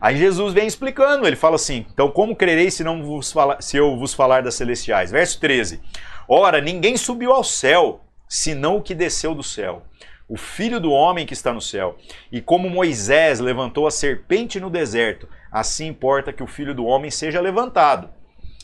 Aí 0.00 0.16
Jesus 0.16 0.54
vem 0.54 0.66
explicando, 0.66 1.26
ele 1.26 1.36
fala 1.36 1.56
assim: 1.56 1.84
então 1.92 2.10
como 2.10 2.36
crereis 2.36 2.74
se, 2.74 2.84
não 2.84 3.02
vos 3.02 3.32
fala, 3.32 3.60
se 3.60 3.76
eu 3.76 3.96
vos 3.96 4.14
falar 4.14 4.42
das 4.42 4.54
celestiais? 4.54 5.10
Verso 5.10 5.40
13: 5.40 5.80
Ora, 6.28 6.60
ninguém 6.60 6.96
subiu 6.96 7.32
ao 7.32 7.42
céu, 7.42 8.00
senão 8.28 8.76
o 8.76 8.82
que 8.82 8.94
desceu 8.94 9.34
do 9.34 9.42
céu, 9.42 9.82
o 10.28 10.36
filho 10.36 10.78
do 10.78 10.92
homem 10.92 11.26
que 11.26 11.34
está 11.34 11.52
no 11.52 11.60
céu. 11.60 11.96
E 12.30 12.40
como 12.40 12.70
Moisés 12.70 13.40
levantou 13.40 13.86
a 13.86 13.90
serpente 13.90 14.60
no 14.60 14.70
deserto, 14.70 15.28
assim 15.50 15.88
importa 15.88 16.32
que 16.32 16.42
o 16.42 16.46
filho 16.46 16.74
do 16.74 16.86
homem 16.86 17.10
seja 17.10 17.40
levantado. 17.40 18.08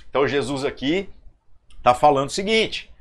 Então 0.08 0.28
Jesus 0.28 0.64
aqui 0.64 1.08
está 1.76 1.92
falando 1.92 2.28
o 2.28 2.32
seguinte: 2.32 2.93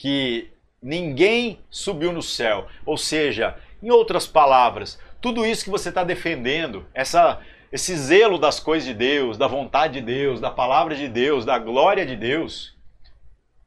que 0.00 0.50
ninguém 0.80 1.60
subiu 1.68 2.10
no 2.10 2.22
céu, 2.22 2.66
ou 2.86 2.96
seja, 2.96 3.54
em 3.82 3.90
outras 3.90 4.26
palavras, 4.26 4.98
tudo 5.20 5.44
isso 5.44 5.62
que 5.62 5.68
você 5.68 5.90
está 5.90 6.02
defendendo, 6.02 6.86
essa, 6.94 7.38
esse 7.70 7.94
zelo 7.98 8.38
das 8.38 8.58
coisas 8.58 8.88
de 8.88 8.94
Deus, 8.94 9.36
da 9.36 9.46
vontade 9.46 10.00
de 10.00 10.00
Deus, 10.00 10.40
da 10.40 10.50
palavra 10.50 10.96
de 10.96 11.06
Deus, 11.06 11.44
da 11.44 11.58
glória 11.58 12.06
de 12.06 12.16
Deus, 12.16 12.74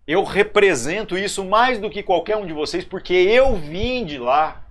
eu 0.08 0.24
represento 0.24 1.16
isso 1.16 1.46
mais 1.46 1.78
do 1.78 1.88
que 1.88 2.02
qualquer 2.02 2.36
um 2.36 2.48
de 2.48 2.54
vocês, 2.54 2.84
porque 2.84 3.14
eu 3.14 3.56
vim 3.56 4.04
de 4.04 4.18
lá. 4.18 4.66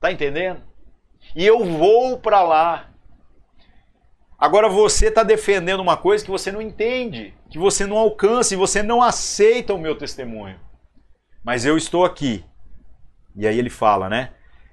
Tá 0.00 0.12
entendendo? 0.12 0.62
E 1.34 1.44
eu 1.44 1.64
vou 1.64 2.20
para 2.20 2.40
lá. 2.44 2.88
Agora 4.38 4.68
você 4.68 5.08
está 5.08 5.22
defendendo 5.22 5.80
uma 5.80 5.96
coisa 5.96 6.24
que 6.24 6.30
você 6.30 6.52
não 6.52 6.60
entende, 6.60 7.34
que 7.48 7.58
você 7.58 7.86
não 7.86 7.96
alcança 7.96 8.52
e 8.52 8.56
você 8.56 8.82
não 8.82 9.02
aceita 9.02 9.72
o 9.72 9.78
meu 9.78 9.96
testemunho. 9.96 10.60
Mas 11.42 11.64
eu 11.64 11.76
estou 11.76 12.04
aqui. 12.04 12.44
E 13.34 13.46
aí 13.46 13.58
ele 13.58 13.70
fala, 13.70 14.08
né? 14.08 14.30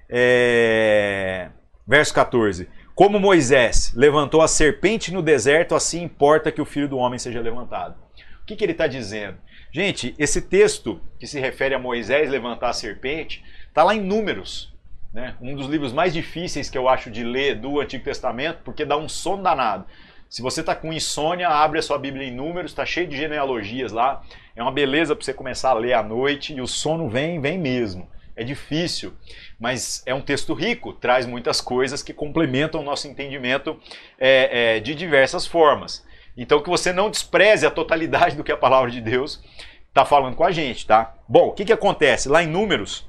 É... 0.08 1.48
Verso 1.86 2.12
14. 2.12 2.68
Como 2.94 3.18
Moisés 3.18 3.92
levantou 3.96 4.42
a 4.42 4.48
serpente 4.48 5.12
no 5.12 5.22
deserto, 5.22 5.74
assim 5.74 6.02
importa 6.02 6.52
que 6.52 6.60
o 6.60 6.66
filho 6.66 6.88
do 6.88 6.98
homem 6.98 7.18
seja 7.18 7.40
levantado. 7.40 7.96
O 8.42 8.46
que, 8.46 8.56
que 8.56 8.64
ele 8.64 8.72
está 8.72 8.86
dizendo? 8.86 9.38
Gente, 9.72 10.14
esse 10.18 10.42
texto 10.42 11.00
que 11.18 11.26
se 11.26 11.40
refere 11.40 11.74
a 11.74 11.78
Moisés 11.78 12.28
levantar 12.28 12.68
a 12.68 12.74
serpente 12.74 13.42
está 13.66 13.82
lá 13.82 13.94
em 13.94 14.00
Números. 14.00 14.73
Né? 15.14 15.36
Um 15.40 15.54
dos 15.54 15.68
livros 15.68 15.92
mais 15.92 16.12
difíceis 16.12 16.68
que 16.68 16.76
eu 16.76 16.88
acho 16.88 17.08
de 17.08 17.22
ler 17.22 17.54
do 17.54 17.80
Antigo 17.80 18.02
Testamento, 18.02 18.62
porque 18.64 18.84
dá 18.84 18.96
um 18.96 19.08
sono 19.08 19.44
danado. 19.44 19.86
Se 20.28 20.42
você 20.42 20.60
está 20.60 20.74
com 20.74 20.92
insônia, 20.92 21.48
abre 21.48 21.78
a 21.78 21.82
sua 21.82 21.96
Bíblia 21.96 22.26
em 22.26 22.34
números, 22.34 22.72
está 22.72 22.84
cheio 22.84 23.06
de 23.06 23.16
genealogias 23.16 23.92
lá. 23.92 24.22
É 24.56 24.60
uma 24.60 24.72
beleza 24.72 25.14
para 25.14 25.24
você 25.24 25.32
começar 25.32 25.70
a 25.70 25.74
ler 25.74 25.92
à 25.92 26.02
noite 26.02 26.52
e 26.52 26.60
o 26.60 26.66
sono 26.66 27.08
vem, 27.08 27.40
vem 27.40 27.56
mesmo. 27.56 28.10
É 28.34 28.42
difícil, 28.42 29.14
mas 29.60 30.02
é 30.04 30.12
um 30.12 30.20
texto 30.20 30.52
rico, 30.52 30.92
traz 30.92 31.24
muitas 31.24 31.60
coisas 31.60 32.02
que 32.02 32.12
complementam 32.12 32.80
o 32.80 32.84
nosso 32.84 33.06
entendimento 33.06 33.78
é, 34.18 34.78
é, 34.78 34.80
de 34.80 34.96
diversas 34.96 35.46
formas. 35.46 36.04
Então 36.36 36.60
que 36.60 36.68
você 36.68 36.92
não 36.92 37.08
despreze 37.08 37.64
a 37.64 37.70
totalidade 37.70 38.34
do 38.34 38.42
que 38.42 38.50
a 38.50 38.56
palavra 38.56 38.90
de 38.90 39.00
Deus 39.00 39.40
está 39.86 40.04
falando 40.04 40.34
com 40.34 40.42
a 40.42 40.50
gente, 40.50 40.84
tá? 40.84 41.14
Bom, 41.28 41.50
o 41.50 41.52
que, 41.52 41.64
que 41.64 41.72
acontece? 41.72 42.28
Lá 42.28 42.42
em 42.42 42.48
Números, 42.48 43.06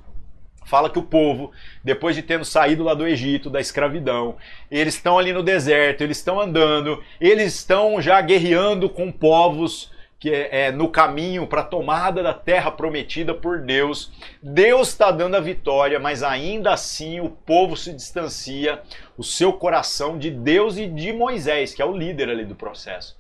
fala 0.65 0.89
que 0.89 0.99
o 0.99 1.03
povo, 1.03 1.51
depois 1.83 2.15
de 2.15 2.21
tendo 2.21 2.43
saído 2.43 2.83
lá 2.83 2.93
do 2.93 3.07
Egito, 3.07 3.49
da 3.49 3.61
escravidão, 3.61 4.35
eles 4.69 4.95
estão 4.95 5.17
ali 5.17 5.31
no 5.31 5.43
deserto, 5.43 6.01
eles 6.01 6.17
estão 6.17 6.41
andando, 6.41 7.01
eles 7.21 7.55
estão 7.55 8.01
já 8.01 8.19
guerreando 8.19 8.89
com 8.89 9.11
povos 9.11 9.93
que 10.19 10.31
é, 10.31 10.65
é 10.65 10.71
no 10.71 10.89
caminho 10.89 11.45
para 11.45 11.61
a 11.61 11.65
tomada 11.65 12.23
da 12.23 12.33
terra 12.33 12.71
prometida 12.71 13.33
por 13.33 13.61
Deus. 13.61 14.11
Deus 14.41 14.87
está 14.87 15.11
dando 15.11 15.35
a 15.35 15.39
vitória, 15.39 15.99
mas 15.99 16.23
ainda 16.23 16.73
assim 16.73 17.19
o 17.19 17.29
povo 17.29 17.77
se 17.77 17.93
distancia, 17.93 18.81
o 19.17 19.23
seu 19.23 19.53
coração 19.53 20.17
de 20.17 20.31
Deus 20.31 20.77
e 20.77 20.87
de 20.87 21.13
Moisés, 21.13 21.75
que 21.75 21.81
é 21.81 21.85
o 21.85 21.95
líder 21.95 22.29
ali 22.29 22.43
do 22.43 22.55
processo. 22.55 23.15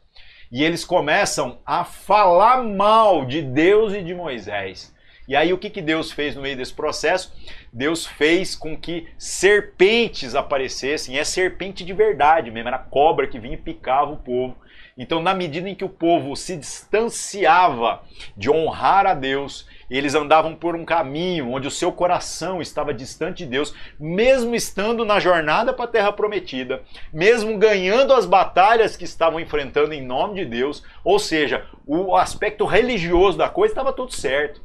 E 0.51 0.63
eles 0.63 0.83
começam 0.83 1.59
a 1.65 1.83
falar 1.83 2.63
mal 2.63 3.25
de 3.25 3.41
Deus 3.41 3.93
e 3.93 4.01
de 4.01 4.15
Moisés. 4.15 4.94
E 5.27 5.35
aí 5.35 5.51
o 5.51 5.57
que, 5.57 5.69
que 5.69 5.81
Deus 5.81 6.11
fez 6.11 6.35
no 6.35 6.41
meio 6.41 6.55
desse 6.55 6.73
processo? 6.73 7.33
Deus 7.73 8.05
fez 8.05 8.55
com 8.55 8.77
que 8.77 9.07
serpentes 9.17 10.35
aparecessem, 10.35 11.17
é 11.17 11.23
serpente 11.23 11.83
de 11.83 11.93
verdade 11.93 12.51
mesmo, 12.51 12.67
era 12.67 12.77
cobra 12.77 13.27
que 13.27 13.39
vinha 13.39 13.55
e 13.55 13.57
picava 13.57 14.11
o 14.11 14.17
povo. 14.17 14.55
Então, 14.97 15.21
na 15.21 15.33
medida 15.33 15.67
em 15.67 15.75
que 15.75 15.83
o 15.83 15.89
povo 15.89 16.37
se 16.37 16.55
distanciava 16.55 18.01
de 18.37 18.49
honrar 18.49 19.05
a 19.05 19.13
Deus, 19.13 19.67
eles 19.89 20.15
andavam 20.15 20.55
por 20.55 20.73
um 20.73 20.85
caminho 20.85 21.51
onde 21.51 21.67
o 21.67 21.71
seu 21.71 21.91
coração 21.91 22.61
estava 22.61 22.93
distante 22.93 23.43
de 23.43 23.49
Deus, 23.49 23.75
mesmo 23.99 24.55
estando 24.55 25.03
na 25.03 25.19
jornada 25.19 25.73
para 25.73 25.83
a 25.83 25.89
terra 25.89 26.13
prometida, 26.13 26.81
mesmo 27.11 27.57
ganhando 27.57 28.13
as 28.13 28.25
batalhas 28.25 28.95
que 28.95 29.03
estavam 29.03 29.39
enfrentando 29.39 29.93
em 29.93 30.01
nome 30.01 30.35
de 30.35 30.45
Deus, 30.45 30.81
ou 31.03 31.19
seja, 31.19 31.65
o 31.85 32.15
aspecto 32.15 32.63
religioso 32.63 33.37
da 33.37 33.49
coisa 33.49 33.73
estava 33.73 33.91
tudo 33.91 34.13
certo. 34.13 34.61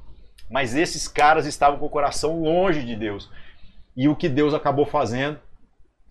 Mas 0.50 0.74
esses 0.74 1.06
caras 1.06 1.46
estavam 1.46 1.78
com 1.78 1.86
o 1.86 1.90
coração 1.90 2.42
longe 2.42 2.82
de 2.82 2.96
Deus. 2.96 3.30
E 3.96 4.08
o 4.08 4.16
que 4.16 4.28
Deus 4.28 4.52
acabou 4.52 4.84
fazendo? 4.84 5.38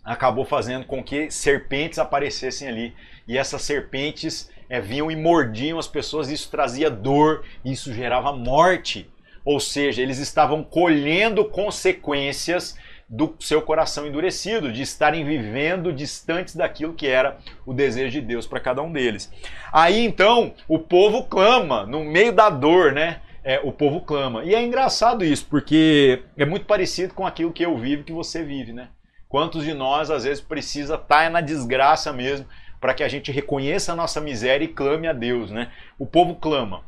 Acabou 0.04 0.46
fazendo 0.46 0.86
com 0.86 1.04
que 1.04 1.30
serpentes 1.30 2.00
aparecessem 2.00 2.68
ali. 2.68 2.96
E 3.28 3.38
essas 3.38 3.62
serpentes 3.62 4.50
é, 4.70 4.80
vinham 4.80 5.12
e 5.12 5.16
mordiam 5.16 5.78
as 5.78 5.88
pessoas, 5.88 6.30
isso 6.30 6.50
trazia 6.50 6.90
dor, 6.90 7.44
isso 7.66 7.94
gerava 7.94 8.32
morte. 8.32 9.10
Ou 9.44 9.60
seja, 9.60 10.02
eles 10.02 10.20
estavam 10.20 10.64
colhendo 10.64 11.46
consequências 11.46 12.78
do 13.10 13.36
seu 13.40 13.62
coração 13.62 14.06
endurecido, 14.06 14.72
de 14.72 14.84
estarem 14.84 15.26
vivendo 15.26 15.92
distantes 15.92 16.56
daquilo 16.56 16.94
que 16.94 17.08
era 17.08 17.40
o 17.66 17.74
desejo 17.74 18.12
de 18.12 18.22
Deus 18.22 18.46
para 18.46 18.60
cada 18.60 18.84
um 18.84 18.92
deles. 18.92 19.32
Aí 19.74 20.06
então 20.06 20.54
o 20.68 20.78
povo 20.78 21.24
clama 21.24 21.88
no 21.88 22.06
meio 22.06 22.32
da 22.32 22.50
dor, 22.52 22.94
né? 22.94 23.22
É, 23.44 23.60
o 23.64 23.72
povo 23.72 24.02
clama. 24.02 24.44
E 24.44 24.54
é 24.54 24.62
engraçado 24.62 25.24
isso, 25.24 25.46
porque 25.50 26.24
é 26.38 26.46
muito 26.46 26.66
parecido 26.66 27.14
com 27.14 27.26
aquilo 27.26 27.54
que 27.54 27.66
eu 27.66 27.78
vivo 27.78 28.04
que 28.04 28.12
você 28.12 28.44
vive, 28.44 28.74
né? 28.74 28.90
Quantos 29.28 29.64
de 29.64 29.74
nós 29.74 30.10
às 30.10 30.24
vezes 30.24 30.42
precisa 30.42 30.96
estar 30.96 31.24
tá 31.24 31.30
na 31.30 31.42
desgraça 31.42 32.12
mesmo 32.12 32.48
para 32.82 32.94
que 32.94 33.04
a 33.04 33.08
gente 33.08 33.32
reconheça 33.32 33.94
a 33.94 33.96
nossa 33.96 34.20
miséria 34.22 34.66
e 34.66 34.70
clame 34.70 35.08
a 35.08 35.14
Deus, 35.14 35.52
né? 35.52 35.72
O 35.98 36.06
povo 36.06 36.36
clama 36.36 36.84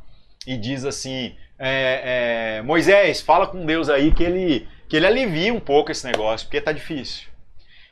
e 0.45 0.57
diz 0.57 0.85
assim: 0.85 1.35
é, 1.59 2.57
é, 2.57 2.61
Moisés, 2.63 3.21
fala 3.21 3.47
com 3.47 3.65
Deus 3.65 3.89
aí 3.89 4.11
que 4.11 4.23
ele 4.23 4.67
que 4.87 4.97
ele 4.97 5.07
alivia 5.07 5.53
um 5.53 5.59
pouco 5.59 5.91
esse 5.91 6.05
negócio, 6.05 6.47
porque 6.47 6.59
tá 6.59 6.71
difícil. 6.71 7.29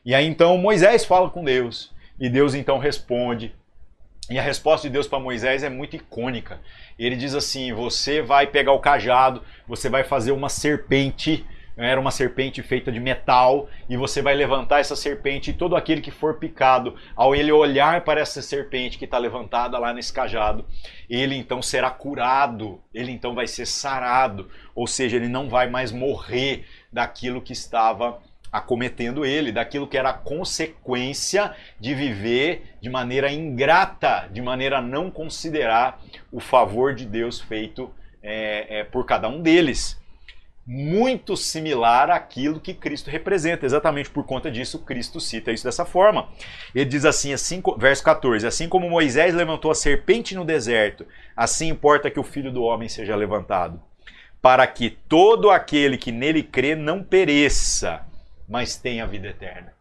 E 0.04 0.14
aí 0.14 0.26
então 0.26 0.58
Moisés 0.58 1.06
fala 1.06 1.30
com 1.30 1.44
Deus 1.44 1.94
e 2.20 2.30
Deus 2.30 2.54
então 2.54 2.78
responde. 2.78 3.54
E 4.30 4.38
a 4.38 4.44
resposta 4.44 4.88
de 4.88 4.94
Deus 4.94 5.08
para 5.08 5.20
Moisés 5.20 5.64
é 5.64 5.70
muito 5.70 5.96
icônica. 5.96 6.62
Ele 7.00 7.16
diz 7.16 7.34
assim: 7.34 7.74
Você 7.74 8.22
vai 8.22 8.46
pegar 8.46 8.74
o 8.74 8.80
cajado, 8.80 9.42
você 9.68 9.90
vai 9.90 10.04
fazer 10.04 10.32
uma 10.32 10.50
serpente. 10.50 11.46
Era 11.76 12.00
uma 12.00 12.12
serpente 12.12 12.62
feita 12.62 12.92
de 12.92 13.00
metal, 13.00 13.70
e 13.88 13.96
você 13.96 14.22
vai 14.22 14.36
levantar 14.36 14.82
essa 14.82 14.98
serpente, 14.98 15.52
e 15.52 15.54
todo 15.54 15.78
aquele 15.78 16.02
que 16.02 16.12
for 16.12 16.34
picado, 16.38 16.98
ao 17.16 17.34
ele 17.34 17.54
olhar 17.54 18.04
para 18.04 18.20
essa 18.20 18.42
serpente 18.42 18.98
que 18.98 19.06
está 19.06 19.18
levantada 19.18 19.80
lá 19.80 19.94
nesse 19.94 20.12
cajado, 20.12 20.66
ele 21.10 21.38
então 21.38 21.62
será 21.62 21.90
curado, 21.90 22.82
ele 22.94 23.14
então 23.14 23.34
vai 23.34 23.48
ser 23.48 23.66
sarado, 23.66 24.50
ou 24.76 24.88
seja, 24.88 25.16
ele 25.16 25.30
não 25.30 25.48
vai 25.48 25.70
mais 25.70 25.90
morrer 25.90 26.66
daquilo 26.92 27.42
que 27.42 27.54
estava 27.54 28.20
acometendo 28.52 29.26
ele, 29.26 29.52
daquilo 29.52 29.88
que 29.88 29.98
era 29.98 30.12
consequência 30.14 31.54
de 31.80 31.94
viver 31.94 32.76
de 32.82 32.90
maneira 32.90 33.32
ingrata, 33.32 34.28
de 34.32 34.42
maneira 34.42 34.80
a 34.80 34.82
não 34.82 35.12
considerar 35.12 36.02
o 36.32 36.40
favor 36.40 36.96
de 36.96 37.06
Deus 37.06 37.40
feito 37.40 37.92
é, 38.22 38.80
é, 38.80 38.84
por 38.84 39.06
cada 39.06 39.28
um 39.28 39.42
deles. 39.42 40.00
Muito 40.66 41.36
similar 41.36 42.12
àquilo 42.12 42.60
que 42.60 42.76
Cristo 42.76 43.10
representa, 43.10 43.66
exatamente 43.66 44.10
por 44.10 44.24
conta 44.24 44.52
disso, 44.52 44.80
Cristo 44.80 45.20
cita 45.20 45.52
isso 45.52 45.64
dessa 45.64 45.84
forma. 45.84 46.30
Ele 46.76 46.86
diz 46.86 47.06
assim, 47.06 47.34
assim 47.34 47.62
verso 47.78 48.04
14: 48.04 48.46
Assim 48.46 48.70
como 48.70 48.90
Moisés 48.90 49.34
levantou 49.34 49.72
a 49.72 49.76
serpente 49.76 50.36
no 50.36 50.46
deserto, 50.46 51.08
assim 51.36 51.70
importa 51.70 52.12
que 52.12 52.20
o 52.20 52.24
filho 52.24 52.52
do 52.52 52.62
homem 52.62 52.88
seja 52.88 53.16
levantado, 53.16 53.82
para 54.44 54.68
que 54.68 54.92
todo 54.92 55.50
aquele 55.50 55.98
que 55.98 56.12
nele 56.12 56.44
crê 56.44 56.76
não 56.76 57.02
pereça, 57.02 58.06
mas 58.50 58.76
tem 58.76 59.00
a 59.00 59.06
vida 59.06 59.28
eterna. 59.28 59.72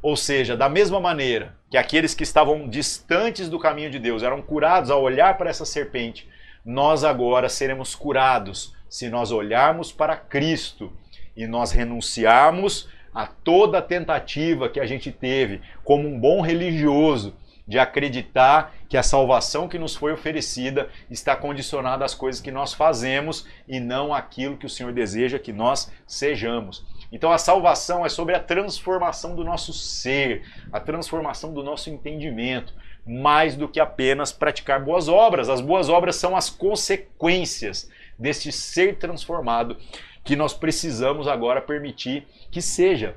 Ou 0.00 0.16
seja, 0.16 0.56
da 0.56 0.68
mesma 0.68 1.00
maneira 1.00 1.56
que 1.70 1.76
aqueles 1.76 2.14
que 2.14 2.22
estavam 2.22 2.68
distantes 2.68 3.48
do 3.48 3.58
caminho 3.58 3.90
de 3.90 3.98
Deus 3.98 4.22
eram 4.22 4.40
curados 4.42 4.90
ao 4.90 5.02
olhar 5.02 5.36
para 5.36 5.50
essa 5.50 5.64
serpente, 5.64 6.28
nós 6.64 7.02
agora 7.02 7.48
seremos 7.48 7.94
curados 7.94 8.74
se 8.88 9.08
nós 9.08 9.32
olharmos 9.32 9.90
para 9.90 10.16
Cristo 10.16 10.92
e 11.36 11.46
nós 11.46 11.72
renunciarmos 11.72 12.88
a 13.14 13.26
toda 13.26 13.78
a 13.78 13.82
tentativa 13.82 14.68
que 14.68 14.78
a 14.78 14.86
gente 14.86 15.10
teve 15.10 15.60
como 15.82 16.06
um 16.06 16.20
bom 16.20 16.40
religioso 16.40 17.34
de 17.66 17.78
acreditar 17.78 18.74
que 18.88 18.96
a 18.96 19.02
salvação 19.02 19.68
que 19.68 19.78
nos 19.78 19.94
foi 19.94 20.12
oferecida 20.12 20.88
está 21.10 21.36
condicionada 21.36 22.04
às 22.04 22.14
coisas 22.14 22.40
que 22.40 22.50
nós 22.50 22.72
fazemos 22.72 23.46
e 23.66 23.78
não 23.78 24.14
aquilo 24.14 24.56
que 24.56 24.64
o 24.64 24.70
Senhor 24.70 24.92
deseja 24.92 25.38
que 25.38 25.52
nós 25.52 25.92
sejamos. 26.06 26.86
Então 27.10 27.32
a 27.32 27.38
salvação 27.38 28.04
é 28.04 28.08
sobre 28.08 28.34
a 28.34 28.40
transformação 28.40 29.34
do 29.34 29.42
nosso 29.42 29.72
ser, 29.72 30.42
a 30.72 30.78
transformação 30.78 31.52
do 31.52 31.62
nosso 31.62 31.88
entendimento, 31.88 32.74
mais 33.06 33.56
do 33.56 33.66
que 33.66 33.80
apenas 33.80 34.30
praticar 34.30 34.84
boas 34.84 35.08
obras. 35.08 35.48
As 35.48 35.60
boas 35.60 35.88
obras 35.88 36.16
são 36.16 36.36
as 36.36 36.50
consequências 36.50 37.90
deste 38.18 38.52
ser 38.52 38.96
transformado 38.96 39.76
que 40.22 40.36
nós 40.36 40.52
precisamos 40.52 41.26
agora 41.26 41.62
permitir 41.62 42.26
que 42.50 42.60
seja, 42.60 43.16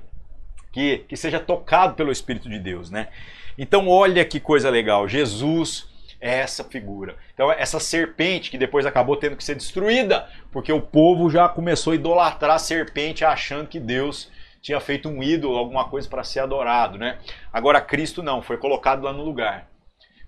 que, 0.71 0.99
que 0.99 1.17
seja 1.17 1.39
tocado 1.39 1.95
pelo 1.95 2.11
Espírito 2.11 2.47
de 2.47 2.57
Deus, 2.57 2.89
né? 2.89 3.09
Então 3.57 3.89
olha 3.89 4.23
que 4.23 4.39
coisa 4.39 4.69
legal, 4.69 5.07
Jesus 5.09 5.90
é 6.21 6.37
essa 6.39 6.63
figura. 6.63 7.17
Então, 7.33 7.51
essa 7.51 7.79
serpente 7.79 8.51
que 8.51 8.57
depois 8.57 8.85
acabou 8.85 9.17
tendo 9.17 9.35
que 9.35 9.43
ser 9.43 9.55
destruída, 9.55 10.29
porque 10.51 10.71
o 10.71 10.79
povo 10.79 11.29
já 11.29 11.49
começou 11.49 11.91
a 11.91 11.95
idolatrar 11.95 12.55
a 12.55 12.59
serpente 12.59 13.25
achando 13.25 13.67
que 13.67 13.79
Deus 13.79 14.31
tinha 14.61 14.79
feito 14.79 15.09
um 15.09 15.23
ídolo, 15.23 15.57
alguma 15.57 15.85
coisa 15.89 16.07
para 16.07 16.23
ser 16.23 16.39
adorado, 16.39 16.97
né? 16.97 17.17
Agora 17.51 17.81
Cristo 17.81 18.21
não, 18.21 18.43
foi 18.43 18.57
colocado 18.57 19.03
lá 19.03 19.11
no 19.11 19.23
lugar 19.23 19.71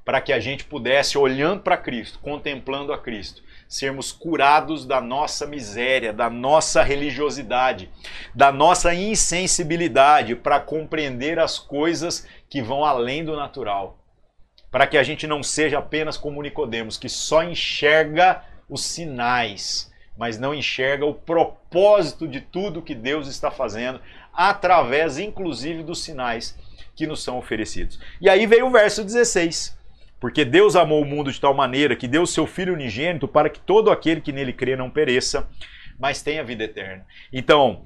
para 0.04 0.20
que 0.20 0.34
a 0.34 0.40
gente 0.40 0.66
pudesse, 0.66 1.18
olhando 1.18 1.62
para 1.62 1.78
Cristo, 1.78 2.20
contemplando 2.20 2.92
a 2.92 2.98
Cristo, 2.98 3.42
sermos 3.70 4.12
curados 4.12 4.86
da 4.86 5.00
nossa 5.00 5.48
miséria, 5.48 6.12
da 6.12 6.30
nossa 6.30 6.84
religiosidade, 6.84 7.90
da 8.36 8.52
nossa 8.52 8.94
insensibilidade 8.94 10.36
para 10.36 10.60
compreender 10.60 11.40
as 11.40 11.58
coisas 11.58 12.28
que 12.50 12.62
vão 12.62 12.84
além 12.84 13.24
do 13.24 13.36
natural. 13.36 14.03
Para 14.74 14.88
que 14.88 14.98
a 14.98 15.04
gente 15.04 15.28
não 15.28 15.44
seja 15.44 15.78
apenas 15.78 16.18
como 16.18 16.42
Nicodemos, 16.42 16.98
que 16.98 17.08
só 17.08 17.44
enxerga 17.44 18.44
os 18.68 18.84
sinais, 18.84 19.94
mas 20.18 20.40
não 20.40 20.52
enxerga 20.52 21.06
o 21.06 21.14
propósito 21.14 22.28
de 22.28 22.42
tudo 22.42 22.82
que 22.82 22.96
Deus 22.96 23.28
está 23.28 23.52
fazendo, 23.52 24.02
através 24.34 25.20
inclusive 25.20 25.84
dos 25.84 26.04
sinais 26.04 26.58
que 26.96 27.06
nos 27.06 27.22
são 27.22 27.38
oferecidos. 27.38 28.00
E 28.20 28.28
aí 28.28 28.48
veio 28.48 28.66
o 28.66 28.72
verso 28.72 29.04
16. 29.04 29.78
Porque 30.20 30.44
Deus 30.44 30.76
amou 30.76 31.04
o 31.04 31.06
mundo 31.06 31.32
de 31.32 31.40
tal 31.40 31.54
maneira 31.54 31.96
que 31.96 32.08
deu 32.08 32.26
seu 32.26 32.48
Filho 32.48 32.74
unigênito 32.74 33.28
para 33.28 33.52
que 33.52 33.60
todo 33.60 33.92
aquele 33.92 34.22
que 34.22 34.32
nele 34.32 34.54
crê 34.54 34.76
não 34.76 34.90
pereça, 34.90 35.48
mas 36.00 36.24
tenha 36.24 36.44
vida 36.44 36.64
eterna. 36.64 37.06
Então, 37.32 37.84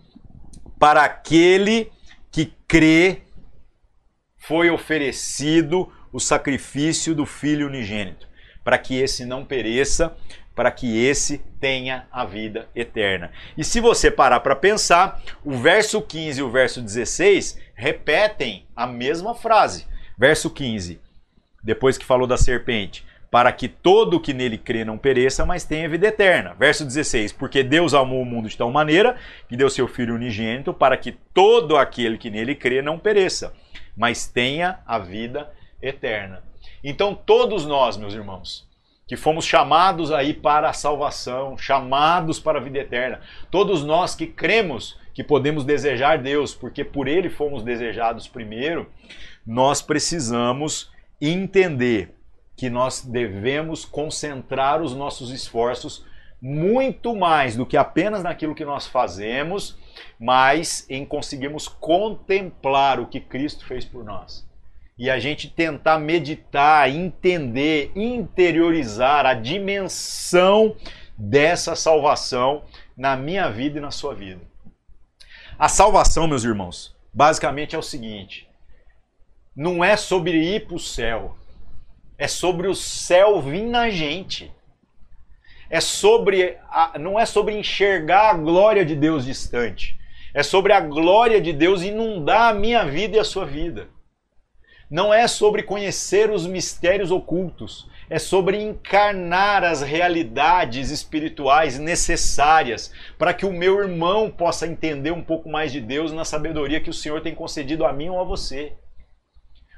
para 0.79 1.03
aquele 1.03 1.91
que 2.31 2.53
crê, 2.65 3.23
foi 4.37 4.69
oferecido 4.69 5.91
o 6.17 6.19
sacrifício 6.19 7.13
do 7.13 7.27
Filho 7.27 7.67
unigênito, 7.67 8.27
para 8.63 8.75
que 8.79 8.99
esse 8.99 9.23
não 9.23 9.45
pereça, 9.45 10.17
para 10.55 10.71
que 10.71 11.05
esse 11.05 11.37
tenha 11.59 12.07
a 12.11 12.25
vida 12.25 12.67
eterna. 12.75 13.29
E 13.55 13.63
se 13.63 13.79
você 13.79 14.09
parar 14.09 14.39
para 14.39 14.55
pensar, 14.55 15.21
o 15.45 15.51
verso 15.51 16.01
15 16.01 16.39
e 16.39 16.43
o 16.43 16.49
verso 16.49 16.81
16 16.81 17.59
repetem 17.75 18.65
a 18.75 18.87
mesma 18.87 19.35
frase. 19.35 19.85
Verso 20.17 20.49
15: 20.49 20.99
depois 21.63 21.99
que 21.99 22.05
falou 22.05 22.25
da 22.25 22.35
serpente, 22.35 23.05
para 23.29 23.51
que 23.51 23.67
todo 23.67 24.19
que 24.19 24.33
nele 24.33 24.57
crê 24.57 24.83
não 24.83 24.97
pereça, 24.97 25.45
mas 25.45 25.65
tenha 25.65 25.87
vida 25.87 26.07
eterna. 26.07 26.55
Verso 26.57 26.83
16: 26.83 27.31
Porque 27.33 27.61
Deus 27.61 27.93
amou 27.93 28.23
o 28.23 28.25
mundo 28.25 28.49
de 28.49 28.57
tal 28.57 28.71
maneira 28.71 29.17
que 29.47 29.55
deu 29.55 29.69
seu 29.69 29.87
Filho 29.87 30.15
unigênito 30.15 30.73
para 30.73 30.97
que 30.97 31.11
todo 31.11 31.77
aquele 31.77 32.17
que 32.17 32.31
nele 32.31 32.55
crê 32.55 32.81
não 32.81 32.97
pereça, 32.97 33.53
mas 33.95 34.25
tenha 34.25 34.79
a 34.83 34.97
vida 34.97 35.55
eterna. 35.81 36.43
Então, 36.83 37.13
todos 37.13 37.65
nós, 37.65 37.97
meus 37.97 38.13
irmãos, 38.13 38.67
que 39.07 39.15
fomos 39.15 39.45
chamados 39.45 40.11
aí 40.11 40.33
para 40.33 40.69
a 40.69 40.73
salvação, 40.73 41.57
chamados 41.57 42.39
para 42.39 42.59
a 42.59 42.61
vida 42.61 42.79
eterna, 42.79 43.21
todos 43.49 43.83
nós 43.83 44.15
que 44.15 44.27
cremos 44.27 44.99
que 45.13 45.23
podemos 45.23 45.63
desejar 45.63 46.21
Deus, 46.21 46.53
porque 46.53 46.83
por 46.83 47.07
Ele 47.07 47.29
fomos 47.29 47.63
desejados 47.63 48.27
primeiro, 48.27 48.91
nós 49.45 49.81
precisamos 49.81 50.91
entender 51.19 52.13
que 52.55 52.69
nós 52.69 53.01
devemos 53.01 53.85
concentrar 53.85 54.81
os 54.81 54.93
nossos 54.93 55.31
esforços 55.31 56.05
muito 56.41 57.15
mais 57.15 57.55
do 57.55 57.65
que 57.65 57.77
apenas 57.77 58.23
naquilo 58.23 58.53
que 58.53 58.65
nós 58.65 58.87
fazemos, 58.87 59.77
mas 60.19 60.85
em 60.89 61.05
conseguirmos 61.05 61.67
contemplar 61.67 62.99
o 62.99 63.07
que 63.07 63.19
Cristo 63.19 63.65
fez 63.65 63.85
por 63.85 64.03
nós. 64.03 64.46
E 64.97 65.09
a 65.09 65.19
gente 65.19 65.49
tentar 65.49 65.99
meditar, 65.99 66.89
entender, 66.89 67.91
interiorizar 67.95 69.25
a 69.25 69.33
dimensão 69.35 70.75
dessa 71.17 71.75
salvação 71.75 72.63
na 72.97 73.15
minha 73.15 73.49
vida 73.49 73.77
e 73.77 73.81
na 73.81 73.91
sua 73.91 74.15
vida. 74.15 74.41
A 75.59 75.69
salvação, 75.69 76.27
meus 76.27 76.43
irmãos, 76.43 76.95
basicamente 77.13 77.75
é 77.75 77.79
o 77.79 77.83
seguinte: 77.83 78.47
não 79.55 79.83
é 79.83 79.95
sobre 79.95 80.37
ir 80.37 80.67
para 80.67 80.75
o 80.75 80.79
céu, 80.79 81.35
é 82.17 82.27
sobre 82.27 82.67
o 82.67 82.75
céu 82.75 83.41
vir 83.41 83.63
na 83.63 83.89
gente. 83.89 84.51
É 85.69 85.81
sobre 85.81 86.57
a, 86.69 86.97
não 86.97 87.19
é 87.19 87.25
sobre 87.25 87.57
enxergar 87.57 88.29
a 88.29 88.33
glória 88.33 88.85
de 88.85 88.95
Deus 88.95 89.25
distante. 89.25 89.97
É 90.33 90.41
sobre 90.41 90.71
a 90.71 90.79
glória 90.79 91.41
de 91.41 91.51
Deus 91.51 91.81
inundar 91.81 92.51
a 92.51 92.53
minha 92.53 92.85
vida 92.85 93.17
e 93.17 93.19
a 93.19 93.23
sua 93.23 93.45
vida. 93.45 93.89
Não 94.89 95.13
é 95.13 95.27
sobre 95.27 95.63
conhecer 95.63 96.31
os 96.31 96.47
mistérios 96.47 97.11
ocultos, 97.11 97.89
é 98.09 98.17
sobre 98.17 98.61
encarnar 98.61 99.61
as 99.63 99.81
realidades 99.81 100.91
espirituais 100.91 101.77
necessárias 101.77 102.93
para 103.17 103.33
que 103.33 103.45
o 103.45 103.51
meu 103.51 103.79
irmão 103.79 104.31
possa 104.31 104.65
entender 104.65 105.11
um 105.11 105.23
pouco 105.23 105.49
mais 105.49 105.73
de 105.73 105.81
Deus 105.81 106.13
na 106.13 106.23
sabedoria 106.23 106.79
que 106.79 106.89
o 106.89 106.93
Senhor 106.93 107.21
tem 107.21 107.35
concedido 107.35 107.85
a 107.85 107.91
mim 107.91 108.07
ou 108.07 108.21
a 108.21 108.23
você. 108.23 108.77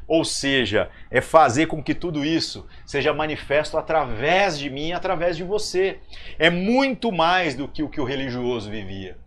Ou 0.08 0.24
seja, 0.24 0.90
é 1.10 1.22
fazer 1.22 1.66
com 1.66 1.84
que 1.84 1.96
tudo 1.96 2.24
isso 2.24 2.68
seja 2.86 3.14
manifesto 3.14 3.78
através 3.78 4.60
de 4.60 4.70
mim, 4.70 4.92
através 4.92 5.38
de 5.38 5.44
você. 5.44 6.00
É 6.38 6.52
muito 6.52 7.12
mais 7.12 7.56
do 7.56 7.68
que 7.68 7.82
o 7.82 7.90
que 7.90 8.02
o 8.02 8.06
religioso 8.06 8.70
vivia. 8.70 9.18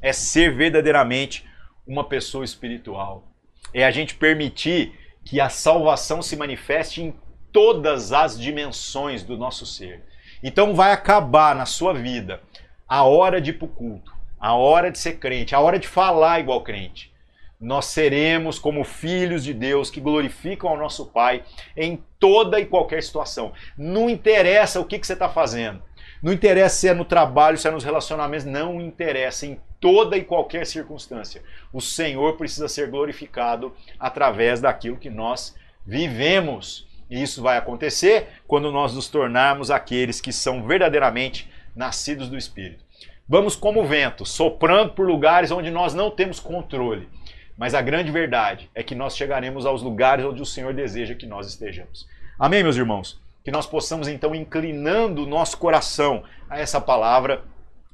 É 0.00 0.12
ser 0.12 0.54
verdadeiramente 0.54 1.44
uma 1.86 2.06
pessoa 2.06 2.44
espiritual. 2.44 3.32
É 3.72 3.84
a 3.84 3.90
gente 3.90 4.14
permitir 4.14 5.05
que 5.26 5.40
a 5.40 5.50
salvação 5.50 6.22
se 6.22 6.36
manifeste 6.36 7.02
em 7.02 7.14
todas 7.52 8.12
as 8.12 8.38
dimensões 8.38 9.22
do 9.22 9.36
nosso 9.36 9.66
ser. 9.66 10.02
Então 10.42 10.74
vai 10.74 10.92
acabar 10.92 11.54
na 11.54 11.66
sua 11.66 11.92
vida 11.92 12.40
a 12.88 13.04
hora 13.04 13.40
de 13.40 13.50
ir 13.50 13.54
para 13.54 13.66
o 13.66 13.68
culto, 13.68 14.10
a 14.40 14.54
hora 14.54 14.90
de 14.90 14.98
ser 14.98 15.18
crente, 15.18 15.54
a 15.54 15.60
hora 15.60 15.78
de 15.78 15.86
falar 15.86 16.40
igual 16.40 16.62
crente 16.62 17.14
nós 17.60 17.86
seremos 17.86 18.58
como 18.58 18.84
filhos 18.84 19.42
de 19.42 19.54
Deus 19.54 19.90
que 19.90 20.00
glorificam 20.00 20.68
ao 20.68 20.76
nosso 20.76 21.06
Pai 21.06 21.42
em 21.76 22.02
toda 22.18 22.60
e 22.60 22.66
qualquer 22.66 23.02
situação. 23.02 23.52
Não 23.76 24.10
interessa 24.10 24.80
o 24.80 24.84
que, 24.84 24.98
que 24.98 25.06
você 25.06 25.14
está 25.14 25.28
fazendo. 25.28 25.82
Não 26.22 26.32
interessa 26.32 26.76
se 26.76 26.88
é 26.88 26.94
no 26.94 27.04
trabalho, 27.04 27.58
se 27.58 27.68
é 27.68 27.70
nos 27.70 27.84
relacionamentos, 27.84 28.46
não 28.46 28.80
interessa 28.80 29.46
em 29.46 29.60
toda 29.80 30.16
e 30.16 30.24
qualquer 30.24 30.66
circunstância. 30.66 31.42
O 31.72 31.80
Senhor 31.80 32.36
precisa 32.36 32.68
ser 32.68 32.90
glorificado 32.90 33.72
através 33.98 34.60
daquilo 34.60 34.96
que 34.96 35.10
nós 35.10 35.54
vivemos. 35.86 36.86
E 37.08 37.22
isso 37.22 37.42
vai 37.42 37.56
acontecer 37.56 38.28
quando 38.46 38.72
nós 38.72 38.94
nos 38.94 39.08
tornarmos 39.08 39.70
aqueles 39.70 40.20
que 40.20 40.32
são 40.32 40.66
verdadeiramente 40.66 41.50
nascidos 41.74 42.28
do 42.28 42.36
Espírito. 42.36 42.84
Vamos 43.28 43.56
como 43.56 43.84
vento, 43.84 44.24
soprando 44.24 44.92
por 44.92 45.06
lugares 45.06 45.50
onde 45.50 45.70
nós 45.70 45.94
não 45.94 46.10
temos 46.10 46.40
controle 46.40 47.08
mas 47.56 47.74
a 47.74 47.80
grande 47.80 48.10
verdade 48.10 48.70
é 48.74 48.82
que 48.82 48.94
nós 48.94 49.16
chegaremos 49.16 49.64
aos 49.64 49.82
lugares 49.82 50.24
onde 50.24 50.42
o 50.42 50.46
Senhor 50.46 50.74
deseja 50.74 51.14
que 51.14 51.26
nós 51.26 51.46
estejamos. 51.46 52.06
Amém, 52.38 52.62
meus 52.62 52.76
irmãos? 52.76 53.18
Que 53.46 53.52
nós 53.52 53.64
possamos 53.64 54.08
então, 54.08 54.34
inclinando 54.34 55.22
o 55.22 55.26
nosso 55.26 55.56
coração 55.56 56.24
a 56.50 56.58
essa 56.58 56.80
palavra, 56.80 57.44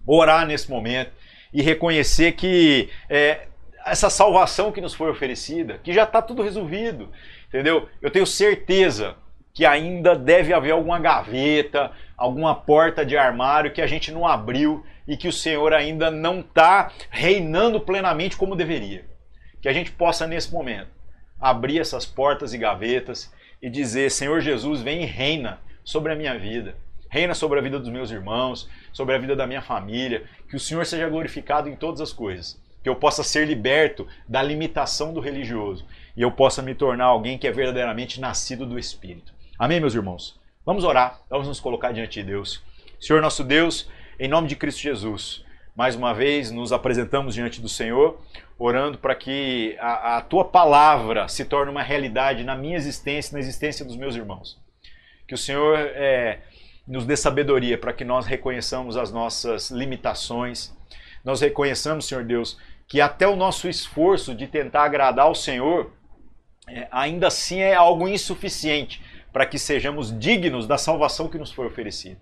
orar 0.06 0.46
nesse 0.46 0.70
momento 0.70 1.12
e 1.52 1.60
reconhecer 1.60 2.32
que 2.32 2.88
é, 3.10 3.48
essa 3.84 4.08
salvação 4.08 4.72
que 4.72 4.80
nos 4.80 4.94
foi 4.94 5.10
oferecida, 5.10 5.78
que 5.84 5.92
já 5.92 6.04
está 6.04 6.22
tudo 6.22 6.42
resolvido, 6.42 7.10
entendeu? 7.48 7.86
Eu 8.00 8.10
tenho 8.10 8.26
certeza 8.26 9.16
que 9.52 9.66
ainda 9.66 10.16
deve 10.16 10.54
haver 10.54 10.70
alguma 10.70 10.98
gaveta, 10.98 11.92
alguma 12.16 12.54
porta 12.54 13.04
de 13.04 13.18
armário 13.18 13.74
que 13.74 13.82
a 13.82 13.86
gente 13.86 14.10
não 14.10 14.26
abriu 14.26 14.82
e 15.06 15.18
que 15.18 15.28
o 15.28 15.32
Senhor 15.32 15.74
ainda 15.74 16.10
não 16.10 16.40
está 16.40 16.90
reinando 17.10 17.78
plenamente 17.78 18.38
como 18.38 18.56
deveria 18.56 19.04
que 19.60 19.68
a 19.68 19.72
gente 19.72 19.92
possa 19.92 20.26
nesse 20.26 20.52
momento 20.52 20.88
abrir 21.40 21.80
essas 21.80 22.04
portas 22.04 22.52
e 22.52 22.58
gavetas 22.58 23.32
e 23.62 23.70
dizer: 23.70 24.10
Senhor 24.10 24.40
Jesus, 24.40 24.82
vem 24.82 25.04
e 25.04 25.06
reina 25.06 25.60
sobre 25.84 26.12
a 26.12 26.16
minha 26.16 26.36
vida, 26.36 26.74
reina 27.08 27.32
sobre 27.32 27.60
a 27.60 27.62
vida 27.62 27.78
dos 27.78 27.88
meus 27.88 28.10
irmãos, 28.10 28.68
sobre 28.92 29.14
a 29.14 29.18
vida 29.18 29.36
da 29.36 29.46
minha 29.46 29.62
família, 29.62 30.24
que 30.48 30.56
o 30.56 30.60
Senhor 30.60 30.84
seja 30.84 31.08
glorificado 31.08 31.68
em 31.68 31.76
todas 31.76 32.00
as 32.00 32.12
coisas, 32.12 32.60
que 32.82 32.88
eu 32.88 32.96
possa 32.96 33.22
ser 33.22 33.46
liberto 33.46 34.06
da 34.28 34.42
limitação 34.42 35.14
do 35.14 35.20
religioso 35.20 35.86
e 36.16 36.22
eu 36.22 36.32
possa 36.32 36.60
me 36.60 36.74
tornar 36.74 37.04
alguém 37.04 37.38
que 37.38 37.46
é 37.46 37.52
verdadeiramente 37.52 38.20
nascido 38.20 38.66
do 38.66 38.78
Espírito. 38.78 39.32
Amém, 39.56 39.78
meus 39.78 39.94
irmãos? 39.94 40.40
Vamos 40.66 40.82
orar, 40.82 41.20
vamos 41.30 41.46
nos 41.46 41.60
colocar 41.60 41.92
diante 41.92 42.20
de 42.20 42.26
Deus. 42.26 42.62
Senhor 43.00 43.22
nosso 43.22 43.44
Deus, 43.44 43.88
em 44.18 44.28
nome 44.28 44.48
de 44.48 44.56
Cristo 44.56 44.80
Jesus, 44.80 45.44
mais 45.74 45.96
uma 45.96 46.12
vez 46.12 46.50
nos 46.50 46.72
apresentamos 46.72 47.34
diante 47.34 47.60
do 47.60 47.68
Senhor 47.68 48.20
orando 48.62 48.96
para 48.96 49.14
que 49.14 49.76
a, 49.80 50.18
a, 50.18 50.20
tua 50.20 50.44
palavra 50.44 51.26
se 51.26 51.44
torne 51.44 51.70
uma 51.70 51.82
realidade 51.82 52.44
na 52.44 52.54
minha 52.54 52.76
existência, 52.76 53.32
na 53.32 53.40
existência 53.40 53.84
dos 53.84 53.96
meus 53.96 54.14
irmãos. 54.14 54.56
Que 55.26 55.34
o 55.34 55.38
Senhor 55.38 55.76
é, 55.76 56.40
nos 56.86 57.04
dê 57.04 57.16
sabedoria 57.16 57.76
para 57.76 57.92
que 57.92 58.04
nós 58.04 58.24
reconheçamos 58.24 58.96
as 58.96 59.10
nossas 59.10 59.70
limitações, 59.70 60.72
nós 61.24 61.40
reconheçamos, 61.40 62.06
Senhor 62.06 62.24
Deus, 62.24 62.56
que 62.86 63.00
até 63.00 63.26
o 63.26 63.34
nosso 63.34 63.68
esforço 63.68 64.32
de 64.32 64.46
tentar 64.46 64.84
agradar 64.84 65.26
ao 65.26 65.34
Senhor 65.34 65.92
é, 66.68 66.86
ainda 66.92 67.26
assim 67.26 67.58
é 67.58 67.74
algo 67.74 68.08
insuficiente 68.08 69.02
para 69.32 69.44
que 69.44 69.58
sejamos 69.58 70.16
dignos 70.16 70.68
da 70.68 70.78
salvação 70.78 71.28
que 71.28 71.38
nos 71.38 71.50
foi 71.50 71.66
oferecida. 71.66 72.20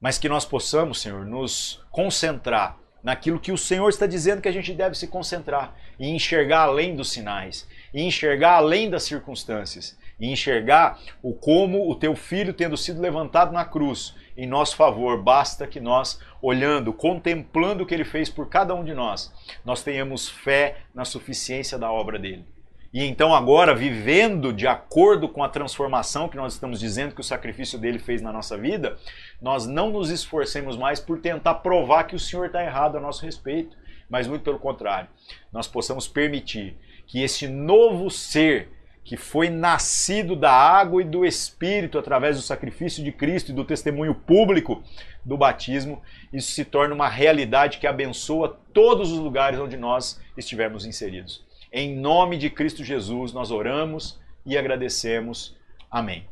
Mas 0.00 0.18
que 0.18 0.28
nós 0.28 0.44
possamos, 0.44 1.00
Senhor, 1.00 1.24
nos 1.24 1.84
concentrar 1.90 2.78
naquilo 3.02 3.40
que 3.40 3.52
o 3.52 3.58
Senhor 3.58 3.88
está 3.88 4.06
dizendo 4.06 4.42
que 4.42 4.48
a 4.48 4.52
gente 4.52 4.72
deve 4.72 4.96
se 4.96 5.06
concentrar 5.06 5.74
e 5.98 6.08
enxergar 6.08 6.62
além 6.62 6.94
dos 6.94 7.10
sinais, 7.10 7.66
e 7.92 8.02
enxergar 8.02 8.56
além 8.56 8.90
das 8.90 9.04
circunstâncias, 9.04 9.96
e 10.18 10.30
enxergar 10.30 10.98
o 11.22 11.32
como 11.32 11.90
o 11.90 11.94
teu 11.94 12.14
filho 12.16 12.52
tendo 12.52 12.76
sido 12.76 13.00
levantado 13.00 13.52
na 13.52 13.64
cruz 13.64 14.14
em 14.36 14.46
nosso 14.46 14.76
favor, 14.76 15.22
basta 15.22 15.66
que 15.66 15.80
nós, 15.80 16.20
olhando, 16.42 16.92
contemplando 16.92 17.84
o 17.84 17.86
que 17.86 17.94
ele 17.94 18.04
fez 18.04 18.28
por 18.28 18.48
cada 18.48 18.74
um 18.74 18.84
de 18.84 18.92
nós, 18.92 19.32
nós 19.64 19.82
tenhamos 19.82 20.28
fé 20.28 20.78
na 20.94 21.04
suficiência 21.04 21.78
da 21.78 21.90
obra 21.90 22.18
dele. 22.18 22.44
E 22.92 23.04
então, 23.04 23.34
agora, 23.34 23.74
vivendo 23.74 24.52
de 24.52 24.66
acordo 24.66 25.28
com 25.28 25.42
a 25.42 25.48
transformação 25.48 26.28
que 26.28 26.36
nós 26.36 26.54
estamos 26.54 26.80
dizendo 26.80 27.14
que 27.14 27.20
o 27.20 27.24
sacrifício 27.24 27.78
dele 27.78 27.98
fez 27.98 28.22
na 28.22 28.32
nossa 28.32 28.56
vida, 28.56 28.96
nós 29.40 29.66
não 29.66 29.90
nos 29.90 30.10
esforcemos 30.10 30.76
mais 30.76 31.00
por 31.00 31.18
tentar 31.18 31.56
provar 31.56 32.04
que 32.04 32.16
o 32.16 32.20
Senhor 32.20 32.46
está 32.46 32.62
errado 32.62 32.96
a 32.96 33.00
nosso 33.00 33.24
respeito, 33.24 33.76
mas 34.08 34.26
muito 34.26 34.42
pelo 34.42 34.58
contrário, 34.58 35.08
nós 35.52 35.66
possamos 35.66 36.06
permitir 36.06 36.76
que 37.06 37.22
esse 37.22 37.46
novo 37.46 38.10
ser 38.10 38.68
que 39.06 39.16
foi 39.16 39.48
nascido 39.48 40.34
da 40.34 40.50
água 40.50 41.00
e 41.00 41.04
do 41.04 41.24
Espírito 41.24 41.96
através 41.96 42.36
do 42.36 42.42
sacrifício 42.42 43.04
de 43.04 43.12
Cristo 43.12 43.52
e 43.52 43.54
do 43.54 43.64
testemunho 43.64 44.16
público 44.16 44.82
do 45.24 45.36
batismo, 45.36 46.02
isso 46.32 46.50
se 46.50 46.64
torna 46.64 46.92
uma 46.92 47.08
realidade 47.08 47.78
que 47.78 47.86
abençoa 47.86 48.58
todos 48.72 49.12
os 49.12 49.18
lugares 49.18 49.60
onde 49.60 49.76
nós 49.76 50.20
estivermos 50.36 50.84
inseridos. 50.84 51.44
Em 51.72 51.96
nome 51.96 52.36
de 52.36 52.50
Cristo 52.50 52.82
Jesus, 52.82 53.32
nós 53.32 53.52
oramos 53.52 54.18
e 54.44 54.58
agradecemos. 54.58 55.56
Amém. 55.88 56.26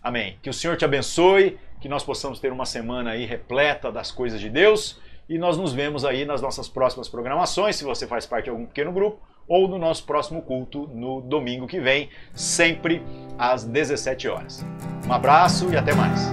Amém. 0.00 0.38
Que 0.40 0.50
o 0.50 0.54
Senhor 0.54 0.76
te 0.76 0.84
abençoe, 0.84 1.58
que 1.80 1.88
nós 1.88 2.04
possamos 2.04 2.38
ter 2.38 2.52
uma 2.52 2.66
semana 2.66 3.10
aí 3.10 3.24
repleta 3.24 3.90
das 3.90 4.12
coisas 4.12 4.40
de 4.40 4.50
Deus 4.50 5.00
e 5.28 5.38
nós 5.38 5.56
nos 5.56 5.72
vemos 5.72 6.04
aí 6.04 6.24
nas 6.24 6.42
nossas 6.42 6.68
próximas 6.68 7.08
programações, 7.08 7.76
se 7.76 7.84
você 7.84 8.06
faz 8.06 8.26
parte 8.26 8.44
de 8.44 8.50
algum 8.50 8.66
pequeno 8.66 8.92
grupo 8.92 9.20
ou 9.48 9.66
no 9.66 9.78
nosso 9.78 10.04
próximo 10.04 10.42
culto 10.42 10.88
no 10.94 11.20
domingo 11.20 11.66
que 11.66 11.80
vem, 11.80 12.08
sempre 12.34 13.02
às 13.38 13.64
17 13.64 14.28
horas. 14.28 14.64
Um 15.08 15.12
abraço 15.12 15.68
e 15.72 15.76
até 15.76 15.92
mais. 15.92 16.32